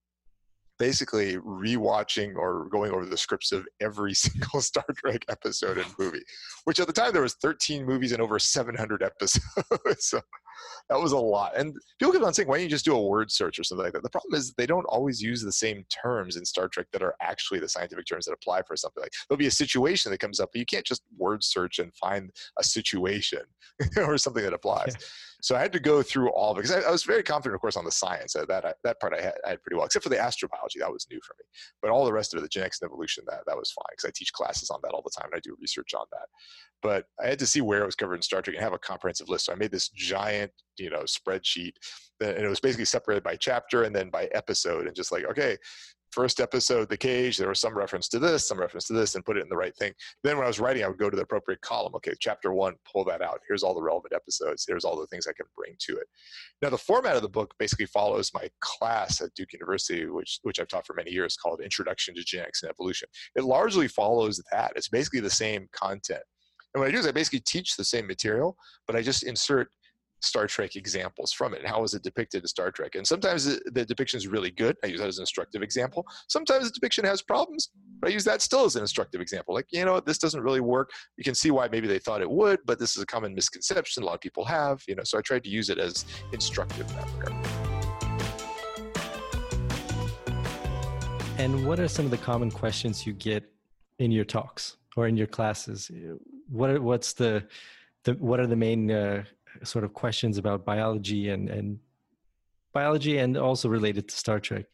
basically 0.79 1.35
rewatching 1.37 2.35
or 2.35 2.67
going 2.69 2.91
over 2.91 3.05
the 3.05 3.17
scripts 3.17 3.51
of 3.51 3.67
every 3.81 4.13
single 4.15 4.61
Star 4.61 4.85
Trek 4.95 5.25
episode 5.29 5.77
and 5.77 5.93
movie, 5.99 6.23
which 6.63 6.79
at 6.79 6.87
the 6.87 6.93
time 6.93 7.13
there 7.13 7.21
was 7.21 7.35
13 7.35 7.85
movies 7.85 8.13
and 8.13 8.21
over 8.21 8.39
700 8.39 9.03
episodes. 9.03 9.45
so 9.99 10.21
that 10.89 10.99
was 10.99 11.11
a 11.11 11.17
lot. 11.17 11.55
And 11.55 11.75
people 11.99 12.13
keep 12.13 12.23
on 12.23 12.33
saying, 12.33 12.47
why 12.47 12.55
don't 12.55 12.63
you 12.63 12.69
just 12.69 12.85
do 12.85 12.95
a 12.95 13.07
word 13.07 13.31
search 13.31 13.59
or 13.59 13.63
something 13.63 13.83
like 13.83 13.93
that? 13.93 14.03
The 14.03 14.09
problem 14.09 14.33
is 14.35 14.53
they 14.53 14.65
don't 14.65 14.85
always 14.85 15.21
use 15.21 15.41
the 15.41 15.51
same 15.51 15.85
terms 15.89 16.35
in 16.35 16.45
Star 16.45 16.67
Trek 16.67 16.87
that 16.93 17.03
are 17.03 17.15
actually 17.21 17.59
the 17.59 17.69
scientific 17.69 18.05
terms 18.05 18.25
that 18.25 18.33
apply 18.33 18.63
for 18.63 18.75
something 18.75 19.01
like 19.01 19.11
there'll 19.27 19.37
be 19.37 19.47
a 19.47 19.51
situation 19.51 20.11
that 20.11 20.19
comes 20.19 20.39
up, 20.39 20.49
but 20.51 20.59
you 20.59 20.65
can't 20.65 20.85
just 20.85 21.03
word 21.17 21.43
search 21.43 21.79
and 21.79 21.93
find 21.95 22.31
a 22.57 22.63
situation 22.63 23.41
or 23.97 24.17
something 24.17 24.43
that 24.43 24.53
applies. 24.53 24.95
Yeah. 24.99 25.05
So 25.41 25.55
I 25.55 25.59
had 25.59 25.71
to 25.73 25.79
go 25.79 26.01
through 26.01 26.29
all 26.31 26.51
of 26.51 26.57
it 26.57 26.63
because 26.63 26.83
I, 26.83 26.87
I, 26.87 26.91
was 26.91 27.03
very 27.03 27.23
confident, 27.23 27.55
of 27.55 27.61
course, 27.61 27.77
on 27.77 27.85
the 27.85 27.91
science. 27.91 28.35
Uh, 28.35 28.45
that 28.45 28.65
I, 28.65 28.73
that 28.83 28.99
part 28.99 29.13
I 29.13 29.21
had, 29.21 29.35
I 29.45 29.51
had, 29.51 29.63
pretty 29.63 29.77
well, 29.77 29.85
except 29.85 30.03
for 30.03 30.09
the 30.09 30.17
astrobiology. 30.17 30.79
That 30.79 30.91
was 30.91 31.07
new 31.09 31.19
for 31.25 31.35
me. 31.39 31.45
But 31.81 31.91
all 31.91 32.05
the 32.05 32.13
rest 32.13 32.33
of 32.33 32.39
it, 32.39 32.41
the 32.41 32.49
genetics 32.49 32.81
and 32.81 32.89
evolution, 32.89 33.23
that, 33.27 33.43
that 33.47 33.57
was 33.57 33.71
fine 33.71 33.85
because 33.91 34.05
I 34.05 34.11
teach 34.13 34.33
classes 34.33 34.69
on 34.69 34.79
that 34.83 34.91
all 34.91 35.01
the 35.03 35.11
time 35.17 35.29
and 35.31 35.37
I 35.37 35.41
do 35.41 35.55
research 35.61 35.93
on 35.93 36.05
that. 36.11 36.27
But 36.81 37.05
I 37.23 37.27
had 37.27 37.39
to 37.39 37.45
see 37.45 37.61
where 37.61 37.83
it 37.83 37.85
was 37.85 37.95
covered 37.95 38.15
in 38.15 38.21
Star 38.21 38.41
Trek 38.41 38.55
and 38.55 38.63
have 38.63 38.73
a 38.73 38.79
comprehensive 38.79 39.29
list. 39.29 39.45
So 39.45 39.53
I 39.53 39.55
made 39.55 39.71
this 39.71 39.89
giant, 39.89 40.51
you 40.77 40.89
know, 40.89 41.03
spreadsheet, 41.03 41.73
and 42.21 42.37
it 42.37 42.49
was 42.49 42.59
basically 42.59 42.85
separated 42.85 43.23
by 43.23 43.35
chapter 43.35 43.83
and 43.83 43.95
then 43.95 44.09
by 44.09 44.25
episode, 44.33 44.87
and 44.87 44.95
just 44.95 45.11
like, 45.11 45.25
okay, 45.25 45.57
first 46.11 46.39
episode, 46.39 46.89
The 46.89 46.97
Cage, 46.97 47.37
there 47.37 47.49
was 47.49 47.59
some 47.59 47.77
reference 47.77 48.07
to 48.09 48.19
this, 48.19 48.47
some 48.47 48.59
reference 48.59 48.85
to 48.87 48.93
this, 48.93 49.15
and 49.15 49.25
put 49.25 49.37
it 49.37 49.43
in 49.43 49.49
the 49.49 49.55
right 49.55 49.75
thing. 49.75 49.93
Then 50.23 50.37
when 50.37 50.45
I 50.45 50.47
was 50.47 50.59
writing, 50.59 50.83
I 50.83 50.87
would 50.87 50.97
go 50.97 51.09
to 51.09 51.15
the 51.15 51.23
appropriate 51.23 51.61
column. 51.61 51.93
Okay, 51.95 52.13
chapter 52.19 52.53
one, 52.53 52.75
pull 52.91 53.03
that 53.05 53.21
out. 53.21 53.39
Here's 53.47 53.63
all 53.63 53.73
the 53.73 53.81
relevant 53.81 54.13
episodes. 54.13 54.65
Here's 54.67 54.85
all 54.85 54.99
the 54.99 55.07
things 55.07 55.27
I 55.27 55.33
can 55.33 55.45
bring 55.55 55.75
to 55.79 55.97
it. 55.97 56.07
Now, 56.61 56.69
the 56.69 56.77
format 56.77 57.15
of 57.15 57.21
the 57.21 57.29
book 57.29 57.53
basically 57.59 57.85
follows 57.87 58.31
my 58.33 58.49
class 58.61 59.21
at 59.21 59.33
Duke 59.35 59.53
University, 59.53 60.05
which, 60.05 60.39
which 60.43 60.59
I've 60.59 60.67
taught 60.67 60.85
for 60.85 60.93
many 60.93 61.11
years, 61.11 61.37
called 61.37 61.61
Introduction 61.61 62.15
to 62.15 62.23
Genetics 62.23 62.63
and 62.63 62.69
Evolution. 62.69 63.07
It 63.35 63.43
largely 63.43 63.87
follows 63.87 64.41
that. 64.51 64.73
It's 64.75 64.89
basically 64.89 65.21
the 65.21 65.29
same 65.29 65.67
content. 65.71 66.23
And 66.73 66.81
what 66.81 66.89
I 66.89 66.91
do 66.91 66.99
is 66.99 67.07
I 67.07 67.11
basically 67.11 67.39
teach 67.41 67.75
the 67.75 67.83
same 67.83 68.05
material, 68.05 68.55
but 68.85 68.95
I 68.95 69.01
just 69.01 69.23
insert 69.23 69.69
Star 70.21 70.47
Trek 70.47 70.75
examples 70.75 71.31
from 71.31 71.53
it. 71.53 71.65
How 71.65 71.83
is 71.83 71.93
it 71.93 72.03
depicted 72.03 72.43
in 72.43 72.47
Star 72.47 72.71
Trek? 72.71 72.95
And 72.95 73.05
sometimes 73.05 73.45
the, 73.45 73.85
depiction 73.85 74.17
is 74.17 74.27
really 74.27 74.51
good. 74.51 74.75
I 74.83 74.87
use 74.87 74.99
that 74.99 75.07
as 75.07 75.17
an 75.17 75.23
instructive 75.23 75.61
example. 75.61 76.05
Sometimes 76.27 76.65
the 76.65 76.71
depiction 76.71 77.05
has 77.05 77.21
problems, 77.21 77.69
but 77.99 78.09
I 78.09 78.13
use 78.13 78.23
that 78.25 78.41
still 78.41 78.65
as 78.65 78.75
an 78.75 78.81
instructive 78.81 79.21
example. 79.21 79.53
Like, 79.53 79.67
you 79.71 79.85
know 79.85 79.99
this 79.99 80.17
doesn't 80.17 80.41
really 80.41 80.61
work. 80.61 80.89
You 81.17 81.23
can 81.23 81.35
see 81.35 81.51
why 81.51 81.67
maybe 81.69 81.87
they 81.87 81.99
thought 81.99 82.21
it 82.21 82.29
would, 82.29 82.59
but 82.65 82.79
this 82.79 82.95
is 82.95 83.03
a 83.03 83.05
common 83.05 83.33
misconception 83.35 83.89
a 83.99 84.05
lot 84.05 84.15
of 84.15 84.21
people 84.21 84.45
have, 84.45 84.81
you 84.87 84.95
know, 84.95 85.03
so 85.03 85.17
I 85.17 85.21
tried 85.21 85.43
to 85.43 85.49
use 85.49 85.69
it 85.69 85.77
as 85.77 86.05
instructive 86.31 86.89
in 86.89 86.95
that 86.95 87.07
regard. 87.17 87.33
And 91.37 91.65
what 91.65 91.79
are 91.79 91.87
some 91.87 92.05
of 92.05 92.11
the 92.11 92.17
common 92.17 92.51
questions 92.51 93.05
you 93.05 93.13
get 93.13 93.43
in 93.99 94.11
your 94.11 94.25
talks 94.25 94.77
or 94.95 95.07
in 95.07 95.15
your 95.15 95.27
classes? 95.27 95.89
What 96.49 96.69
are, 96.69 96.81
what's 96.81 97.13
the, 97.13 97.45
the 98.03 98.13
what 98.13 98.39
are 98.39 98.47
the 98.47 98.55
main 98.55 98.91
uh, 98.91 99.23
sort 99.63 99.83
of 99.83 99.93
questions 99.93 100.37
about 100.37 100.65
biology 100.65 101.29
and 101.29 101.49
and 101.49 101.79
biology 102.73 103.17
and 103.17 103.37
also 103.37 103.69
related 103.69 104.07
to 104.07 104.15
Star 104.15 104.39
Trek? 104.39 104.65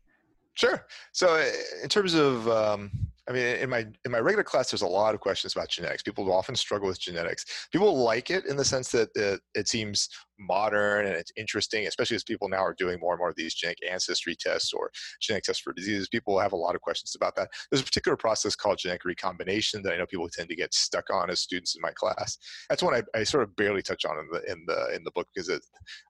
Sure. 0.54 0.86
So, 1.12 1.36
uh, 1.36 1.46
in 1.84 1.90
terms 1.90 2.14
of 2.14 2.48
um, 2.48 2.92
I 3.28 3.34
mean, 3.34 3.44
in 3.44 3.70
my 3.70 3.86
in 4.06 4.12
my 4.12 4.20
regular 4.20 4.44
class, 4.44 4.70
there's 4.70 4.84
a 4.84 4.88
lot 4.88 5.16
of 5.16 5.22
questions 5.22 5.56
about 5.56 5.70
genetics. 5.70 6.04
People 6.04 6.32
often 6.32 6.56
struggle 6.56 6.88
with 6.88 7.00
genetics. 7.00 7.68
People 7.72 7.98
like 7.98 8.30
it 8.30 8.46
in 8.46 8.56
the 8.56 8.66
sense 8.66 8.92
that 8.92 9.10
it, 9.16 9.42
it 9.56 9.68
seems 9.68 10.10
modern 10.38 11.06
and 11.06 11.16
it's 11.16 11.32
interesting, 11.38 11.88
especially 11.88 12.16
as 12.16 12.24
people 12.24 12.50
now 12.50 12.64
are 12.64 12.76
doing 12.78 13.00
more 13.00 13.14
and 13.14 13.20
more 13.20 13.30
of 13.30 13.36
these 13.36 13.54
genetic 13.54 13.80
ancestry 13.90 14.36
tests 14.36 14.74
or 14.74 14.92
genetic 15.22 15.44
tests 15.44 15.62
for 15.62 15.74
diseases. 15.74 16.08
People 16.08 16.40
have 16.40 16.54
a 16.54 16.58
lot 16.58 16.76
of 16.76 16.82
questions 16.82 17.16
about 17.16 17.36
that. 17.36 17.50
There's 17.72 17.82
a 17.82 17.86
particular 17.86 18.16
process 18.16 18.56
called 18.56 18.78
genetic 18.78 19.06
recombination 19.06 19.82
that 19.84 19.94
I 19.94 19.98
know 19.98 20.06
people 20.06 20.30
tend 20.30 20.50
to 20.50 20.56
get 20.56 20.74
stuck 20.74 21.10
on 21.12 21.30
as 21.30 21.40
students 21.40 21.76
in 21.76 21.82
my 21.82 21.92
class. 21.92 22.38
That's 22.70 22.84
one 22.84 22.94
I, 22.94 23.02
I 23.18 23.24
sort 23.24 23.44
of 23.44 23.56
barely 23.56 23.82
touch 23.82 24.06
on 24.06 24.20
in 24.20 24.28
the 24.32 24.52
in 24.52 24.66
the 24.68 24.96
in 24.96 25.04
the 25.04 25.12
book 25.12 25.28
because 25.34 25.50
it 25.50 25.66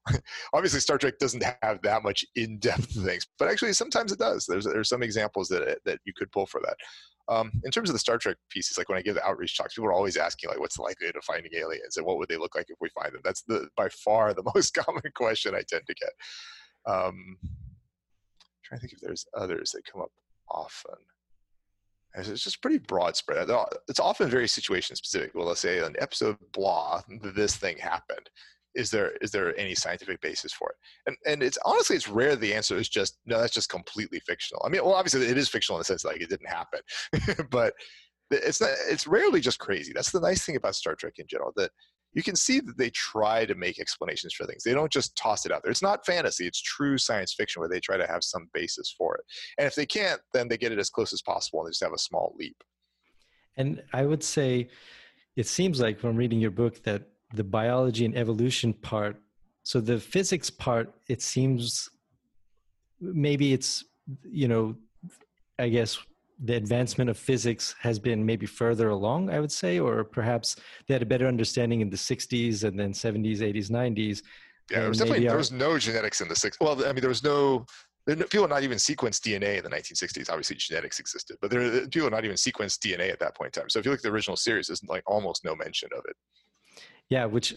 obviously 0.52 0.80
Star 0.80 0.98
Trek 0.98 1.18
doesn't 1.18 1.44
have 1.62 1.80
that 1.82 2.02
much 2.02 2.24
in-depth 2.34 2.92
things, 3.04 3.26
but 3.38 3.48
actually 3.48 3.72
sometimes 3.72 4.12
it 4.12 4.18
does. 4.18 4.46
There's 4.46 4.64
there's 4.64 4.88
some 4.88 5.02
examples 5.02 5.48
that 5.48 5.78
that 5.84 6.00
you 6.04 6.12
could 6.14 6.30
pull 6.32 6.46
for 6.46 6.60
that. 6.64 6.76
Um, 7.28 7.50
in 7.64 7.70
terms 7.70 7.88
of 7.88 7.94
the 7.94 7.98
Star 7.98 8.18
Trek 8.18 8.36
pieces, 8.50 8.78
like 8.78 8.88
when 8.88 8.98
I 8.98 9.02
give 9.02 9.14
the 9.14 9.26
outreach 9.26 9.56
talks, 9.56 9.74
people 9.74 9.88
are 9.88 9.92
always 9.92 10.16
asking, 10.16 10.50
like, 10.50 10.60
what's 10.60 10.76
the 10.76 10.82
likelihood 10.82 11.16
of 11.16 11.24
finding 11.24 11.52
aliens 11.54 11.96
and 11.96 12.06
what 12.06 12.18
would 12.18 12.28
they 12.28 12.36
look 12.36 12.54
like 12.54 12.66
if 12.68 12.76
we 12.80 12.88
find 12.90 13.12
them? 13.12 13.20
That's 13.24 13.42
the 13.42 13.68
by 13.76 13.88
far 13.88 14.32
the 14.32 14.48
most 14.54 14.74
common 14.74 15.02
question 15.14 15.54
I 15.54 15.62
tend 15.68 15.82
to 15.86 15.94
get. 15.94 16.10
Um, 16.86 17.38
I'm 17.42 17.50
trying 18.62 18.78
to 18.78 18.86
think 18.86 18.92
if 18.92 19.00
there's 19.00 19.26
others 19.34 19.72
that 19.72 19.84
come 19.90 20.02
up 20.02 20.12
often. 20.48 20.94
It's 22.14 22.44
just 22.44 22.62
pretty 22.62 22.78
broad 22.78 23.14
spread. 23.14 23.50
It's 23.88 24.00
often 24.00 24.30
very 24.30 24.48
situation 24.48 24.96
specific. 24.96 25.34
Well, 25.34 25.46
let's 25.46 25.60
say 25.60 25.80
an 25.80 25.96
episode 25.98 26.38
blah, 26.52 27.02
this 27.34 27.56
thing 27.56 27.76
happened 27.76 28.30
is 28.76 28.90
there 28.90 29.12
is 29.20 29.30
there 29.30 29.58
any 29.58 29.74
scientific 29.74 30.20
basis 30.20 30.52
for 30.52 30.70
it? 30.70 30.76
And 31.06 31.16
and 31.26 31.42
it's 31.42 31.58
honestly 31.64 31.96
it's 31.96 32.08
rare 32.08 32.36
the 32.36 32.54
answer 32.54 32.76
is 32.76 32.88
just 32.88 33.18
no, 33.26 33.40
that's 33.40 33.54
just 33.54 33.70
completely 33.70 34.20
fictional. 34.20 34.62
I 34.64 34.68
mean, 34.68 34.84
well, 34.84 34.94
obviously 34.94 35.26
it 35.26 35.38
is 35.38 35.48
fictional 35.48 35.78
in 35.78 35.80
the 35.80 35.84
sense 35.84 36.04
like 36.04 36.20
it 36.20 36.28
didn't 36.28 36.48
happen, 36.48 36.80
but 37.50 37.72
it's 38.30 38.60
not 38.60 38.70
it's 38.88 39.06
rarely 39.06 39.40
just 39.40 39.58
crazy. 39.58 39.92
That's 39.94 40.12
the 40.12 40.20
nice 40.20 40.44
thing 40.44 40.56
about 40.56 40.74
Star 40.74 40.94
Trek 40.94 41.14
in 41.18 41.26
general 41.28 41.52
that 41.56 41.70
you 42.12 42.22
can 42.22 42.36
see 42.36 42.60
that 42.60 42.78
they 42.78 42.90
try 42.90 43.44
to 43.44 43.54
make 43.54 43.78
explanations 43.78 44.32
for 44.32 44.46
things. 44.46 44.62
They 44.62 44.72
don't 44.72 44.92
just 44.92 45.16
toss 45.16 45.44
it 45.44 45.52
out 45.52 45.62
there. 45.62 45.70
It's 45.70 45.82
not 45.82 46.06
fantasy, 46.06 46.46
it's 46.46 46.62
true 46.62 46.98
science 46.98 47.34
fiction 47.34 47.60
where 47.60 47.68
they 47.68 47.80
try 47.80 47.96
to 47.96 48.06
have 48.06 48.24
some 48.24 48.48
basis 48.54 48.94
for 48.96 49.16
it. 49.16 49.24
And 49.58 49.66
if 49.66 49.74
they 49.74 49.84
can't, 49.86 50.20
then 50.32 50.48
they 50.48 50.56
get 50.56 50.72
it 50.72 50.78
as 50.78 50.88
close 50.88 51.12
as 51.12 51.22
possible 51.22 51.60
and 51.60 51.68
they 51.68 51.72
just 51.72 51.82
have 51.82 51.92
a 51.92 51.98
small 51.98 52.34
leap. 52.38 52.56
And 53.58 53.82
I 53.92 54.06
would 54.06 54.22
say 54.22 54.68
it 55.36 55.46
seems 55.46 55.78
like 55.80 55.98
from 55.98 56.16
reading 56.16 56.40
your 56.40 56.50
book 56.50 56.82
that 56.84 57.02
the 57.34 57.44
biology 57.44 58.04
and 58.04 58.16
evolution 58.16 58.72
part 58.72 59.16
so 59.62 59.80
the 59.80 59.98
physics 59.98 60.48
part 60.48 60.92
it 61.08 61.20
seems 61.20 61.88
maybe 63.00 63.52
it's 63.52 63.84
you 64.24 64.48
know 64.48 64.74
i 65.58 65.68
guess 65.68 65.98
the 66.44 66.54
advancement 66.54 67.08
of 67.08 67.16
physics 67.16 67.74
has 67.80 67.98
been 67.98 68.24
maybe 68.24 68.46
further 68.46 68.90
along 68.90 69.30
i 69.30 69.40
would 69.40 69.52
say 69.52 69.78
or 69.78 70.04
perhaps 70.04 70.56
they 70.86 70.94
had 70.94 71.02
a 71.02 71.06
better 71.06 71.26
understanding 71.26 71.80
in 71.80 71.90
the 71.90 71.96
60s 71.96 72.64
and 72.64 72.78
then 72.78 72.92
70s 72.92 73.38
80s 73.38 73.70
90s 73.70 74.22
yeah 74.70 74.80
there 74.80 74.88
was 74.88 74.98
definitely 74.98 75.26
our, 75.26 75.32
there 75.32 75.38
was 75.38 75.52
no 75.52 75.78
genetics 75.78 76.20
in 76.20 76.28
the 76.28 76.34
60s 76.34 76.56
well 76.60 76.84
i 76.84 76.92
mean 76.92 77.00
there 77.00 77.08
was 77.08 77.24
no 77.24 77.66
people 78.14 78.46
not 78.46 78.62
even 78.62 78.78
sequenced 78.78 79.22
DNA 79.22 79.58
in 79.58 79.64
the 79.64 79.70
1960s. 79.70 80.30
Obviously, 80.30 80.56
genetics 80.56 81.00
existed, 81.00 81.36
but 81.40 81.50
there 81.50 81.86
people 81.88 82.08
not 82.10 82.24
even 82.24 82.36
sequenced 82.36 82.78
DNA 82.78 83.10
at 83.10 83.18
that 83.18 83.34
point 83.34 83.56
in 83.56 83.62
time. 83.62 83.68
So 83.68 83.80
if 83.80 83.84
you 83.84 83.90
look 83.90 83.98
at 83.98 84.04
the 84.04 84.10
original 84.10 84.36
series, 84.36 84.68
there's 84.68 84.82
like 84.84 85.02
almost 85.06 85.44
no 85.44 85.56
mention 85.56 85.88
of 85.96 86.04
it. 86.08 86.16
Yeah, 87.10 87.24
which 87.26 87.54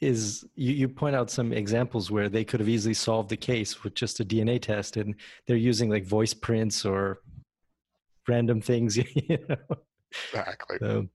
is 0.00 0.44
you, 0.54 0.72
you 0.72 0.88
point 0.88 1.16
out 1.16 1.30
some 1.30 1.52
examples 1.52 2.10
where 2.10 2.28
they 2.28 2.44
could 2.44 2.60
have 2.60 2.68
easily 2.68 2.94
solved 2.94 3.28
the 3.28 3.36
case 3.36 3.82
with 3.82 3.94
just 3.94 4.20
a 4.20 4.24
DNA 4.24 4.60
test, 4.60 4.96
and 4.96 5.14
they're 5.46 5.56
using 5.56 5.88
like 5.88 6.04
voice 6.04 6.34
prints 6.34 6.84
or 6.84 7.20
random 8.28 8.60
things. 8.60 8.98
You 9.14 9.38
know? 9.48 9.56
Exactly. 10.32 10.78
So, 10.80 11.08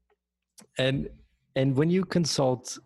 and 0.78 1.10
and 1.56 1.76
when 1.76 1.90
you 1.90 2.06
consult 2.06 2.78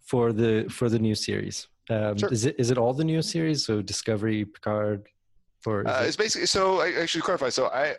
for 0.00 0.32
the 0.32 0.66
for 0.70 0.88
the 0.88 0.98
new 0.98 1.14
series, 1.14 1.68
um, 1.90 2.18
sure. 2.18 2.32
is 2.32 2.44
it 2.44 2.56
is 2.58 2.70
it 2.70 2.78
all 2.78 2.92
the 2.92 3.04
new 3.04 3.22
series? 3.22 3.64
So 3.64 3.80
Discovery, 3.80 4.44
Picard, 4.44 5.06
uh, 5.66 6.04
it's 6.06 6.16
basically 6.16 6.46
so. 6.46 6.80
I, 6.80 7.02
I 7.02 7.06
should 7.06 7.22
clarify. 7.22 7.48
So 7.48 7.66
I 7.68 7.94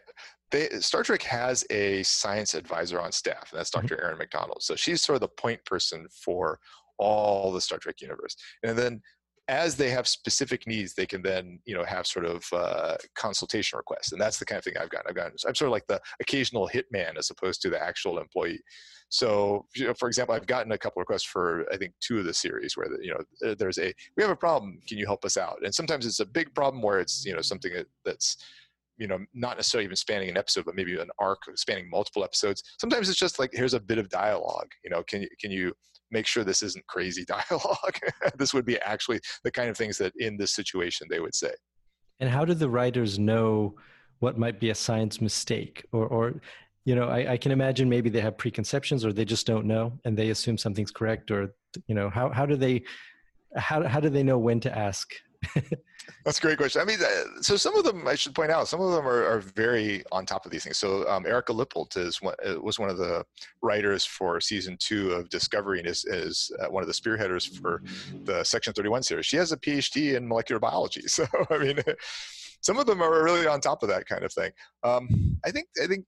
they, 0.54 0.70
Star 0.80 1.04
Trek 1.04 1.24
has 1.24 1.66
a 1.72 2.04
science 2.04 2.54
advisor 2.54 3.02
on 3.02 3.12
staff, 3.12 3.52
and 3.52 3.60
that's 3.60 3.72
mm-hmm. 3.72 3.94
Erin 3.94 4.20
Macdonald. 4.20 4.62
So 4.62 4.76
she's 4.76 5.02
sort 5.02 5.16
of 5.16 5.22
the 5.22 5.28
point 5.28 5.66
person 5.66 6.08
for 6.12 6.60
all 7.00 7.52
the 7.52 7.60
Star 7.60 7.80
Trek 7.80 8.02
universe. 8.02 8.38
And 8.64 8.78
then 8.78 9.02
as 9.48 9.76
they 9.76 9.90
have 9.90 10.08
specific 10.08 10.68
needs, 10.68 10.94
they 10.94 11.08
can 11.08 11.24
then 11.24 11.60
you 11.66 11.76
know 11.76 11.84
have 11.84 12.06
sort 12.06 12.26
of 12.26 12.46
uh, 12.54 12.96
consultation 13.16 13.78
requests, 13.78 14.12
and 14.12 14.22
that's 14.22 14.38
the 14.38 14.46
kind 14.46 14.60
of 14.60 14.64
thing 14.64 14.78
I've 14.80 14.90
gotten. 14.90 15.08
I've 15.10 15.16
gotten. 15.16 15.34
I'm 15.46 15.56
sort 15.56 15.68
of 15.68 15.74
like 15.74 15.88
the 15.88 16.00
occasional 16.22 16.70
hitman 16.70 17.18
as 17.18 17.32
opposed 17.32 17.62
to 17.64 17.70
the 17.70 17.82
actual 17.82 18.20
employee. 18.20 18.62
So, 19.10 19.66
you 19.76 19.86
know, 19.88 19.94
for 19.94 20.08
example, 20.08 20.34
I've 20.34 20.48
gotten 20.48 20.72
a 20.72 20.78
couple 20.78 21.00
requests 21.00 21.26
for 21.26 21.66
I 21.74 21.78
think 21.78 21.94
two 22.00 22.20
of 22.20 22.26
the 22.26 22.34
series 22.34 22.78
where 22.78 22.88
you 23.02 23.14
know 23.14 23.56
there's 23.56 23.80
a 23.80 23.92
we 24.16 24.24
have 24.24 24.32
a 24.32 24.36
problem. 24.36 24.80
Can 24.88 25.00
you 25.00 25.08
help 25.08 25.26
us 25.26 25.36
out? 25.36 25.58
And 25.64 25.74
sometimes 25.74 26.06
it's 26.06 26.20
a 26.20 26.26
big 26.26 26.54
problem 26.54 26.82
where 26.84 27.00
it's 27.00 27.26
you 27.26 27.34
know 27.34 27.42
something 27.42 27.72
that's 28.06 28.38
you 28.98 29.08
know 29.08 29.20
not 29.34 29.58
necessarily 29.58 29.86
even 29.86 29.96
spanning 29.96 30.30
an 30.30 30.38
episode 30.38 30.66
but 30.66 30.76
maybe 30.76 31.00
an 31.00 31.10
arc 31.20 31.40
spanning 31.56 31.90
multiple 31.90 32.24
episodes 32.24 32.64
sometimes 32.80 33.10
it's 33.10 33.18
just 33.18 33.40
like 33.40 33.50
here's 33.54 33.74
a 33.74 33.80
bit 33.80 33.98
of 33.98 34.08
dialogue 34.10 34.70
you 34.84 34.90
know 34.90 35.04
can 35.04 35.22
you 35.22 35.30
can 35.40 35.52
you 35.52 35.74
make 36.14 36.28
sure 36.28 36.46
this 36.46 36.62
isn't 36.62 36.86
crazy 36.88 37.26
dialogue? 37.50 37.98
This 38.38 38.54
would 38.54 38.66
be 38.66 38.80
actually 38.82 39.20
the 39.44 39.52
kind 39.52 39.70
of 39.70 39.76
things 39.76 39.98
that 39.98 40.14
in 40.18 40.38
this 40.38 40.52
situation 40.52 41.08
they 41.10 41.20
would 41.20 41.36
say. 41.36 41.52
And 42.22 42.30
how 42.30 42.46
do 42.46 42.54
the 42.54 42.70
writers 42.70 43.20
know 43.20 43.76
what 44.20 44.38
might 44.38 44.60
be 44.60 44.70
a 44.70 44.76
science 44.76 45.20
mistake? 45.20 45.86
Or 45.92 46.08
or 46.08 46.42
you 46.86 46.96
know 46.96 47.08
I, 47.08 47.34
I 47.34 47.38
can 47.38 47.52
imagine 47.52 47.90
maybe 47.90 48.10
they 48.10 48.22
have 48.22 48.38
preconceptions 48.38 49.04
or 49.04 49.12
they 49.12 49.26
just 49.26 49.48
don't 49.48 49.66
know 49.66 50.00
and 50.06 50.16
they 50.18 50.30
assume 50.30 50.58
something's 50.58 50.92
correct 50.92 51.32
or 51.32 51.56
you 51.88 51.96
know 51.96 52.10
how, 52.10 52.30
how 52.30 52.46
do 52.46 52.56
they 52.56 52.84
how, 53.56 53.84
how 53.84 54.00
do 54.00 54.10
they 54.10 54.24
know 54.24 54.38
when 54.38 54.60
to 54.62 54.78
ask 54.78 55.14
That's 56.26 56.38
a 56.38 56.42
great 56.42 56.58
question. 56.58 56.82
I 56.82 56.86
mean, 56.86 57.00
uh, 57.02 57.42
so 57.42 57.58
some 57.58 57.76
of 57.76 57.84
them 57.84 58.08
I 58.08 58.16
should 58.16 58.34
point 58.34 58.52
out, 58.52 58.68
some 58.68 58.82
of 58.82 58.92
them 58.92 59.06
are, 59.06 59.26
are 59.26 59.40
very 59.40 60.04
on 60.12 60.26
top 60.26 60.46
of 60.46 60.52
these 60.52 60.64
things. 60.64 60.78
So 60.78 61.08
um, 61.10 61.26
Erika 61.26 61.52
Lippoldt 61.52 61.98
is 61.98 62.22
one, 62.22 62.36
uh, 62.46 62.60
was 62.62 62.80
one 62.80 62.90
of 62.90 62.98
the 62.98 63.26
writers 63.62 64.06
for 64.06 64.40
season 64.40 64.78
two 64.80 65.12
of 65.12 65.30
Discovery 65.30 65.80
and 65.80 65.88
is, 65.88 66.06
is 66.06 66.52
uh, 66.62 66.68
one 66.70 66.82
of 66.82 66.88
the 66.88 66.94
spearheaders 66.94 67.60
for 67.60 67.82
the 68.24 68.44
Section 68.44 68.74
31 68.74 69.04
series. 69.04 69.26
She 69.26 69.38
has 69.38 69.52
a 69.52 69.58
PhD 69.58 70.16
in 70.16 70.28
molecular 70.28 70.60
biology. 70.60 71.04
So 71.14 71.28
I 71.52 71.58
mean, 71.58 71.80
some 72.62 72.80
of 72.80 72.86
them 72.86 73.02
are 73.02 73.24
really 73.24 73.46
on 73.46 73.62
top 73.62 73.84
of 73.84 73.90
that 73.90 74.08
kind 74.08 74.24
of 74.24 74.34
thing. 74.34 74.52
Um, 74.84 75.38
I 75.46 75.52
think 75.52 75.68
I 75.82 75.86
think 75.86 76.06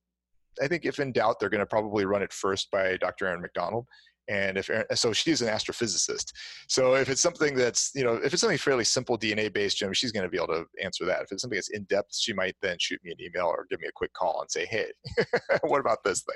I 0.62 0.67
think 0.67 0.86
if 0.86 1.00
in 1.00 1.12
doubt, 1.12 1.39
they're 1.39 1.50
going 1.50 1.60
to 1.60 1.65
probably 1.65 2.06
run 2.06 2.24
it 2.24 2.34
first 2.34 2.71
by 2.71 2.98
Dr. 2.98 3.28
Erin 3.28 3.41
Macdonald, 3.41 3.86
and 4.27 4.57
if 4.57 4.69
so 4.95 5.13
she's 5.13 5.41
an 5.41 5.47
astrophysicist. 5.47 6.31
So 6.67 6.95
if 6.95 7.09
it's 7.09 7.21
something 7.21 7.55
that's 7.55 7.91
you 7.95 8.03
know 8.03 8.15
if 8.15 8.33
it's 8.33 8.41
something 8.41 8.57
fairly 8.57 8.83
simple 8.83 9.17
dna 9.17 9.51
based 9.51 9.77
Jim, 9.77 9.93
she's 9.93 10.11
going 10.11 10.23
to 10.23 10.29
be 10.29 10.38
able 10.38 10.47
to 10.47 10.65
answer 10.83 11.05
that. 11.05 11.21
If 11.21 11.31
it's 11.31 11.41
something 11.41 11.57
that's 11.57 11.69
in 11.69 11.83
depth 11.83 12.15
she 12.15 12.33
might 12.33 12.55
then 12.61 12.77
shoot 12.79 12.99
me 13.03 13.11
an 13.11 13.17
email 13.21 13.47
or 13.47 13.65
give 13.69 13.79
me 13.81 13.88
a 13.88 13.91
quick 13.91 14.13
call 14.13 14.41
and 14.41 14.49
say 14.49 14.65
hey 14.65 14.88
what 15.61 15.79
about 15.79 16.03
this 16.03 16.21
thing? 16.21 16.35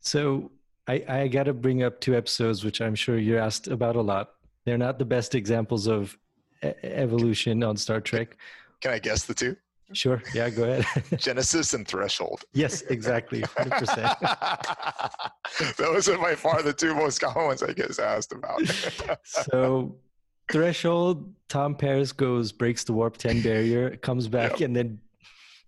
So 0.00 0.50
i 0.88 1.04
i 1.08 1.28
got 1.28 1.44
to 1.44 1.54
bring 1.54 1.82
up 1.82 2.00
two 2.00 2.14
episodes 2.14 2.64
which 2.64 2.80
i'm 2.80 2.94
sure 2.94 3.18
you're 3.18 3.40
asked 3.40 3.68
about 3.68 3.96
a 3.96 4.02
lot. 4.02 4.30
They're 4.64 4.78
not 4.78 4.98
the 4.98 5.04
best 5.04 5.34
examples 5.34 5.86
of 5.86 6.16
e- 6.64 6.72
evolution 6.82 7.62
on 7.62 7.76
star 7.76 8.00
trek. 8.00 8.36
can 8.80 8.92
i 8.92 8.98
guess 8.98 9.24
the 9.24 9.34
two 9.34 9.56
Sure. 9.92 10.22
Yeah, 10.34 10.50
go 10.50 10.64
ahead. 10.64 11.04
Genesis 11.18 11.74
and 11.74 11.86
Threshold. 11.86 12.44
Yes, 12.52 12.82
exactly. 12.82 13.42
100%. 13.42 15.76
Those 15.76 16.08
are 16.08 16.18
by 16.18 16.34
far 16.34 16.62
the 16.62 16.72
two 16.72 16.94
most 16.94 17.20
common 17.20 17.46
ones 17.46 17.62
I 17.62 17.72
get 17.72 17.98
asked 17.98 18.32
about. 18.32 18.60
so, 19.24 19.96
Threshold, 20.50 21.32
Tom 21.48 21.76
Paris 21.76 22.12
goes, 22.12 22.52
breaks 22.52 22.84
the 22.84 22.92
warp 22.92 23.16
10 23.16 23.42
barrier, 23.42 23.96
comes 23.96 24.28
back, 24.28 24.52
yep. 24.52 24.68
and 24.68 24.76
then 24.76 24.98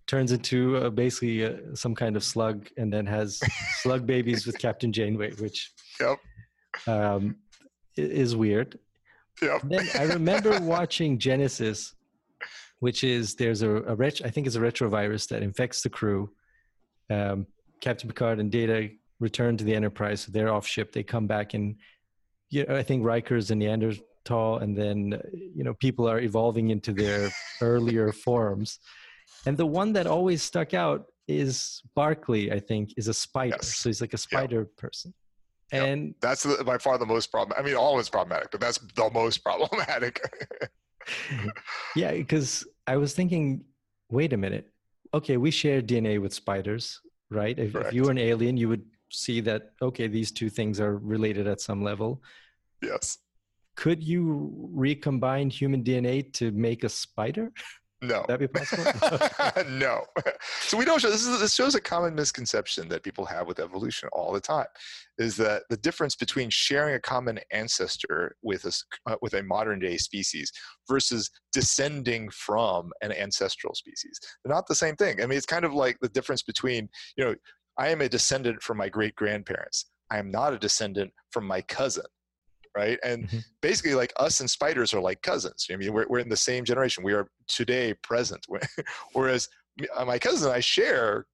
turns 0.05 0.31
into 0.31 0.77
uh, 0.77 0.89
basically 0.89 1.45
uh, 1.45 1.57
some 1.73 1.95
kind 1.95 2.15
of 2.15 2.23
slug 2.23 2.67
and 2.77 2.91
then 2.91 3.05
has 3.05 3.39
slug 3.81 4.05
babies 4.05 4.45
with 4.45 4.57
Captain 4.57 4.91
Janeway, 4.91 5.31
which 5.35 5.71
yep. 6.01 6.17
um, 6.87 7.35
is 7.95 8.35
weird. 8.35 8.77
Yep. 9.41 9.61
Then 9.63 9.87
I 9.97 10.03
remember 10.03 10.59
watching 10.59 11.17
Genesis, 11.17 11.93
which 12.79 13.03
is 13.03 13.35
there's 13.35 13.61
a, 13.61 13.69
a 13.69 13.95
ret- 13.95 14.21
I 14.23 14.29
think 14.29 14.47
it's 14.47 14.55
a 14.55 14.61
retrovirus 14.61 15.27
that 15.29 15.43
infects 15.43 15.81
the 15.81 15.89
crew. 15.89 16.31
Um, 17.09 17.47
Captain 17.81 18.07
Picard 18.07 18.39
and 18.39 18.51
Data 18.51 18.89
return 19.19 19.57
to 19.57 19.63
the 19.63 19.73
Enterprise. 19.75 20.21
So 20.21 20.31
they're 20.31 20.53
off 20.53 20.65
ship. 20.65 20.91
They 20.91 21.03
come 21.03 21.27
back 21.27 21.53
and 21.53 21.75
you 22.49 22.65
know, 22.65 22.75
I 22.75 22.83
think 22.83 23.03
Riker's 23.03 23.51
a 23.51 23.55
Neanderthal, 23.55 24.57
and 24.57 24.75
then 24.75 25.21
you 25.31 25.63
know 25.63 25.73
people 25.75 26.09
are 26.09 26.19
evolving 26.19 26.71
into 26.71 26.93
their 26.93 27.29
earlier 27.61 28.11
forms. 28.11 28.79
And 29.45 29.55
the 29.55 29.65
one 29.65 29.93
that 29.93 30.07
always 30.07 30.41
stuck 30.41 30.73
out 30.73 31.05
is 31.27 31.81
Barclay. 31.95 32.51
I 32.51 32.59
think 32.59 32.93
is 32.97 33.07
a 33.07 33.13
spider. 33.13 33.57
Yes. 33.57 33.77
So 33.77 33.89
he's 33.89 34.01
like 34.01 34.13
a 34.13 34.17
spider 34.17 34.65
person. 34.77 35.13
Yep. 35.71 35.83
And 35.83 36.15
That's 36.19 36.43
the, 36.43 36.63
by 36.63 36.79
far 36.79 36.97
the 36.97 37.05
most 37.05 37.29
problem. 37.29 37.55
I 37.57 37.61
mean, 37.61 37.75
all 37.75 37.99
is 37.99 38.09
problematic, 38.09 38.49
but 38.51 38.59
that's 38.59 38.79
the 38.95 39.09
most 39.13 39.37
problematic. 39.43 40.19
Mm-hmm. 41.29 41.47
yeah, 41.95 42.11
because 42.11 42.65
I 42.87 42.97
was 42.97 43.13
thinking, 43.13 43.63
wait 44.09 44.33
a 44.33 44.37
minute. 44.37 44.67
Okay, 45.13 45.37
we 45.37 45.51
share 45.51 45.81
DNA 45.81 46.21
with 46.21 46.33
spiders, 46.33 47.01
right? 47.29 47.57
If, 47.57 47.75
if 47.75 47.93
you 47.93 48.03
were 48.03 48.11
an 48.11 48.17
alien, 48.17 48.57
you 48.57 48.69
would 48.69 48.85
see 49.11 49.41
that 49.41 49.71
okay, 49.81 50.07
these 50.07 50.31
two 50.31 50.49
things 50.49 50.79
are 50.79 50.97
related 50.97 51.47
at 51.47 51.61
some 51.61 51.83
level. 51.83 52.21
yes. 52.81 53.17
Could 53.75 54.03
you 54.03 54.51
recombine 54.73 55.49
human 55.49 55.83
DNA 55.83 56.33
to 56.33 56.51
make 56.51 56.83
a 56.83 56.89
spider? 56.89 57.51
No. 58.01 58.19
Would 58.19 58.27
that 58.27 58.39
be 58.39 58.47
possible? 59.55 59.63
no. 59.69 60.05
So 60.61 60.77
we 60.77 60.85
don't 60.85 60.99
show 61.01 61.09
this. 61.09 61.25
Is, 61.25 61.39
this 61.39 61.53
shows 61.53 61.75
a 61.75 61.81
common 61.81 62.15
misconception 62.15 62.87
that 62.89 63.03
people 63.03 63.25
have 63.25 63.47
with 63.47 63.59
evolution 63.59 64.09
all 64.13 64.31
the 64.31 64.39
time, 64.39 64.67
is 65.17 65.35
that 65.37 65.63
the 65.69 65.77
difference 65.77 66.15
between 66.15 66.49
sharing 66.49 66.95
a 66.95 66.99
common 66.99 67.39
ancestor 67.51 68.35
with 68.41 68.65
a 68.65 69.11
uh, 69.11 69.15
with 69.21 69.33
a 69.33 69.43
modern 69.43 69.79
day 69.79 69.97
species 69.97 70.51
versus 70.87 71.29
descending 71.51 72.29
from 72.29 72.91
an 73.01 73.11
ancestral 73.11 73.75
species. 73.75 74.19
They're 74.43 74.55
not 74.55 74.67
the 74.67 74.75
same 74.75 74.95
thing. 74.95 75.21
I 75.21 75.25
mean, 75.25 75.37
it's 75.37 75.45
kind 75.45 75.65
of 75.65 75.73
like 75.73 75.97
the 76.01 76.09
difference 76.09 76.41
between 76.41 76.87
you 77.17 77.25
know, 77.25 77.35
I 77.77 77.89
am 77.89 78.01
a 78.01 78.09
descendant 78.09 78.63
from 78.63 78.77
my 78.77 78.87
great 78.87 79.15
grandparents. 79.15 79.85
I 80.09 80.19
am 80.19 80.31
not 80.31 80.53
a 80.53 80.57
descendant 80.57 81.11
from 81.31 81.45
my 81.45 81.61
cousin. 81.61 82.05
Right. 82.79 82.99
And 83.03 83.27
Mhm. 83.27 83.43
basically, 83.61 83.93
like 83.93 84.13
us 84.17 84.39
and 84.39 84.49
spiders 84.49 84.93
are 84.93 85.01
like 85.01 85.21
cousins. 85.21 85.67
I 85.69 85.75
mean, 85.75 85.91
we're, 85.93 86.07
we're 86.07 86.19
in 86.19 86.29
the 86.29 86.37
same 86.37 86.63
generation. 86.63 87.03
We 87.03 87.13
are 87.13 87.27
today 87.47 87.93
present. 88.03 88.45
Whereas 89.13 89.49
uh, 89.95 90.05
my 90.05 90.17
cousin 90.17 90.47
and 90.47 90.55
I 90.55 90.61
share 90.61 91.25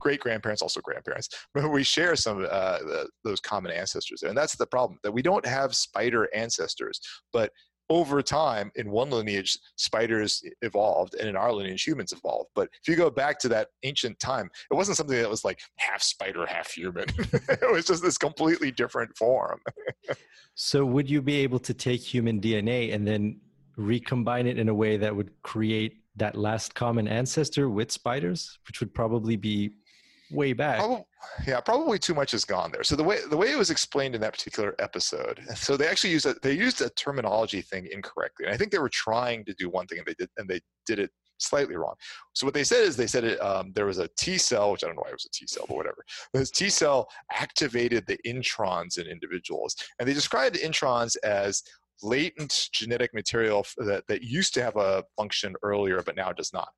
great 0.00 0.20
grandparents, 0.20 0.62
also 0.62 0.80
grandparents, 0.80 1.28
but 1.54 1.70
we 1.70 1.82
share 1.82 2.16
some 2.16 2.46
uh, 2.50 2.78
the, 2.78 3.08
those 3.22 3.40
common 3.40 3.70
ancestors. 3.72 4.22
And 4.22 4.36
that's 4.36 4.56
the 4.56 4.66
problem 4.66 4.98
that 5.02 5.12
we 5.12 5.22
don't 5.22 5.46
have 5.46 5.74
spider 5.74 6.28
ancestors, 6.34 7.00
but 7.32 7.50
over 7.90 8.22
time 8.22 8.72
in 8.76 8.90
one 8.90 9.10
lineage 9.10 9.58
spiders 9.76 10.42
evolved 10.62 11.14
and 11.14 11.28
in 11.28 11.36
our 11.36 11.52
lineage 11.52 11.84
humans 11.84 12.12
evolved. 12.12 12.50
But 12.54 12.68
if 12.80 12.88
you 12.88 12.96
go 12.96 13.10
back 13.10 13.38
to 13.40 13.48
that 13.48 13.68
ancient 13.82 14.18
time 14.20 14.50
it 14.70 14.74
wasn't 14.74 14.96
something 14.96 15.16
that 15.16 15.28
was 15.28 15.44
like 15.44 15.60
half 15.76 16.02
spider 16.02 16.46
half 16.46 16.70
human. 16.70 17.06
It 17.48 17.70
was 17.70 17.86
just 17.86 18.02
this 18.02 18.18
completely 18.18 18.70
different 18.70 19.16
form. 19.16 19.60
So 20.54 20.84
would 20.84 21.08
you 21.08 21.20
be 21.20 21.36
able 21.36 21.58
to 21.60 21.74
take 21.74 22.00
human 22.00 22.40
DNA 22.40 22.94
and 22.94 23.06
then 23.06 23.40
recombine 23.76 24.46
it 24.46 24.58
in 24.58 24.68
a 24.68 24.74
way 24.74 24.96
that 24.96 25.14
would 25.14 25.30
create 25.42 26.04
that 26.16 26.36
last 26.36 26.74
common 26.74 27.08
ancestor 27.08 27.68
with 27.68 27.90
spiders, 27.90 28.58
which 28.66 28.80
would 28.80 28.94
probably 28.94 29.36
be 29.36 29.72
way 30.30 30.52
back? 30.52 30.78
Probably, 30.78 31.04
yeah, 31.46 31.60
probably 31.60 31.98
too 31.98 32.14
much 32.14 32.32
has 32.32 32.44
gone 32.44 32.70
there. 32.72 32.84
So 32.84 32.96
the 32.96 33.04
way 33.04 33.18
the 33.28 33.36
way 33.36 33.50
it 33.50 33.58
was 33.58 33.70
explained 33.70 34.14
in 34.14 34.20
that 34.22 34.32
particular 34.32 34.74
episode, 34.78 35.40
so 35.54 35.76
they 35.76 35.86
actually 35.86 36.10
used 36.10 36.26
a 36.26 36.34
they 36.42 36.52
used 36.52 36.80
a 36.80 36.90
terminology 36.90 37.62
thing 37.62 37.88
incorrectly, 37.90 38.46
and 38.46 38.54
I 38.54 38.56
think 38.56 38.70
they 38.70 38.78
were 38.78 38.90
trying 38.90 39.44
to 39.44 39.54
do 39.54 39.68
one 39.68 39.86
thing 39.86 39.98
and 39.98 40.06
they 40.06 40.14
did 40.14 40.30
and 40.36 40.48
they 40.48 40.60
did 40.86 40.98
it 40.98 41.10
slightly 41.38 41.76
wrong. 41.76 41.94
So 42.32 42.46
what 42.46 42.54
they 42.54 42.64
said 42.64 42.84
is 42.84 42.96
they 42.96 43.06
said 43.06 43.24
it 43.24 43.38
um, 43.38 43.72
there 43.74 43.86
was 43.86 43.98
a 43.98 44.08
T 44.18 44.38
cell, 44.38 44.72
which 44.72 44.84
I 44.84 44.86
don't 44.86 44.96
know 44.96 45.02
why 45.02 45.10
it 45.10 45.14
was 45.14 45.26
a 45.26 45.30
T 45.30 45.46
cell, 45.46 45.64
but 45.68 45.76
whatever. 45.76 46.04
This 46.32 46.50
T 46.50 46.70
cell 46.70 47.08
activated 47.32 48.06
the 48.06 48.18
introns 48.26 48.98
in 48.98 49.06
individuals, 49.06 49.76
and 49.98 50.08
they 50.08 50.14
described 50.14 50.56
introns 50.56 51.16
as 51.22 51.62
latent 52.02 52.68
genetic 52.72 53.14
material 53.14 53.64
that, 53.78 54.04
that 54.08 54.22
used 54.22 54.52
to 54.54 54.62
have 54.62 54.76
a 54.76 55.04
function 55.16 55.54
earlier 55.62 56.02
but 56.02 56.16
now 56.16 56.32
does 56.32 56.52
not. 56.52 56.68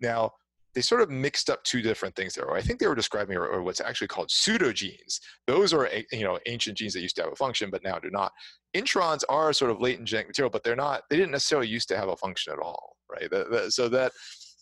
Now, 0.00 0.32
they 0.74 0.80
sort 0.80 1.02
of 1.02 1.10
mixed 1.10 1.50
up 1.50 1.62
two 1.64 1.82
different 1.82 2.14
things 2.16 2.34
there. 2.34 2.50
I 2.52 2.60
think 2.62 2.78
they 2.78 2.86
were 2.86 2.94
describing 2.94 3.36
or, 3.36 3.62
what's 3.62 3.80
actually 3.80 4.08
called 4.08 4.28
pseudogenes. 4.28 5.20
Those 5.46 5.72
are 5.72 5.88
you 6.10 6.24
know 6.24 6.38
ancient 6.46 6.78
genes 6.78 6.94
that 6.94 7.00
used 7.02 7.16
to 7.16 7.22
have 7.22 7.32
a 7.32 7.36
function 7.36 7.70
but 7.70 7.84
now 7.84 7.98
do 7.98 8.10
not. 8.10 8.32
Introns 8.74 9.22
are 9.28 9.52
sort 9.52 9.70
of 9.70 9.80
latent 9.80 10.08
genetic 10.08 10.28
material, 10.28 10.50
but 10.50 10.62
they're 10.62 10.76
not. 10.76 11.02
They 11.10 11.16
didn't 11.16 11.32
necessarily 11.32 11.68
used 11.68 11.88
to 11.88 11.96
have 11.98 12.08
a 12.08 12.16
function 12.16 12.52
at 12.52 12.58
all, 12.58 12.96
right? 13.10 13.30
That- 13.30 13.50
that- 13.50 13.72
so 13.72 13.88
that 13.90 14.12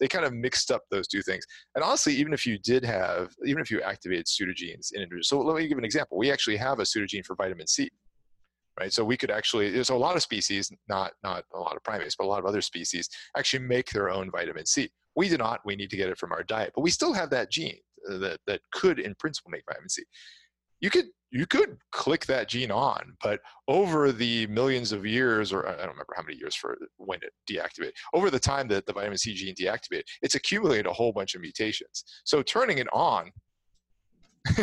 they 0.01 0.09
kind 0.09 0.25
of 0.25 0.33
mixed 0.33 0.71
up 0.71 0.83
those 0.91 1.07
two 1.07 1.23
things. 1.23 1.45
And 1.75 1.85
honestly, 1.85 2.15
even 2.15 2.33
if 2.33 2.47
you 2.47 2.59
did 2.59 2.85
have, 2.85 3.33
even 3.47 3.61
if 3.61 3.71
you 3.71 3.83
activated 3.83 4.27
pseudogenes 4.27 4.93
in 4.93 5.03
individuals, 5.03 5.29
so 5.29 5.41
let 5.41 5.57
me 5.57 5.69
give 5.69 5.79
an 5.79 5.85
example. 5.85 6.17
We 6.19 6.33
actually 6.33 6.57
have 6.57 6.81
a 6.81 6.83
pseudogene 6.83 7.25
for 7.25 7.37
vitamin 7.37 7.67
C 7.67 7.91
right? 8.79 8.93
So 8.93 9.05
we 9.05 9.17
could 9.17 9.31
actually, 9.31 9.71
there's 9.71 9.91
a 9.91 9.95
lot 9.95 10.17
of 10.17 10.23
species, 10.23 10.73
not 10.89 11.13
not 11.23 11.45
a 11.55 11.59
lot 11.59 11.77
of 11.77 11.83
primates, 11.85 12.17
but 12.17 12.25
a 12.25 12.29
lot 12.29 12.39
of 12.39 12.47
other 12.47 12.63
species 12.63 13.09
actually 13.37 13.65
make 13.65 13.91
their 13.91 14.09
own 14.11 14.31
vitamin 14.31 14.65
C. 14.65 14.91
We 15.21 15.29
do 15.29 15.37
not. 15.37 15.61
We 15.67 15.77
need 15.77 15.91
to 15.91 15.99
get 15.99 16.09
it 16.09 16.17
from 16.17 16.33
our 16.33 16.43
diet, 16.43 16.73
but 16.75 16.81
we 16.81 16.91
still 16.91 17.13
have 17.13 17.29
that 17.29 17.51
gene 17.51 17.77
uh, 18.11 18.17
that 18.25 18.39
that 18.47 18.63
could, 18.73 18.99
in 18.99 19.15
principle, 19.17 19.51
make 19.51 19.65
vitamin 19.69 19.91
C. 19.91 20.03
You 20.81 20.89
could 20.89 21.09
you 21.31 21.47
could 21.47 21.77
click 21.93 22.25
that 22.25 22.49
gene 22.49 22.71
on, 22.71 23.03
but 23.23 23.41
over 23.69 24.13
the 24.13 24.47
millions 24.47 24.93
of 24.93 25.05
years, 25.05 25.53
or 25.53 25.69
I 25.69 25.73
don't 25.73 25.95
remember 25.97 26.15
how 26.17 26.23
many 26.23 26.39
years 26.39 26.55
for 26.55 26.79
when 26.97 27.19
it 27.23 27.35
deactivated, 27.53 27.93
over 28.15 28.31
the 28.31 28.41
time 28.41 28.67
that 28.69 28.87
the 28.87 28.95
vitamin 28.95 29.19
C 29.19 29.35
gene 29.35 29.55
deactivated, 29.55 30.05
it's 30.23 30.37
accumulated 30.37 30.87
a 30.87 30.93
whole 30.93 31.13
bunch 31.13 31.35
of 31.35 31.43
mutations. 31.43 32.03
So 32.25 32.41
turning 32.41 32.79
it 32.79 32.89
on 32.95 33.31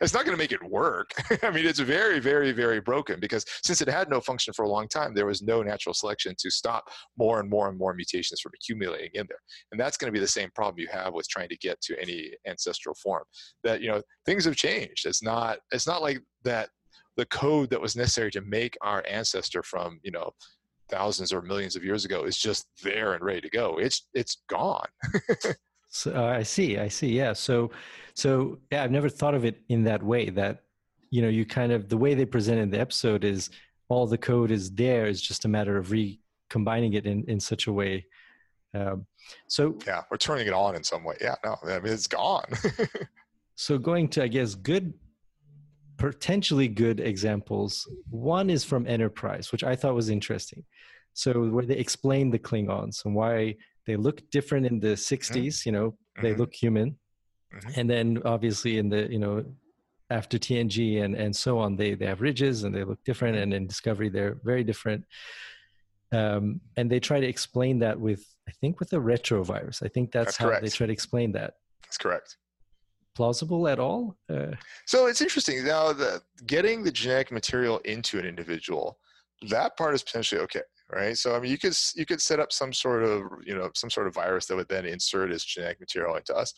it's 0.00 0.14
not 0.14 0.24
going 0.24 0.36
to 0.36 0.42
make 0.42 0.52
it 0.52 0.62
work. 0.62 1.10
I 1.42 1.50
mean, 1.50 1.66
it's 1.66 1.80
very, 1.80 2.20
very, 2.20 2.52
very 2.52 2.80
broken 2.80 3.18
because 3.18 3.44
since 3.64 3.80
it 3.80 3.88
had 3.88 4.08
no 4.08 4.20
function 4.20 4.54
for 4.54 4.64
a 4.64 4.68
long 4.68 4.86
time, 4.86 5.14
there 5.14 5.26
was 5.26 5.42
no 5.42 5.62
natural 5.62 5.94
selection 5.94 6.34
to 6.38 6.50
stop 6.50 6.88
more 7.18 7.40
and 7.40 7.50
more 7.50 7.68
and 7.68 7.76
more 7.76 7.92
mutations 7.92 8.40
from 8.40 8.52
accumulating 8.54 9.10
in 9.14 9.26
there. 9.28 9.40
And 9.72 9.80
that's 9.80 9.96
going 9.96 10.08
to 10.08 10.16
be 10.16 10.20
the 10.20 10.28
same 10.28 10.50
problem 10.54 10.78
you 10.78 10.88
have 10.92 11.12
with 11.12 11.28
trying 11.28 11.48
to 11.48 11.56
get 11.56 11.80
to 11.82 12.00
any 12.00 12.32
ancestral 12.46 12.94
form. 12.94 13.24
That 13.64 13.80
you 13.80 13.88
know 13.88 14.00
things 14.26 14.44
have 14.44 14.56
changed. 14.56 15.06
It's 15.06 15.22
not. 15.22 15.58
It's 15.72 15.86
not 15.86 16.02
like 16.02 16.20
that. 16.44 16.70
The 17.16 17.26
code 17.26 17.70
that 17.70 17.80
was 17.80 17.96
necessary 17.96 18.30
to 18.32 18.42
make 18.42 18.76
our 18.82 19.02
ancestor 19.08 19.62
from 19.62 19.98
you 20.02 20.12
know 20.12 20.30
thousands 20.88 21.32
or 21.32 21.42
millions 21.42 21.74
of 21.74 21.82
years 21.82 22.04
ago 22.04 22.24
is 22.24 22.36
just 22.36 22.66
there 22.82 23.14
and 23.14 23.24
ready 23.24 23.40
to 23.40 23.50
go. 23.50 23.78
It's 23.78 24.08
it's 24.14 24.42
gone. 24.48 24.86
So 25.96 26.14
uh, 26.14 26.36
I 26.38 26.42
see, 26.42 26.78
I 26.78 26.88
see. 26.88 27.08
Yeah. 27.08 27.32
So, 27.32 27.70
so 28.14 28.58
yeah, 28.70 28.84
I've 28.84 28.90
never 28.90 29.08
thought 29.08 29.34
of 29.34 29.44
it 29.44 29.62
in 29.68 29.82
that 29.84 30.02
way. 30.02 30.28
That 30.28 30.64
you 31.10 31.22
know, 31.22 31.28
you 31.28 31.46
kind 31.46 31.72
of 31.72 31.88
the 31.88 31.96
way 31.96 32.14
they 32.14 32.26
presented 32.26 32.70
the 32.70 32.80
episode 32.80 33.24
is 33.24 33.50
all 33.88 34.06
the 34.06 34.18
code 34.18 34.50
is 34.50 34.70
there. 34.70 35.06
It's 35.06 35.22
just 35.22 35.46
a 35.46 35.48
matter 35.48 35.78
of 35.78 35.90
recombining 35.90 36.92
it 36.92 37.06
in 37.06 37.24
in 37.28 37.40
such 37.40 37.66
a 37.66 37.72
way. 37.72 38.04
Um, 38.74 39.06
so, 39.48 39.78
Yeah, 39.86 40.02
we're 40.10 40.18
turning 40.18 40.46
it 40.46 40.52
on 40.52 40.76
in 40.76 40.84
some 40.84 41.02
way. 41.02 41.16
Yeah, 41.18 41.36
no, 41.42 41.56
I 41.64 41.78
mean 41.80 41.92
it's 41.94 42.06
gone. 42.06 42.44
so 43.54 43.78
going 43.78 44.08
to 44.10 44.22
I 44.22 44.28
guess 44.28 44.54
good, 44.54 44.92
potentially 45.96 46.68
good 46.68 47.00
examples. 47.00 47.88
One 48.10 48.50
is 48.50 48.64
from 48.64 48.86
Enterprise, 48.86 49.50
which 49.50 49.64
I 49.64 49.74
thought 49.74 49.94
was 49.94 50.10
interesting. 50.10 50.62
So 51.14 51.48
where 51.48 51.64
they 51.64 51.76
explain 51.76 52.30
the 52.30 52.38
Klingons 52.38 53.06
and 53.06 53.14
why 53.14 53.56
they 53.86 53.96
look 53.96 54.28
different 54.30 54.66
in 54.66 54.80
the 54.80 54.96
60s. 54.96 55.64
You 55.64 55.72
know, 55.72 55.96
they 56.20 56.34
Mhm. 56.34 56.38
look 56.38 56.54
human. 56.54 56.98
Mhm. 57.54 57.76
and 57.78 57.88
then 57.88 58.20
obviously 58.24 58.76
in 58.76 58.88
the 58.88 59.02
you 59.10 59.20
know 59.20 59.44
after 60.10 60.36
TNG 60.36 60.98
and 61.04 61.14
and 61.14 61.34
so 61.34 61.58
on 61.58 61.76
they 61.76 61.94
they 61.94 62.04
have 62.04 62.20
ridges 62.20 62.64
and 62.64 62.74
they 62.74 62.82
look 62.84 63.02
different 63.04 63.36
and 63.38 63.54
in 63.54 63.66
Discovery 63.68 64.08
they're 64.08 64.34
very 64.42 64.64
different 64.64 65.04
um, 66.12 66.60
and 66.76 66.90
they 66.90 67.00
try 67.00 67.18
to 67.20 67.26
explain 67.26 67.78
that 67.78 67.98
with 67.98 68.22
I 68.48 68.52
think 68.60 68.80
with 68.80 68.92
a 68.92 68.96
retrovirus 68.96 69.82
I 69.82 69.88
think 69.88 70.10
that's, 70.12 70.36
That's 70.36 70.36
how 70.38 70.60
they 70.60 70.68
try 70.68 70.86
to 70.88 70.92
explain 70.92 71.32
that 71.32 71.54
That's 71.84 71.98
correct. 71.98 72.36
plausible 73.14 73.68
at 73.68 73.78
all 73.78 74.16
uh, 74.28 74.52
So 74.86 75.06
it's 75.06 75.20
interesting 75.20 75.64
now 75.64 75.92
that 75.92 76.22
getting 76.46 76.82
the 76.82 76.90
genetic 76.92 77.30
material 77.30 77.78
into 77.84 78.18
an 78.18 78.26
individual, 78.26 78.98
that 79.50 79.76
part 79.76 79.94
is 79.94 80.02
potentially 80.02 80.40
okay, 80.42 80.62
right? 80.92 81.16
So 81.16 81.34
I 81.34 81.40
mean, 81.40 81.50
you 81.50 81.58
could 81.58 81.76
you 81.94 82.06
could 82.06 82.20
set 82.20 82.40
up 82.40 82.52
some 82.52 82.72
sort 82.72 83.02
of 83.02 83.22
you 83.44 83.54
know 83.54 83.70
some 83.74 83.90
sort 83.90 84.06
of 84.06 84.14
virus 84.14 84.46
that 84.46 84.56
would 84.56 84.68
then 84.68 84.86
insert 84.86 85.32
its 85.32 85.44
genetic 85.44 85.80
material 85.80 86.16
into 86.16 86.34
us. 86.34 86.52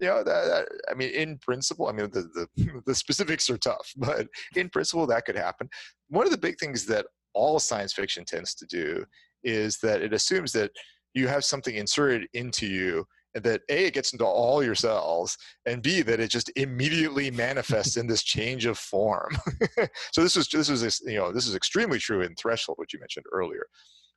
You 0.00 0.08
know, 0.08 0.24
that, 0.24 0.44
that 0.46 0.68
I 0.90 0.94
mean, 0.94 1.10
in 1.10 1.38
principle, 1.38 1.88
I 1.88 1.92
mean 1.92 2.10
the, 2.10 2.22
the 2.56 2.82
the 2.86 2.94
specifics 2.94 3.48
are 3.50 3.58
tough, 3.58 3.92
but 3.96 4.26
in 4.56 4.68
principle, 4.68 5.06
that 5.06 5.24
could 5.24 5.36
happen. 5.36 5.68
One 6.08 6.26
of 6.26 6.32
the 6.32 6.38
big 6.38 6.58
things 6.58 6.86
that 6.86 7.06
all 7.34 7.58
science 7.58 7.92
fiction 7.92 8.24
tends 8.24 8.54
to 8.54 8.66
do 8.66 9.04
is 9.42 9.78
that 9.78 10.02
it 10.02 10.12
assumes 10.12 10.52
that 10.52 10.70
you 11.14 11.28
have 11.28 11.44
something 11.44 11.74
inserted 11.74 12.28
into 12.34 12.66
you 12.66 13.06
that 13.34 13.62
a 13.68 13.86
it 13.86 13.94
gets 13.94 14.12
into 14.12 14.24
all 14.24 14.62
your 14.62 14.74
cells 14.74 15.36
and 15.66 15.82
b 15.82 16.02
that 16.02 16.20
it 16.20 16.28
just 16.28 16.50
immediately 16.56 17.30
manifests 17.30 17.96
in 17.96 18.06
this 18.06 18.22
change 18.22 18.66
of 18.66 18.78
form. 18.78 19.36
So 20.12 20.22
this 20.22 20.36
was 20.36 20.48
this 20.48 20.68
was 20.68 21.00
you 21.06 21.16
know 21.16 21.32
this 21.32 21.46
is 21.46 21.54
extremely 21.54 21.98
true 21.98 22.22
in 22.22 22.34
threshold 22.34 22.78
which 22.78 22.92
you 22.92 23.00
mentioned 23.00 23.26
earlier. 23.32 23.66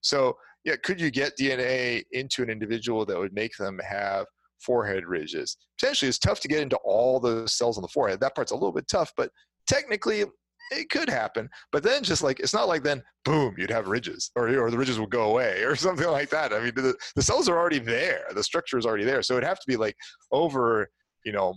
So 0.02 0.38
yeah 0.64 0.76
could 0.76 1.00
you 1.00 1.12
get 1.12 1.38
dna 1.40 2.04
into 2.12 2.44
an 2.44 2.50
individual 2.50 3.06
that 3.06 3.18
would 3.18 3.34
make 3.34 3.56
them 3.58 3.80
have 3.88 4.26
forehead 4.60 5.06
ridges? 5.06 5.58
Potentially 5.80 6.10
it's 6.10 6.20
tough 6.20 6.40
to 6.42 6.48
get 6.48 6.62
into 6.62 6.78
all 6.78 7.20
the 7.20 7.48
cells 7.48 7.78
on 7.78 7.82
the 7.82 7.88
forehead. 7.88 8.20
That 8.20 8.36
part's 8.36 8.52
a 8.52 8.56
little 8.56 8.74
bit 8.74 8.88
tough 8.88 9.12
but 9.16 9.32
technically 9.68 10.26
it 10.72 10.90
could 10.90 11.10
happen 11.10 11.50
but 11.72 11.84
then 11.84 12.04
just 12.04 12.24
like 12.24 12.40
it's 12.40 12.54
not 12.54 12.68
like 12.68 12.84
then 12.84 13.02
boom 13.24 13.56
you'd 13.58 13.70
have 13.70 13.88
ridges 13.88 14.32
or, 14.36 14.48
or 14.60 14.72
the 14.72 14.78
ridges 14.78 15.00
would 15.00 15.10
go 15.10 15.30
away 15.30 15.62
or 15.64 15.76
something 15.76 16.08
like 16.08 16.30
that. 16.30 16.54
I 16.54 16.60
mean 16.60 16.74
the, 16.76 16.96
the 17.16 17.22
cells 17.22 17.48
are 17.50 17.58
already 17.58 17.80
there 17.80 18.26
the 18.34 18.44
structure 18.44 18.78
is 18.78 18.86
already 18.86 19.04
there 19.04 19.22
so 19.22 19.36
it'd 19.36 19.48
have 19.48 19.60
to 19.60 19.68
be 19.68 19.78
like 19.78 19.96
over 20.32 20.90
you 21.24 21.32
know 21.32 21.56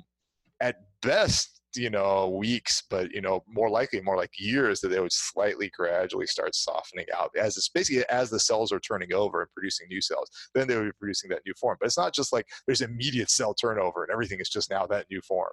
at 0.61 0.77
best 1.03 1.59
you 1.77 1.91
know 1.91 2.31
weeks 2.31 2.83
but 2.89 3.13
you 3.13 3.21
know 3.21 3.43
more 3.47 3.69
likely 3.69 4.01
more 4.01 4.17
like 4.17 4.31
years 4.39 4.81
that 4.81 4.89
they 4.89 5.01
would 5.01 5.13
slightly 5.13 5.71
gradually 5.77 6.27
start 6.27 6.55
softening 6.55 7.05
out 7.17 7.31
as 7.39 7.57
it's 7.57 7.69
basically 7.69 8.03
as 8.09 8.31
the 8.31 8.41
cells 8.41 8.73
are 8.73 8.81
turning 8.81 9.13
over 9.13 9.43
and 9.43 9.51
producing 9.53 9.87
new 9.89 10.01
cells 10.01 10.31
then 10.55 10.67
they 10.67 10.77
would 10.77 10.87
be 10.87 10.99
producing 10.99 11.29
that 11.29 11.43
new 11.47 11.53
form. 11.61 11.77
But 11.79 11.87
it's 11.87 11.99
not 11.99 12.15
just 12.15 12.33
like 12.33 12.47
there's 12.67 12.81
immediate 12.81 13.31
cell 13.31 13.55
turnover 13.55 14.03
and 14.03 14.11
everything 14.11 14.41
is 14.41 14.49
just 14.49 14.71
now 14.71 14.87
that 14.87 15.07
new 15.11 15.21
form 15.21 15.53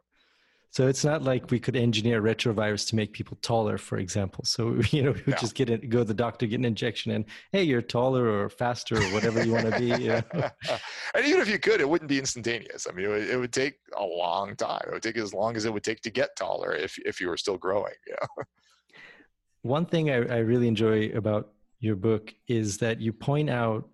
so 0.72 0.88
it's 0.88 1.06
not 1.06 1.24
like 1.24 1.52
we 1.52 1.60
could 1.60 1.76
engineer 1.76 2.22
retrovirus 2.22 2.88
to 2.90 2.96
make 2.96 3.14
people 3.14 3.38
taller, 3.42 3.78
for 3.78 3.98
example. 3.98 4.44
So 4.46 4.76
you 4.92 5.04
know, 5.04 5.12
we 5.12 5.24
no. 5.28 5.38
just 5.38 5.56
get 5.56 5.70
it, 5.70 5.90
go 5.90 6.00
to 6.00 6.04
the 6.04 6.14
doctor, 6.14 6.46
get 6.46 6.60
an 6.60 6.66
injection, 6.66 7.12
and 7.12 7.26
hey, 7.52 7.64
you're 7.64 7.82
taller 7.82 8.28
or 8.28 8.50
faster 8.50 8.98
or 8.98 9.14
whatever 9.14 9.44
you 9.44 9.54
want 9.54 9.72
to 9.72 9.80
be. 9.80 9.86
You 9.86 10.08
know? 10.08 10.22
and 11.16 11.26
even 11.26 11.42
if 11.42 11.50
you 11.50 11.60
could, 11.60 11.82
it 11.82 11.88
wouldn't 11.88 12.10
be 12.10 12.20
instantaneous. 12.20 12.88
I 12.90 12.94
mean, 12.94 13.06
it 13.06 13.10
would, 13.10 13.30
it 13.30 13.38
would, 13.38 13.54
take 13.54 13.76
a 13.98 14.04
long 14.04 14.56
time. 14.56 14.82
It 14.88 14.94
would 14.94 15.04
take 15.04 15.18
as 15.18 15.34
long 15.34 15.56
as 15.56 15.66
it 15.66 15.72
would 15.72 15.84
take 15.84 16.02
to 16.02 16.10
get 16.10 16.36
taller 16.36 16.74
if 16.74 16.98
if 17.00 17.22
you 17.22 17.30
were 17.30 17.38
still 17.38 17.58
growing. 17.58 17.94
Yeah. 18.08 18.44
One 19.62 19.86
thing 19.86 20.12
I, 20.12 20.16
I 20.16 20.38
really 20.40 20.68
enjoy 20.68 21.10
about 21.10 21.54
your 21.80 21.96
book 21.96 22.34
is 22.48 22.78
that 22.80 23.00
you 23.00 23.14
point 23.14 23.50
out 23.50 23.88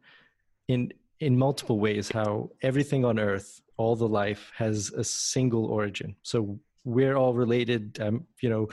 in 0.67 0.91
in 1.21 1.37
multiple 1.37 1.79
ways 1.79 2.11
how 2.11 2.49
everything 2.61 3.05
on 3.05 3.17
Earth, 3.17 3.61
all 3.77 3.95
the 3.95 4.07
life, 4.07 4.51
has 4.55 4.91
a 4.91 5.03
single 5.03 5.65
origin. 5.65 6.15
So 6.23 6.59
we're 6.83 7.15
all 7.15 7.33
related 7.33 7.99
um, 8.01 8.25
you 8.41 8.49
know 8.49 8.67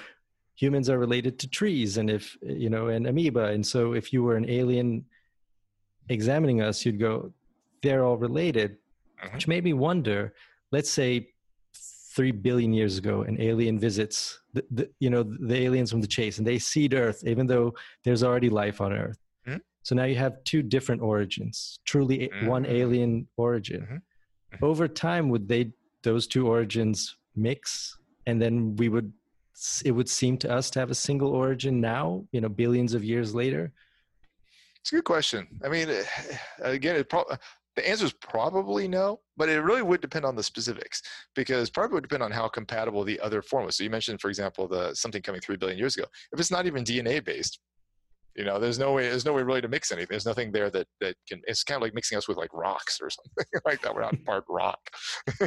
humans 0.54 0.90
are 0.90 0.98
related 0.98 1.38
to 1.38 1.48
trees 1.48 1.98
and 1.98 2.10
if 2.10 2.36
you 2.42 2.70
know 2.70 2.88
and 2.88 3.06
amoeba 3.06 3.46
and 3.46 3.66
so 3.66 3.92
if 3.92 4.12
you 4.12 4.22
were 4.22 4.36
an 4.36 4.48
alien 4.48 5.04
examining 6.08 6.62
us 6.62 6.84
you'd 6.84 6.98
go 6.98 7.30
they're 7.82 8.04
all 8.04 8.16
related 8.16 8.78
mm-hmm. 9.22 9.34
which 9.34 9.46
made 9.46 9.64
me 9.64 9.72
wonder 9.72 10.34
let's 10.72 10.90
say 10.90 11.28
3 12.14 12.32
billion 12.32 12.72
years 12.72 12.98
ago 12.98 13.22
an 13.22 13.40
alien 13.40 13.78
visits 13.78 14.40
the, 14.54 14.64
the, 14.70 14.90
you 14.98 15.10
know 15.10 15.22
the 15.22 15.56
aliens 15.56 15.90
from 15.90 16.00
the 16.00 16.06
chase 16.06 16.38
and 16.38 16.46
they 16.46 16.58
seed 16.58 16.94
earth 16.94 17.22
even 17.26 17.46
though 17.46 17.74
there's 18.04 18.22
already 18.22 18.50
life 18.50 18.80
on 18.80 18.92
earth. 18.92 19.18
So 19.82 19.94
now 19.94 20.04
you 20.04 20.16
have 20.16 20.42
two 20.44 20.62
different 20.62 21.00
origins 21.02 21.78
truly 21.84 22.18
mm-hmm. 22.18 22.46
one 22.46 22.66
alien 22.66 23.26
origin 23.36 23.82
mm-hmm. 23.82 23.94
Mm-hmm. 23.94 24.64
over 24.64 24.88
time 24.88 25.28
would 25.30 25.48
they 25.48 25.72
those 26.02 26.26
two 26.26 26.46
origins 26.46 27.16
mix 27.36 27.96
and 28.26 28.40
then 28.40 28.76
we 28.76 28.88
would 28.88 29.12
it 29.84 29.90
would 29.90 30.08
seem 30.08 30.36
to 30.38 30.50
us 30.50 30.70
to 30.70 30.78
have 30.78 30.90
a 30.90 30.94
single 30.94 31.30
origin 31.30 31.80
now 31.80 32.24
you 32.32 32.40
know 32.40 32.48
billions 32.48 32.94
of 32.94 33.02
years 33.02 33.34
later 33.34 33.72
it's 34.80 34.92
a 34.92 34.96
good 34.96 35.04
question 35.04 35.46
i 35.64 35.68
mean 35.68 35.88
again 36.62 36.96
it 36.96 37.08
pro- 37.08 37.24
the 37.78 37.88
answer 37.88 38.06
is 38.06 38.12
probably 38.12 38.88
no, 38.88 39.20
but 39.36 39.48
it 39.48 39.60
really 39.60 39.82
would 39.82 40.00
depend 40.00 40.24
on 40.24 40.34
the 40.34 40.42
specifics 40.42 41.00
because 41.36 41.70
probably 41.70 41.94
would 41.94 42.02
depend 42.02 42.24
on 42.24 42.32
how 42.32 42.48
compatible 42.48 43.04
the 43.04 43.20
other 43.20 43.40
form 43.40 43.66
was. 43.66 43.76
So 43.76 43.84
you 43.84 43.90
mentioned, 43.90 44.20
for 44.20 44.28
example, 44.28 44.66
the 44.66 44.92
something 44.94 45.22
coming 45.22 45.40
three 45.40 45.56
billion 45.56 45.78
years 45.78 45.96
ago. 45.96 46.04
If 46.32 46.40
it's 46.40 46.50
not 46.50 46.66
even 46.66 46.82
DNA 46.82 47.24
based, 47.24 47.60
you 48.38 48.44
know, 48.44 48.60
there's 48.60 48.78
no 48.78 48.92
way. 48.92 49.08
There's 49.08 49.24
no 49.24 49.32
way 49.32 49.42
really 49.42 49.60
to 49.62 49.68
mix 49.68 49.90
anything. 49.90 50.06
There's 50.08 50.24
nothing 50.24 50.52
there 50.52 50.70
that 50.70 50.86
that 51.00 51.16
can. 51.28 51.42
It's 51.48 51.64
kind 51.64 51.76
of 51.76 51.82
like 51.82 51.92
mixing 51.92 52.16
us 52.16 52.28
with 52.28 52.36
like 52.36 52.54
rocks 52.54 53.00
or 53.02 53.10
something 53.10 53.60
like 53.66 53.82
that. 53.82 53.92
We're 53.92 54.02
not 54.02 54.24
part 54.24 54.44
rock. 54.48 54.78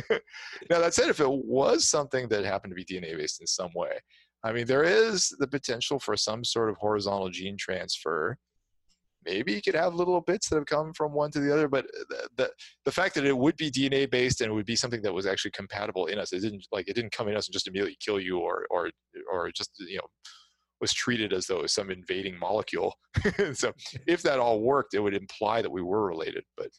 now 0.69 0.79
that 0.81 0.93
said, 0.93 1.09
if 1.09 1.21
it 1.21 1.31
was 1.31 1.87
something 1.87 2.27
that 2.27 2.43
happened 2.43 2.71
to 2.71 2.75
be 2.75 2.83
DNA 2.83 3.17
based 3.17 3.39
in 3.39 3.47
some 3.47 3.71
way, 3.73 3.97
I 4.43 4.51
mean, 4.51 4.65
there 4.67 4.83
is 4.83 5.33
the 5.39 5.47
potential 5.47 5.99
for 5.99 6.17
some 6.17 6.43
sort 6.43 6.69
of 6.69 6.75
horizontal 6.77 7.29
gene 7.29 7.55
transfer. 7.57 8.37
Maybe 9.23 9.53
you 9.53 9.61
could 9.61 9.75
have 9.75 9.93
little 9.93 10.19
bits 10.19 10.49
that 10.49 10.55
have 10.55 10.65
come 10.65 10.93
from 10.93 11.13
one 11.13 11.31
to 11.31 11.39
the 11.39 11.53
other, 11.53 11.69
but 11.69 11.85
the, 12.09 12.27
the, 12.37 12.51
the 12.85 12.91
fact 12.91 13.15
that 13.15 13.25
it 13.25 13.37
would 13.37 13.55
be 13.55 13.71
DNA 13.71 14.09
based 14.09 14.41
and 14.41 14.51
it 14.51 14.53
would 14.53 14.65
be 14.65 14.75
something 14.75 15.01
that 15.03 15.13
was 15.13 15.27
actually 15.27 15.51
compatible 15.51 16.07
in 16.07 16.19
us, 16.19 16.33
it 16.33 16.41
didn't 16.41 16.67
like 16.73 16.89
it 16.89 16.95
didn't 16.95 17.13
come 17.13 17.29
in 17.29 17.37
us 17.37 17.47
and 17.47 17.53
just 17.53 17.67
immediately 17.67 17.95
kill 18.03 18.19
you 18.19 18.39
or 18.39 18.65
or 18.69 18.89
or 19.31 19.51
just 19.51 19.71
you 19.77 19.97
know 19.97 20.07
was 20.81 20.93
treated 20.93 21.31
as 21.31 21.45
though 21.45 21.59
it 21.59 21.63
was 21.63 21.73
some 21.73 21.91
invading 21.91 22.37
molecule. 22.37 22.95
so 23.53 23.71
if 24.07 24.21
that 24.23 24.39
all 24.39 24.61
worked, 24.61 24.93
it 24.93 24.99
would 24.99 25.13
imply 25.13 25.61
that 25.61 25.71
we 25.71 25.81
were 25.81 26.05
related. 26.05 26.43
But 26.57 26.69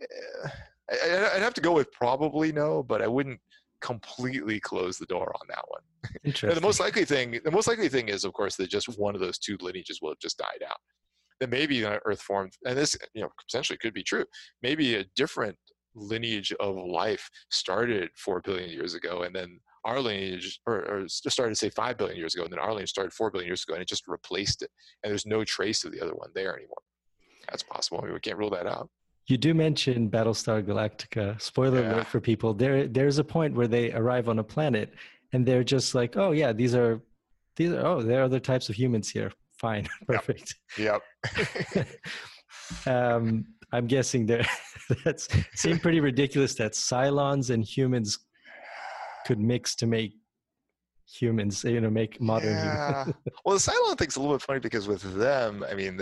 eh, 0.00 0.48
I'd 0.90 1.42
have 1.42 1.54
to 1.54 1.60
go 1.60 1.72
with 1.72 1.92
probably 1.92 2.50
no, 2.50 2.82
but 2.82 3.02
I 3.02 3.06
wouldn't 3.06 3.38
completely 3.82 4.58
close 4.58 4.96
the 4.96 5.06
door 5.06 5.34
on 5.34 5.46
that 5.48 5.64
one. 5.68 6.54
the 6.54 6.60
most 6.60 6.80
likely 6.80 7.04
thing, 7.04 7.40
the 7.44 7.50
most 7.50 7.68
likely 7.68 7.88
thing 7.88 8.08
is, 8.08 8.24
of 8.24 8.32
course, 8.32 8.56
that 8.56 8.70
just 8.70 8.98
one 8.98 9.14
of 9.14 9.20
those 9.20 9.38
two 9.38 9.58
lineages 9.60 10.00
will 10.00 10.10
have 10.10 10.18
just 10.18 10.38
died 10.38 10.64
out. 10.68 10.78
Then 11.40 11.50
maybe 11.50 11.80
the 11.80 12.00
Earth 12.06 12.22
formed, 12.22 12.52
and 12.64 12.76
this, 12.76 12.96
you 13.14 13.22
know, 13.22 13.28
potentially 13.38 13.76
could 13.76 13.92
be 13.92 14.02
true. 14.02 14.24
Maybe 14.62 14.94
a 14.94 15.04
different 15.16 15.56
lineage 15.94 16.52
of 16.60 16.76
life 16.76 17.28
started 17.50 18.10
four 18.16 18.40
billion 18.40 18.70
years 18.70 18.94
ago, 18.94 19.22
and 19.22 19.34
then 19.34 19.60
our 19.84 20.00
lineage, 20.00 20.60
or, 20.66 20.76
or 20.88 21.08
started 21.08 21.56
say 21.56 21.70
five 21.70 21.96
billion 21.96 22.16
years 22.16 22.34
ago, 22.34 22.44
and 22.44 22.52
then 22.52 22.58
our 22.58 22.70
lineage 22.70 22.90
started 22.90 23.12
four 23.12 23.30
billion 23.30 23.48
years 23.48 23.64
ago, 23.64 23.74
and 23.74 23.82
it 23.82 23.88
just 23.88 24.06
replaced 24.06 24.62
it, 24.62 24.70
and 25.02 25.10
there's 25.10 25.26
no 25.26 25.44
trace 25.44 25.84
of 25.84 25.92
the 25.92 26.00
other 26.00 26.14
one 26.14 26.30
there 26.34 26.56
anymore. 26.56 26.82
That's 27.48 27.62
possible. 27.62 28.00
I 28.00 28.04
mean, 28.04 28.14
we 28.14 28.20
can't 28.20 28.38
rule 28.38 28.50
that 28.50 28.66
out. 28.66 28.88
You 29.26 29.36
do 29.36 29.54
mention 29.54 30.10
Battlestar 30.10 30.62
Galactica. 30.62 31.40
Spoiler 31.40 31.80
yeah. 31.80 31.94
alert 31.94 32.06
for 32.08 32.20
people. 32.20 32.54
There, 32.54 32.88
there's 32.88 33.18
a 33.18 33.24
point 33.24 33.54
where 33.54 33.68
they 33.68 33.92
arrive 33.92 34.28
on 34.28 34.38
a 34.38 34.44
planet, 34.44 34.94
and 35.32 35.46
they're 35.46 35.64
just 35.64 35.94
like, 35.94 36.16
"Oh 36.16 36.32
yeah, 36.32 36.52
these 36.52 36.74
are, 36.74 37.00
these 37.56 37.72
are. 37.72 37.84
Oh, 37.84 38.02
there 38.02 38.20
are 38.20 38.24
other 38.24 38.40
types 38.40 38.68
of 38.68 38.74
humans 38.74 39.08
here. 39.08 39.32
Fine, 39.58 39.88
perfect." 40.06 40.56
Yep. 40.78 41.02
yep. 41.74 41.86
um, 42.86 43.44
I'm 43.72 43.86
guessing 43.86 44.26
there. 44.26 44.46
that's 45.04 45.28
seemed 45.54 45.82
pretty 45.82 46.00
ridiculous 46.00 46.54
that 46.56 46.72
Cylons 46.72 47.50
and 47.50 47.64
humans 47.64 48.18
could 49.26 49.38
mix 49.38 49.74
to 49.76 49.86
make 49.86 50.14
humans, 51.12 51.64
you 51.64 51.80
know, 51.80 51.90
make 51.90 52.20
modern 52.20 52.50
yeah. 52.50 53.04
humans. 53.04 53.16
well, 53.44 53.56
the 53.56 53.60
Cylon 53.60 53.98
thing's 53.98 54.16
a 54.16 54.20
little 54.20 54.36
bit 54.36 54.42
funny 54.42 54.60
because 54.60 54.88
with 54.88 55.02
them, 55.18 55.64
I 55.68 55.74
mean, 55.74 56.00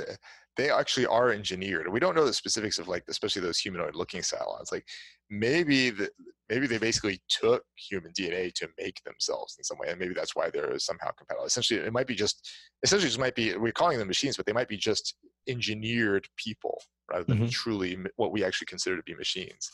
they 0.56 0.70
actually 0.70 1.06
are 1.06 1.30
engineered. 1.30 1.90
We 1.90 2.00
don't 2.00 2.14
know 2.14 2.24
the 2.24 2.32
specifics 2.32 2.78
of 2.78 2.88
like, 2.88 3.04
especially 3.08 3.42
those 3.42 3.58
humanoid-looking 3.58 4.22
Cylons. 4.22 4.72
Like, 4.72 4.86
maybe 5.28 5.90
the, 5.90 6.10
maybe 6.48 6.66
they 6.66 6.78
basically 6.78 7.20
took 7.28 7.62
human 7.76 8.12
DNA 8.12 8.52
to 8.54 8.68
make 8.78 9.02
themselves 9.04 9.56
in 9.58 9.64
some 9.64 9.78
way, 9.78 9.88
and 9.88 9.98
maybe 9.98 10.14
that's 10.14 10.36
why 10.36 10.50
they're 10.50 10.78
somehow 10.78 11.10
compatible. 11.16 11.46
Essentially, 11.46 11.80
it 11.80 11.92
might 11.92 12.06
be 12.06 12.14
just 12.14 12.48
essentially 12.82 13.08
just 13.08 13.20
might 13.20 13.34
be 13.34 13.56
we're 13.56 13.72
calling 13.72 13.98
them 13.98 14.08
machines, 14.08 14.36
but 14.36 14.46
they 14.46 14.52
might 14.52 14.68
be 14.68 14.76
just 14.76 15.16
engineered 15.48 16.26
people 16.36 16.80
rather 17.10 17.24
than 17.24 17.38
mm-hmm. 17.38 17.48
truly 17.48 17.98
what 18.16 18.30
we 18.30 18.44
actually 18.44 18.66
consider 18.66 18.96
to 18.96 19.02
be 19.02 19.14
machines 19.14 19.70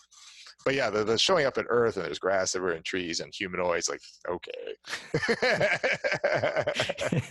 but 0.64 0.74
yeah, 0.74 0.90
the, 0.90 1.04
the 1.04 1.16
showing 1.16 1.46
up 1.46 1.59
at 1.59 1.66
Earth 1.68 1.96
and 1.96 2.04
there's 2.04 2.18
grass 2.18 2.54
everywhere 2.54 2.76
and 2.76 2.84
trees 2.84 3.20
and 3.20 3.32
humanoids. 3.34 3.88
Like, 3.88 4.00
okay, 4.28 4.74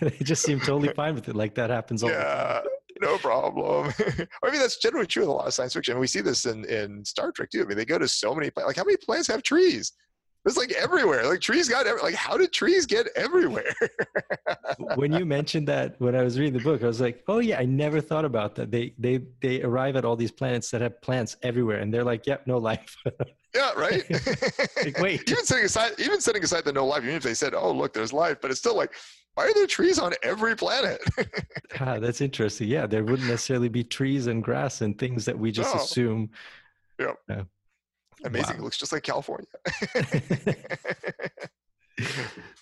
they 0.00 0.24
just 0.24 0.42
seem 0.42 0.58
totally 0.60 0.92
fine 0.94 1.14
with 1.14 1.28
it. 1.28 1.36
Like 1.36 1.54
that 1.56 1.70
happens 1.70 2.02
all 2.02 2.10
yeah, 2.10 2.62
No 3.00 3.18
problem. 3.18 3.92
I 4.42 4.50
mean, 4.50 4.60
that's 4.60 4.78
generally 4.78 5.06
true 5.06 5.22
with 5.22 5.30
a 5.30 5.32
lot 5.32 5.46
of 5.46 5.54
science 5.54 5.74
fiction. 5.74 5.98
We 5.98 6.06
see 6.06 6.20
this 6.20 6.46
in, 6.46 6.64
in 6.64 7.04
Star 7.04 7.32
Trek 7.32 7.50
too. 7.50 7.62
I 7.62 7.64
mean, 7.66 7.76
they 7.76 7.84
go 7.84 7.98
to 7.98 8.08
so 8.08 8.34
many 8.34 8.50
like 8.56 8.76
how 8.76 8.84
many 8.84 8.96
planets 8.96 9.28
have 9.28 9.42
trees? 9.42 9.92
It's 10.46 10.56
like 10.56 10.70
everywhere. 10.72 11.26
Like 11.26 11.40
trees 11.40 11.68
got 11.68 11.88
every, 11.88 12.00
like 12.00 12.14
how 12.14 12.36
did 12.36 12.52
trees 12.52 12.86
get 12.86 13.08
everywhere? 13.16 13.74
when 14.94 15.12
you 15.12 15.26
mentioned 15.26 15.66
that 15.66 16.00
when 16.00 16.14
I 16.14 16.22
was 16.22 16.38
reading 16.38 16.56
the 16.56 16.62
book, 16.62 16.84
I 16.84 16.86
was 16.86 17.00
like, 17.00 17.24
oh 17.26 17.40
yeah, 17.40 17.58
I 17.58 17.64
never 17.64 18.00
thought 18.00 18.24
about 18.24 18.54
that. 18.54 18.70
They 18.70 18.94
they 18.96 19.22
they 19.42 19.62
arrive 19.62 19.96
at 19.96 20.04
all 20.04 20.14
these 20.14 20.30
planets 20.30 20.70
that 20.70 20.82
have 20.82 21.02
plants 21.02 21.36
everywhere, 21.42 21.78
and 21.80 21.92
they're 21.92 22.04
like, 22.04 22.28
yep, 22.28 22.46
no 22.46 22.58
life. 22.58 22.96
yeah, 23.56 23.72
right. 23.76 24.08
like, 24.84 25.00
wait, 25.00 25.28
even 25.28 25.44
setting 25.44 25.64
aside 25.64 25.92
even 25.98 26.20
setting 26.20 26.44
aside 26.44 26.64
the 26.64 26.72
no 26.72 26.86
life, 26.86 27.02
even 27.02 27.16
if 27.16 27.24
they 27.24 27.34
said, 27.34 27.52
oh 27.52 27.72
look, 27.72 27.92
there's 27.92 28.12
life, 28.12 28.38
but 28.40 28.52
it's 28.52 28.60
still 28.60 28.76
like, 28.76 28.92
why 29.34 29.46
are 29.46 29.54
there 29.54 29.66
trees 29.66 29.98
on 29.98 30.12
every 30.22 30.54
planet? 30.54 31.02
ah, 31.80 31.98
that's 31.98 32.20
interesting. 32.20 32.68
Yeah, 32.68 32.86
there 32.86 33.02
wouldn't 33.02 33.28
necessarily 33.28 33.68
be 33.68 33.82
trees 33.82 34.28
and 34.28 34.44
grass 34.44 34.80
and 34.80 34.96
things 34.96 35.24
that 35.24 35.36
we 35.36 35.50
just 35.50 35.74
no. 35.74 35.80
assume. 35.80 36.30
Yep. 37.00 37.16
Uh, 37.28 37.42
Amazing. 38.24 38.56
Wow. 38.56 38.60
It 38.60 38.64
looks 38.64 38.78
just 38.78 38.92
like 38.92 39.02
California. 39.02 39.46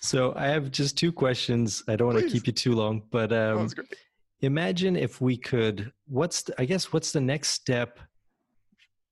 so 0.01 0.33
I 0.35 0.47
have 0.47 0.71
just 0.71 0.97
two 0.97 1.11
questions. 1.11 1.83
I 1.87 1.95
don't 1.95 2.13
want 2.13 2.19
to 2.19 2.29
keep 2.29 2.47
you 2.47 2.53
too 2.53 2.73
long, 2.73 3.03
but 3.11 3.31
um, 3.31 3.69
oh, 3.77 3.83
imagine 4.41 4.95
if 4.95 5.21
we 5.21 5.37
could. 5.37 5.91
What's 6.07 6.43
the, 6.43 6.53
I 6.59 6.65
guess 6.65 6.91
what's 6.91 7.11
the 7.11 7.21
next 7.21 7.49
step 7.49 7.99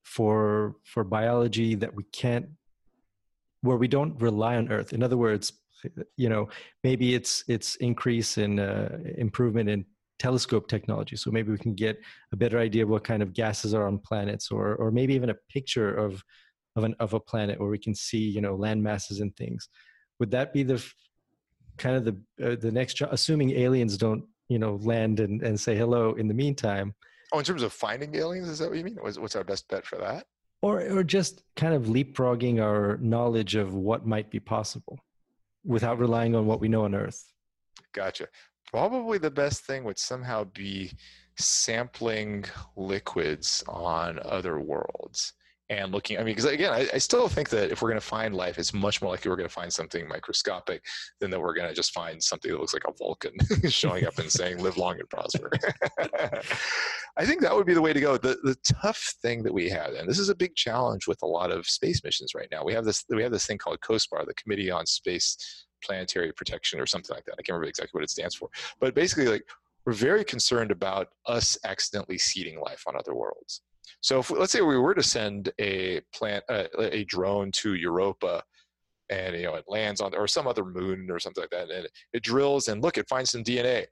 for 0.04 0.76
for 0.84 1.04
biology 1.04 1.76
that 1.76 1.94
we 1.94 2.04
can't 2.12 2.46
where 3.62 3.78
we 3.78 3.88
don't 3.88 4.22
rely 4.22 4.58
on 4.58 4.70
earth 4.70 4.94
in 4.94 5.02
other 5.02 5.18
words 5.18 5.54
you 6.18 6.30
know 6.30 6.50
maybe 6.84 7.16
it's 7.16 7.44
it's 7.48 7.76
increase 7.78 8.38
in 8.38 8.60
uh, 8.60 8.98
improvement 9.18 9.70
in 9.70 9.86
telescope 10.20 10.68
technology. 10.68 11.16
So 11.16 11.32
maybe 11.32 11.52
we 11.52 11.58
can 11.58 11.74
get 11.74 12.00
a 12.32 12.36
better 12.36 12.60
idea 12.60 12.84
of 12.84 12.90
what 12.90 13.04
kind 13.04 13.22
of 13.22 13.34
gases 13.34 13.74
are 13.74 13.88
on 13.88 14.00
planets 14.00 14.52
or 14.52 14.76
or 14.76 14.92
maybe 14.92 15.14
even 15.14 15.30
a 15.30 15.36
picture 15.50 15.94
of 15.94 16.24
of 16.76 16.84
an 16.84 16.96
of 17.00 17.14
a 17.14 17.20
planet 17.20 17.60
where 17.60 17.70
we 17.70 17.78
can 17.78 17.96
see 17.96 18.20
you 18.20 18.42
know 18.42 18.56
land 18.56 18.82
masses 18.82 19.20
and 19.20 19.36
things. 19.36 19.70
Would 20.20 20.32
that 20.32 20.54
be 20.54 20.64
the 20.64 20.84
kind 21.78 21.96
of 21.96 22.06
the 22.06 22.16
uh, 22.46 22.56
the 22.56 22.72
next 22.72 23.02
assuming 23.02 23.52
aliens 23.52 23.98
don't 23.98 24.24
you 24.50 24.60
know 24.60 24.76
land 24.82 25.20
and, 25.20 25.42
and 25.42 25.60
say 25.60 25.76
hello 25.76 26.14
in 26.14 26.28
the 26.28 26.34
meantime? 26.34 26.94
Oh 27.32 27.40
in 27.40 27.46
terms 27.46 27.64
of 27.64 27.74
finding 27.74 28.16
aliens 28.16 28.48
is 28.48 28.60
that 28.60 28.70
what 28.70 28.78
you 28.78 28.84
mean? 28.84 28.98
What's, 29.02 29.18
what's 29.18 29.36
our 29.36 29.44
best 29.44 29.68
bet 29.68 29.86
for 29.86 29.98
that? 29.98 30.26
Or 30.62 30.82
or 30.82 31.04
just 31.04 31.44
kind 31.56 31.74
of 31.74 31.84
leapfrogging 31.84 32.62
our 32.62 32.98
knowledge 32.98 33.56
of 33.56 33.74
what 33.74 34.06
might 34.06 34.30
be 34.30 34.40
possible 34.40 35.00
without 35.66 35.98
relying 35.98 36.36
on 36.36 36.46
what 36.46 36.60
we 36.60 36.68
know 36.68 36.84
on 36.84 36.94
earth. 36.94 37.26
Gotcha 37.94 38.28
probably 38.74 39.20
the 39.20 39.30
best 39.30 39.66
thing 39.66 39.84
would 39.84 40.00
somehow 40.00 40.44
be 40.44 40.92
sampling 41.38 42.44
liquids 42.76 43.64
on 43.68 44.20
other 44.26 44.60
worlds 44.60 45.34
and 45.70 45.92
looking 45.92 46.18
i 46.18 46.20
mean 46.20 46.36
because 46.36 46.46
again 46.46 46.74
I, 46.74 46.88
I, 46.94 46.98
still 46.98 47.28
think 47.30 47.50
that 47.50 47.72
if 47.72 47.82
we're 47.82 47.90
going 47.90 48.02
to 48.02 48.06
find 48.06 48.36
life 48.36 48.58
it's 48.58 48.74
much 48.74 49.02
more 49.02 49.12
likely 49.12 49.30
we're 49.30 49.38
going 49.38 49.48
to 49.48 49.54
find 49.54 49.72
something 49.72 50.08
microscopic 50.08 50.84
than 51.20 51.32
that 51.32 51.40
we're 51.40 51.54
going 51.54 51.70
to 51.70 51.74
just 51.74 51.94
find 51.94 52.22
something 52.22 52.52
that 52.52 52.60
looks 52.60 52.74
like 52.74 52.84
a 52.88 52.92
vulcan 52.98 53.34
showing 53.70 54.06
up 54.06 54.18
and 54.18 54.30
saying 54.30 54.58
live 54.58 54.78
long 54.78 55.00
and 55.00 55.10
prosper. 55.10 55.50
I 57.18 57.26
think 57.26 57.42
that 57.42 57.56
would 57.56 57.66
be 57.66 57.74
the 57.74 57.82
way 57.82 57.94
to 57.94 58.02
go. 58.02 58.18
The, 58.18 58.38
the 58.44 58.58
tough 58.82 59.14
thing 59.22 59.44
that 59.44 59.54
we 59.54 59.70
have 59.70 59.94
and 59.94 60.10
this 60.10 60.20
is 60.20 60.30
a 60.30 60.36
big 60.36 60.56
challenge 60.56 61.08
with 61.08 61.22
a 61.24 61.28
lot 61.28 61.52
of 61.52 61.66
space 61.66 62.04
missions 62.04 62.34
right 62.36 62.50
now. 62.52 62.64
We 62.66 62.74
have 62.74 62.86
this 62.86 63.06
we 63.10 63.24
have 63.24 63.32
this 63.32 63.46
thing 63.46 63.58
called 63.58 63.80
cospar 63.82 64.26
the 64.26 64.34
committee 64.34 64.70
on 64.70 64.86
space 64.86 65.66
planetary 65.86 66.32
protection 66.34 66.80
or 66.80 66.86
something 66.86 67.16
like 67.16 67.26
that. 67.26 67.34
I 67.34 67.42
can't 67.44 67.50
remember 67.50 67.70
exactly 67.70 67.98
what 67.98 68.04
it 68.04 68.10
stands 68.10 68.36
for. 68.36 68.50
But 68.80 68.96
basically 68.96 69.28
like 69.28 69.44
we're 69.86 69.94
very 69.94 70.24
concerned 70.24 70.72
about 70.72 71.10
us 71.26 71.58
accidentally 71.66 72.18
seeding 72.18 72.60
life 72.60 72.84
on 72.88 72.96
other 72.96 73.16
worlds. 73.16 73.62
So 74.02 74.20
if, 74.20 74.32
let's 74.32 74.52
say 74.52 74.62
we 74.62 74.78
were 74.78 74.94
to 74.94 75.04
send 75.04 75.52
a 75.60 76.02
plant 76.14 76.44
uh, 76.50 76.66
a 76.78 77.04
drone 77.06 77.52
to 77.54 77.76
Europa, 77.76 78.44
and 79.10 79.36
you 79.36 79.44
know 79.44 79.56
it 79.56 79.66
lands 79.68 80.02
on 80.02 80.16
or 80.16 80.28
some 80.28 80.48
other 80.48 80.66
moon 80.66 81.10
or 81.10 81.20
something 81.20 81.44
like 81.44 81.52
that, 81.52 81.70
and 81.70 81.88
it 82.14 82.24
drills 82.24 82.68
and 82.68 82.82
look, 82.82 82.98
it 82.98 83.08
finds 83.08 83.32
some 83.32 83.44
DNA. 83.44 83.86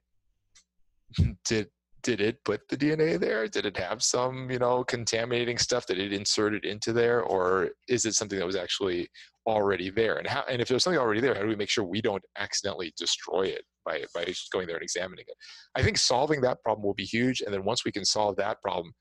Did 1.44 1.68
did 2.02 2.20
it 2.20 2.42
put 2.44 2.68
the 2.68 2.76
DNA 2.76 3.18
there? 3.18 3.46
Did 3.48 3.66
it 3.66 3.76
have 3.76 4.02
some, 4.02 4.50
you 4.50 4.58
know, 4.58 4.84
contaminating 4.84 5.58
stuff 5.58 5.86
that 5.86 5.98
it 5.98 6.12
inserted 6.12 6.64
into 6.64 6.92
there, 6.92 7.22
or 7.22 7.70
is 7.88 8.04
it 8.04 8.14
something 8.14 8.38
that 8.38 8.46
was 8.46 8.56
actually 8.56 9.08
already 9.46 9.90
there? 9.90 10.16
And 10.16 10.26
how? 10.26 10.44
And 10.48 10.60
if 10.60 10.68
there's 10.68 10.84
something 10.84 11.00
already 11.00 11.20
there, 11.20 11.34
how 11.34 11.42
do 11.42 11.48
we 11.48 11.56
make 11.56 11.70
sure 11.70 11.84
we 11.84 12.02
don't 12.02 12.22
accidentally 12.38 12.92
destroy 12.96 13.42
it 13.42 13.64
by 13.84 14.04
by 14.14 14.32
going 14.52 14.66
there 14.66 14.76
and 14.76 14.82
examining 14.82 15.24
it? 15.28 15.36
I 15.74 15.82
think 15.82 15.98
solving 15.98 16.40
that 16.42 16.62
problem 16.62 16.84
will 16.84 16.94
be 16.94 17.04
huge. 17.04 17.40
And 17.40 17.52
then 17.52 17.64
once 17.64 17.84
we 17.84 17.92
can 17.92 18.04
solve 18.04 18.36
that 18.36 18.60
problem, 18.62 18.92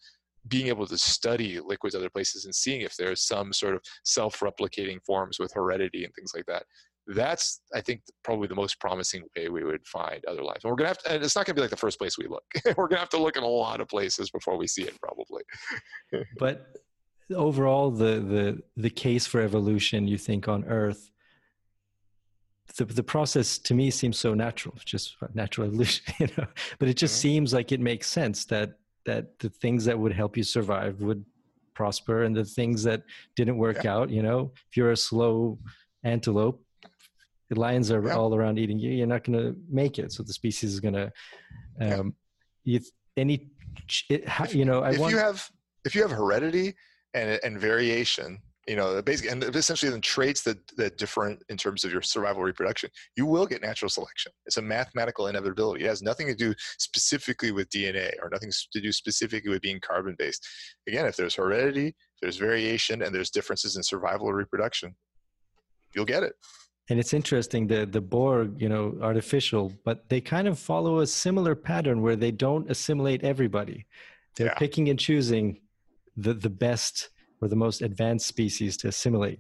being 0.48 0.68
able 0.68 0.88
to 0.88 0.98
study 0.98 1.60
liquids 1.60 1.96
other 1.96 2.10
places 2.10 2.46
and 2.46 2.56
seeing 2.56 2.82
if 2.82 2.96
there's 2.98 3.22
some 3.22 3.54
sort 3.54 3.76
of 3.76 3.82
self-replicating 4.06 5.00
forms 5.06 5.40
with 5.40 5.54
heredity 5.54 6.04
and 6.04 6.14
things 6.16 6.32
like 6.36 6.46
that 6.48 6.64
that's 7.16 7.62
i 7.74 7.82
think 7.82 8.02
probably 8.24 8.48
the 8.48 8.56
most 8.56 8.80
promising 8.80 9.24
way 9.36 9.50
we 9.50 9.64
would 9.64 9.86
find 9.86 10.24
other 10.26 10.44
life 10.44 10.60
and 10.64 10.72
we're 10.72 10.76
gonna 10.76 10.90
have 10.90 10.98
to 10.98 11.12
and 11.12 11.24
it's 11.24 11.36
not 11.36 11.46
gonna 11.46 11.56
be 11.56 11.62
like 11.62 11.70
the 11.70 11.78
first 11.78 12.00
place 12.00 12.18
we 12.18 12.28
look. 12.28 12.44
We're 12.78 12.88
gonna 12.88 13.00
have 13.00 13.10
to 13.10 13.18
look 13.18 13.38
in 13.38 13.44
a 13.44 13.48
lot 13.48 13.82
of 13.82 13.88
places 13.88 14.30
before 14.30 14.58
we 14.58 14.68
see 14.68 14.84
it 14.84 15.00
probably. 15.02 15.44
But 16.38 16.78
overall 17.36 17.92
the 17.92 18.14
the 18.34 18.62
the 18.76 18.90
case 18.90 19.26
for 19.26 19.42
evolution 19.42 20.08
you 20.08 20.18
think 20.18 20.48
on 20.50 20.66
earth 20.66 21.10
the, 22.78 22.84
the 22.84 23.04
process 23.04 23.58
to 23.58 23.74
me 23.74 23.90
seems 23.90 24.18
so 24.18 24.34
natural 24.34 24.76
just 24.84 25.16
natural 25.34 25.68
evolution 25.68 26.04
you 26.20 26.28
know? 26.38 26.48
But 26.80 26.90
it 26.90 26.98
just 26.98 27.16
mm-hmm. 27.16 27.30
seems 27.30 27.54
like 27.54 27.72
it 27.72 27.80
makes 27.80 28.08
sense 28.08 28.46
that 28.46 28.74
that 29.06 29.40
the 29.40 29.50
things 29.50 29.86
that 29.86 29.98
would 29.98 30.14
help 30.14 30.38
you 30.38 30.44
survive 30.44 31.02
would 31.02 31.24
prosper 31.74 32.24
and 32.24 32.36
the 32.36 32.46
things 32.46 32.84
that 32.84 33.04
didn't 33.36 33.58
work 33.58 33.84
yeah. 33.84 33.96
out 33.96 34.10
you 34.10 34.24
know? 34.24 34.52
If 34.70 34.78
you're 34.78 34.92
a 34.92 34.98
slow 34.98 35.58
antelope 36.04 36.62
the 37.52 37.60
lions 37.60 37.92
are 37.92 38.02
yeah. 38.08 38.16
all 38.16 38.34
around 38.34 38.58
eating. 38.58 38.80
You 38.80 38.92
you're 38.92 39.08
not 39.08 39.26
going 39.26 39.38
to 39.38 39.56
make 39.70 40.00
it. 40.00 40.14
So 40.14 40.24
the 40.24 40.34
species 40.34 40.74
is 40.74 40.80
going 40.80 40.94
to 40.94 41.12
um 41.82 42.16
yeah. 42.64 42.80
you 42.80 42.86
any 43.18 43.52
it, 44.10 44.54
you 44.54 44.66
know 44.66 44.82
I 44.82 44.92
if 44.92 45.00
want, 45.00 45.12
you 45.12 45.20
have 45.20 45.50
if 45.86 45.94
you 45.94 46.02
have 46.02 46.12
heredity 46.12 46.74
and 47.14 47.40
and 47.44 47.60
variation 47.60 48.40
you 48.70 48.78
know 48.78 49.02
basically 49.02 49.32
and 49.32 49.44
essentially 49.56 49.92
then 49.92 50.00
traits 50.00 50.44
that 50.44 50.60
that 50.78 50.98
different 50.98 51.44
in 51.50 51.58
terms 51.58 51.84
of 51.84 51.92
your 51.92 52.02
survival 52.02 52.42
reproduction 52.42 52.90
you 53.18 53.26
will 53.26 53.46
get 53.46 53.62
natural 53.62 53.90
selection. 53.90 54.32
It's 54.46 54.58
a 54.58 54.62
mathematical 54.62 55.28
inevitability. 55.28 55.84
It 55.84 55.90
has 55.90 56.02
nothing 56.02 56.28
to 56.28 56.36
do 56.36 56.54
specifically 56.78 57.52
with 57.52 57.70
dna 57.70 58.14
or 58.22 58.30
nothing 58.30 58.52
to 58.72 58.80
do 58.80 58.94
specifically 58.94 59.52
with 59.52 59.62
being 59.62 59.82
carbon 59.82 60.16
based 60.18 60.48
again 60.88 61.06
if 61.06 61.18
there's 61.18 61.36
heredity 61.36 61.88
if 61.88 62.22
there's 62.22 62.38
variation 62.38 63.02
and 63.02 63.14
there's 63.14 63.30
differences 63.30 63.76
in 63.76 63.84
survival 63.84 64.30
or 64.30 64.36
reproduction 64.36 64.96
you'll 65.94 66.06
get 66.06 66.24
it 66.24 66.36
and 66.92 67.00
it's 67.00 67.14
interesting 67.14 67.68
the 67.68 67.86
the 67.86 68.02
borg 68.02 68.62
you 68.62 68.70
know 68.70 68.96
artificial 69.02 69.72
but 69.84 70.08
they 70.10 70.22
kind 70.22 70.48
of 70.48 70.60
follow 70.60 71.00
a 71.00 71.08
similar 71.08 71.56
pattern 71.56 72.02
where 72.02 72.16
they 72.16 72.32
don't 72.32 72.70
assimilate 72.70 73.24
everybody 73.24 73.86
they're 74.36 74.48
yeah. 74.48 74.54
picking 74.56 74.90
and 74.90 75.00
choosing 75.00 75.60
the 76.18 76.34
the 76.34 76.50
best 76.50 77.10
or 77.42 77.48
the 77.48 77.56
most 77.56 77.82
advanced 77.82 78.28
species 78.28 78.78
to 78.78 78.88
assimilate. 78.88 79.40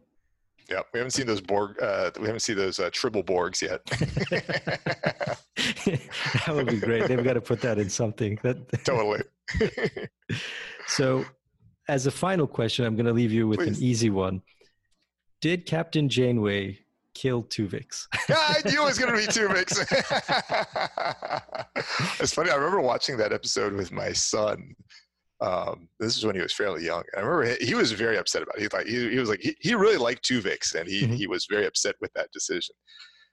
Yeah, 0.69 0.81
we 0.93 0.99
haven't 0.99 1.11
seen 1.11 1.27
those 1.27 1.41
Borg. 1.41 1.81
Uh, 1.81 2.11
we 2.19 2.25
haven't 2.25 2.41
seen 2.41 2.55
those 2.55 2.79
uh, 2.79 2.89
triple 2.91 3.23
Borgs 3.23 3.61
yet. 3.61 3.85
that 6.45 6.55
would 6.55 6.67
be 6.67 6.79
great. 6.79 7.07
They've 7.07 7.23
got 7.23 7.33
to 7.33 7.41
put 7.41 7.61
that 7.61 7.77
in 7.77 7.89
something. 7.89 8.39
That 8.41 8.57
totally. 8.85 9.21
so, 10.87 11.25
as 11.89 12.07
a 12.07 12.11
final 12.11 12.47
question, 12.47 12.85
I'm 12.85 12.95
going 12.95 13.05
to 13.05 13.13
leave 13.13 13.33
you 13.33 13.47
with 13.47 13.59
Please. 13.59 13.77
an 13.77 13.83
easy 13.83 14.09
one. 14.09 14.41
Did 15.41 15.65
Captain 15.65 16.07
Janeway 16.07 16.79
kill 17.13 17.43
Tuvix? 17.43 18.07
yeah, 18.29 18.35
I 18.37 18.61
knew 18.65 18.81
it 18.81 18.85
was 18.85 18.97
going 18.97 19.13
to 19.13 19.19
be 19.19 19.27
Tuvix. 19.27 19.79
it's 22.19 22.33
funny. 22.33 22.51
I 22.51 22.55
remember 22.55 22.81
watching 22.81 23.17
that 23.17 23.33
episode 23.33 23.73
with 23.73 23.91
my 23.91 24.11
son 24.13 24.75
um, 25.41 25.89
this 25.99 26.15
is 26.15 26.23
when 26.23 26.35
he 26.35 26.41
was 26.41 26.53
fairly 26.53 26.85
young. 26.85 27.03
I 27.17 27.19
remember 27.19 27.55
he, 27.59 27.65
he 27.67 27.73
was 27.73 27.91
very 27.91 28.17
upset 28.17 28.43
about 28.43 28.57
it. 28.57 28.61
He 28.61 28.67
thought 28.67 28.85
he, 28.85 29.09
he 29.09 29.17
was 29.17 29.27
like 29.27 29.41
he, 29.41 29.55
he 29.59 29.73
really 29.73 29.97
liked 29.97 30.23
Tuvix, 30.23 30.75
and 30.75 30.87
he 30.87 31.03
mm-hmm. 31.03 31.13
he 31.13 31.27
was 31.27 31.47
very 31.49 31.65
upset 31.65 31.95
with 31.99 32.13
that 32.13 32.31
decision. 32.31 32.75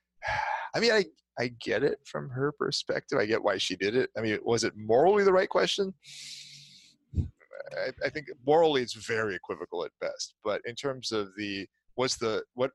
I 0.75 0.81
mean, 0.81 0.93
I 0.93 1.05
I 1.39 1.53
get 1.61 1.83
it 1.83 1.99
from 2.05 2.31
her 2.31 2.53
perspective. 2.53 3.19
I 3.19 3.27
get 3.27 3.43
why 3.43 3.59
she 3.59 3.77
did 3.77 3.95
it. 3.95 4.11
I 4.17 4.23
mean, 4.23 4.39
was 4.43 4.65
it 4.65 4.73
morally 4.77 5.23
the 5.23 5.33
right 5.33 5.49
question? 5.49 5.93
I, 7.17 7.91
I 8.05 8.09
think 8.09 8.29
morally 8.47 8.81
it's 8.81 8.95
very 8.95 9.35
equivocal 9.35 9.85
at 9.85 9.91
best. 10.01 10.35
But 10.43 10.63
in 10.65 10.75
terms 10.75 11.13
of 11.13 11.29
the 11.37 11.67
what's 11.95 12.17
the 12.17 12.43
what 12.55 12.71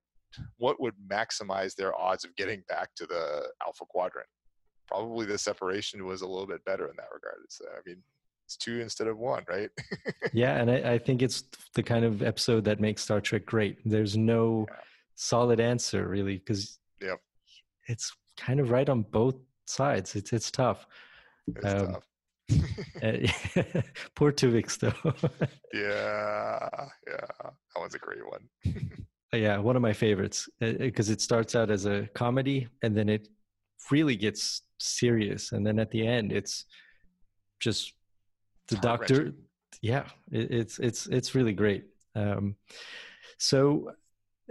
what 0.58 0.80
would 0.82 0.94
maximize 1.08 1.76
their 1.76 2.00
odds 2.00 2.24
of 2.24 2.36
getting 2.36 2.64
back 2.70 2.90
to 2.96 3.06
the 3.06 3.50
alpha 3.66 3.86
quadrant? 3.88 4.28
Probably 4.88 5.26
the 5.26 5.38
separation 5.38 6.06
was 6.06 6.22
a 6.22 6.28
little 6.28 6.48
bit 6.48 6.64
better 6.66 6.88
in 6.88 6.96
that 6.98 7.08
regard. 7.14 7.38
It's, 7.46 7.62
I 7.66 7.80
mean, 7.86 8.04
it's 8.46 8.58
two 8.58 8.80
instead 8.80 9.08
of 9.08 9.18
one, 9.18 9.44
right? 9.48 9.70
yeah, 10.34 10.58
and 10.58 10.70
I, 10.70 10.94
I, 10.94 10.98
think 10.98 11.22
it's 11.22 11.44
the 11.76 11.84
kind 11.84 12.06
of 12.06 12.22
episode 12.22 12.66
that 12.66 12.80
makes 12.80 13.02
Star 13.02 13.22
Trek 13.22 13.46
great. 13.46 13.78
There's 13.86 14.18
no 14.18 14.66
yeah. 14.70 14.78
solid 15.16 15.60
answer 15.60 16.08
really 16.08 16.38
because 16.38 16.78
yep. 17.02 17.20
it's 17.88 18.12
kind 18.38 18.60
of 18.60 18.72
right 18.72 18.88
on 18.90 19.04
both 19.04 19.36
sides. 19.66 20.16
It's 20.16 20.34
it's 20.34 20.52
tough. 20.52 20.86
It's 21.48 21.74
um, 21.74 21.94
tough. 21.94 22.04
uh, 23.02 23.82
poor 24.16 24.32
Tuvix 24.32 24.78
though. 24.78 25.14
yeah, 25.74 26.70
yeah, 27.08 27.26
that 27.40 27.80
one's 27.80 27.96
a 27.96 28.00
great 28.00 28.26
one. 28.28 28.50
Yeah, 29.34 29.58
one 29.58 29.76
of 29.76 29.82
my 29.82 29.94
favorites 29.94 30.48
because 30.60 31.10
uh, 31.10 31.14
it 31.14 31.22
starts 31.22 31.56
out 31.56 31.70
as 31.70 31.86
a 31.86 32.08
comedy 32.14 32.68
and 32.82 32.96
then 32.96 33.10
it 33.10 33.28
really 33.92 34.16
gets 34.16 34.62
serious, 34.80 35.52
and 35.52 35.66
then 35.66 35.80
at 35.80 35.92
the 35.92 36.06
end 36.06 36.32
it's 36.32 36.66
just 37.60 37.94
the 38.68 38.76
doctor 38.78 39.34
yeah 39.82 40.06
it, 40.32 40.52
it's 40.52 40.80
it's 40.80 41.08
it's 41.08 41.36
really 41.36 41.54
great. 41.54 41.86
Um, 42.16 42.56
so 43.38 43.92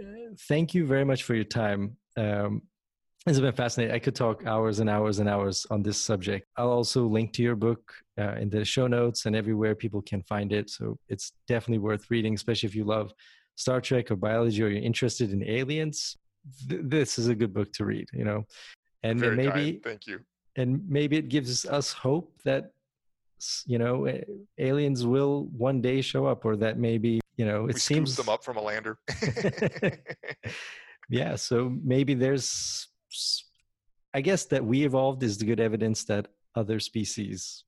uh, 0.01 0.33
thank 0.47 0.73
you 0.73 0.85
very 0.85 1.05
much 1.05 1.23
for 1.23 1.35
your 1.35 1.45
time. 1.45 1.97
Um, 2.17 2.63
it's 3.25 3.39
been 3.39 3.53
fascinating. 3.53 3.95
I 3.95 3.99
could 3.99 4.15
talk 4.15 4.45
hours 4.45 4.79
and 4.79 4.89
hours 4.89 5.19
and 5.19 5.29
hours 5.29 5.65
on 5.71 5.81
this 5.81 5.97
subject. 5.97 6.45
I'll 6.57 6.71
also 6.71 7.07
link 7.07 7.31
to 7.33 7.41
your 7.41 7.55
book 7.55 7.93
uh, 8.19 8.33
in 8.33 8.49
the 8.49 8.65
show 8.65 8.87
notes 8.87 9.25
and 9.25 9.35
everywhere 9.35 9.75
people 9.75 10.01
can 10.01 10.21
find 10.23 10.51
it 10.51 10.69
so 10.69 10.97
it's 11.09 11.31
definitely 11.47 11.79
worth 11.79 12.09
reading 12.11 12.33
especially 12.35 12.67
if 12.67 12.75
you 12.75 12.83
love 12.83 13.11
star 13.55 13.81
trek 13.81 14.11
or 14.11 14.15
biology 14.15 14.63
or 14.63 14.67
you're 14.67 14.83
interested 14.83 15.31
in 15.31 15.43
aliens 15.47 16.17
th- 16.69 16.81
this 16.83 17.17
is 17.19 17.27
a 17.27 17.35
good 17.35 17.53
book 17.53 17.71
to 17.73 17.85
read 17.85 18.07
you 18.13 18.23
know 18.23 18.43
and, 19.03 19.21
and 19.23 19.35
maybe 19.35 19.71
kind. 19.73 19.83
thank 19.83 20.07
you 20.07 20.19
and 20.55 20.81
maybe 20.87 21.17
it 21.17 21.29
gives 21.29 21.65
us 21.65 21.91
hope 21.91 22.31
that 22.43 22.71
you 23.65 23.77
know 23.77 24.09
aliens 24.57 25.05
will 25.05 25.47
one 25.57 25.81
day 25.81 26.01
show 26.01 26.25
up 26.25 26.45
or 26.45 26.55
that 26.55 26.77
maybe 26.79 27.19
you 27.37 27.45
know 27.45 27.65
it 27.65 27.73
we 27.73 27.79
seems 27.79 28.15
them 28.15 28.29
up 28.29 28.43
from 28.43 28.57
a 28.57 28.61
lander. 28.61 28.97
yeah 31.09 31.35
so 31.35 31.75
maybe 31.83 32.13
there's 32.13 32.87
i 34.13 34.21
guess 34.21 34.45
that 34.45 34.63
we 34.63 34.83
evolved 34.83 35.23
is 35.23 35.37
the 35.37 35.45
good 35.45 35.59
evidence 35.59 36.05
that 36.05 36.27
other 36.55 36.79
species 36.79 37.65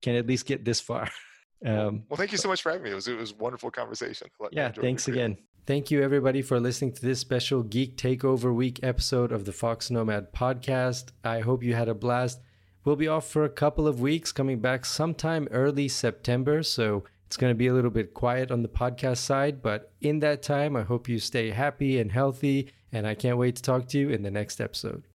can 0.00 0.14
at 0.14 0.26
least 0.26 0.46
get 0.46 0.64
this 0.64 0.80
far 0.80 1.08
um, 1.64 2.04
well 2.08 2.16
thank 2.16 2.32
you 2.32 2.38
so 2.38 2.48
much 2.48 2.62
for 2.62 2.70
having 2.70 2.84
me. 2.84 2.90
It 2.90 2.94
was, 2.94 3.08
it 3.08 3.18
was 3.18 3.32
a 3.32 3.36
wonderful 3.36 3.70
conversation. 3.70 4.28
Yeah 4.50 4.70
thanks 4.72 5.08
again. 5.08 5.38
Thank 5.64 5.90
you 5.90 6.02
everybody 6.02 6.42
for 6.42 6.58
listening 6.58 6.92
to 6.94 7.02
this 7.02 7.20
special 7.20 7.62
geek 7.62 7.96
takeover 7.96 8.52
week 8.54 8.80
episode 8.82 9.30
of 9.30 9.44
the 9.44 9.52
fox 9.52 9.90
nomad 9.90 10.32
podcast. 10.32 11.12
I 11.22 11.40
hope 11.40 11.62
you 11.62 11.74
had 11.74 11.88
a 11.88 11.94
blast. 11.94 12.40
We'll 12.84 12.96
be 12.96 13.06
off 13.06 13.28
for 13.28 13.44
a 13.44 13.48
couple 13.48 13.86
of 13.86 14.00
weeks 14.00 14.32
coming 14.32 14.58
back 14.58 14.84
sometime 14.84 15.46
early 15.52 15.86
september 15.86 16.64
so 16.64 17.04
it's 17.32 17.38
going 17.38 17.50
to 17.50 17.56
be 17.56 17.68
a 17.68 17.72
little 17.72 17.90
bit 17.90 18.12
quiet 18.12 18.50
on 18.50 18.60
the 18.60 18.68
podcast 18.68 19.16
side, 19.16 19.62
but 19.62 19.90
in 20.02 20.18
that 20.18 20.42
time, 20.42 20.76
I 20.76 20.82
hope 20.82 21.08
you 21.08 21.18
stay 21.18 21.48
happy 21.48 21.98
and 21.98 22.12
healthy. 22.12 22.70
And 22.92 23.06
I 23.06 23.14
can't 23.14 23.38
wait 23.38 23.56
to 23.56 23.62
talk 23.62 23.88
to 23.88 23.98
you 23.98 24.10
in 24.10 24.22
the 24.22 24.30
next 24.30 24.60
episode. 24.60 25.04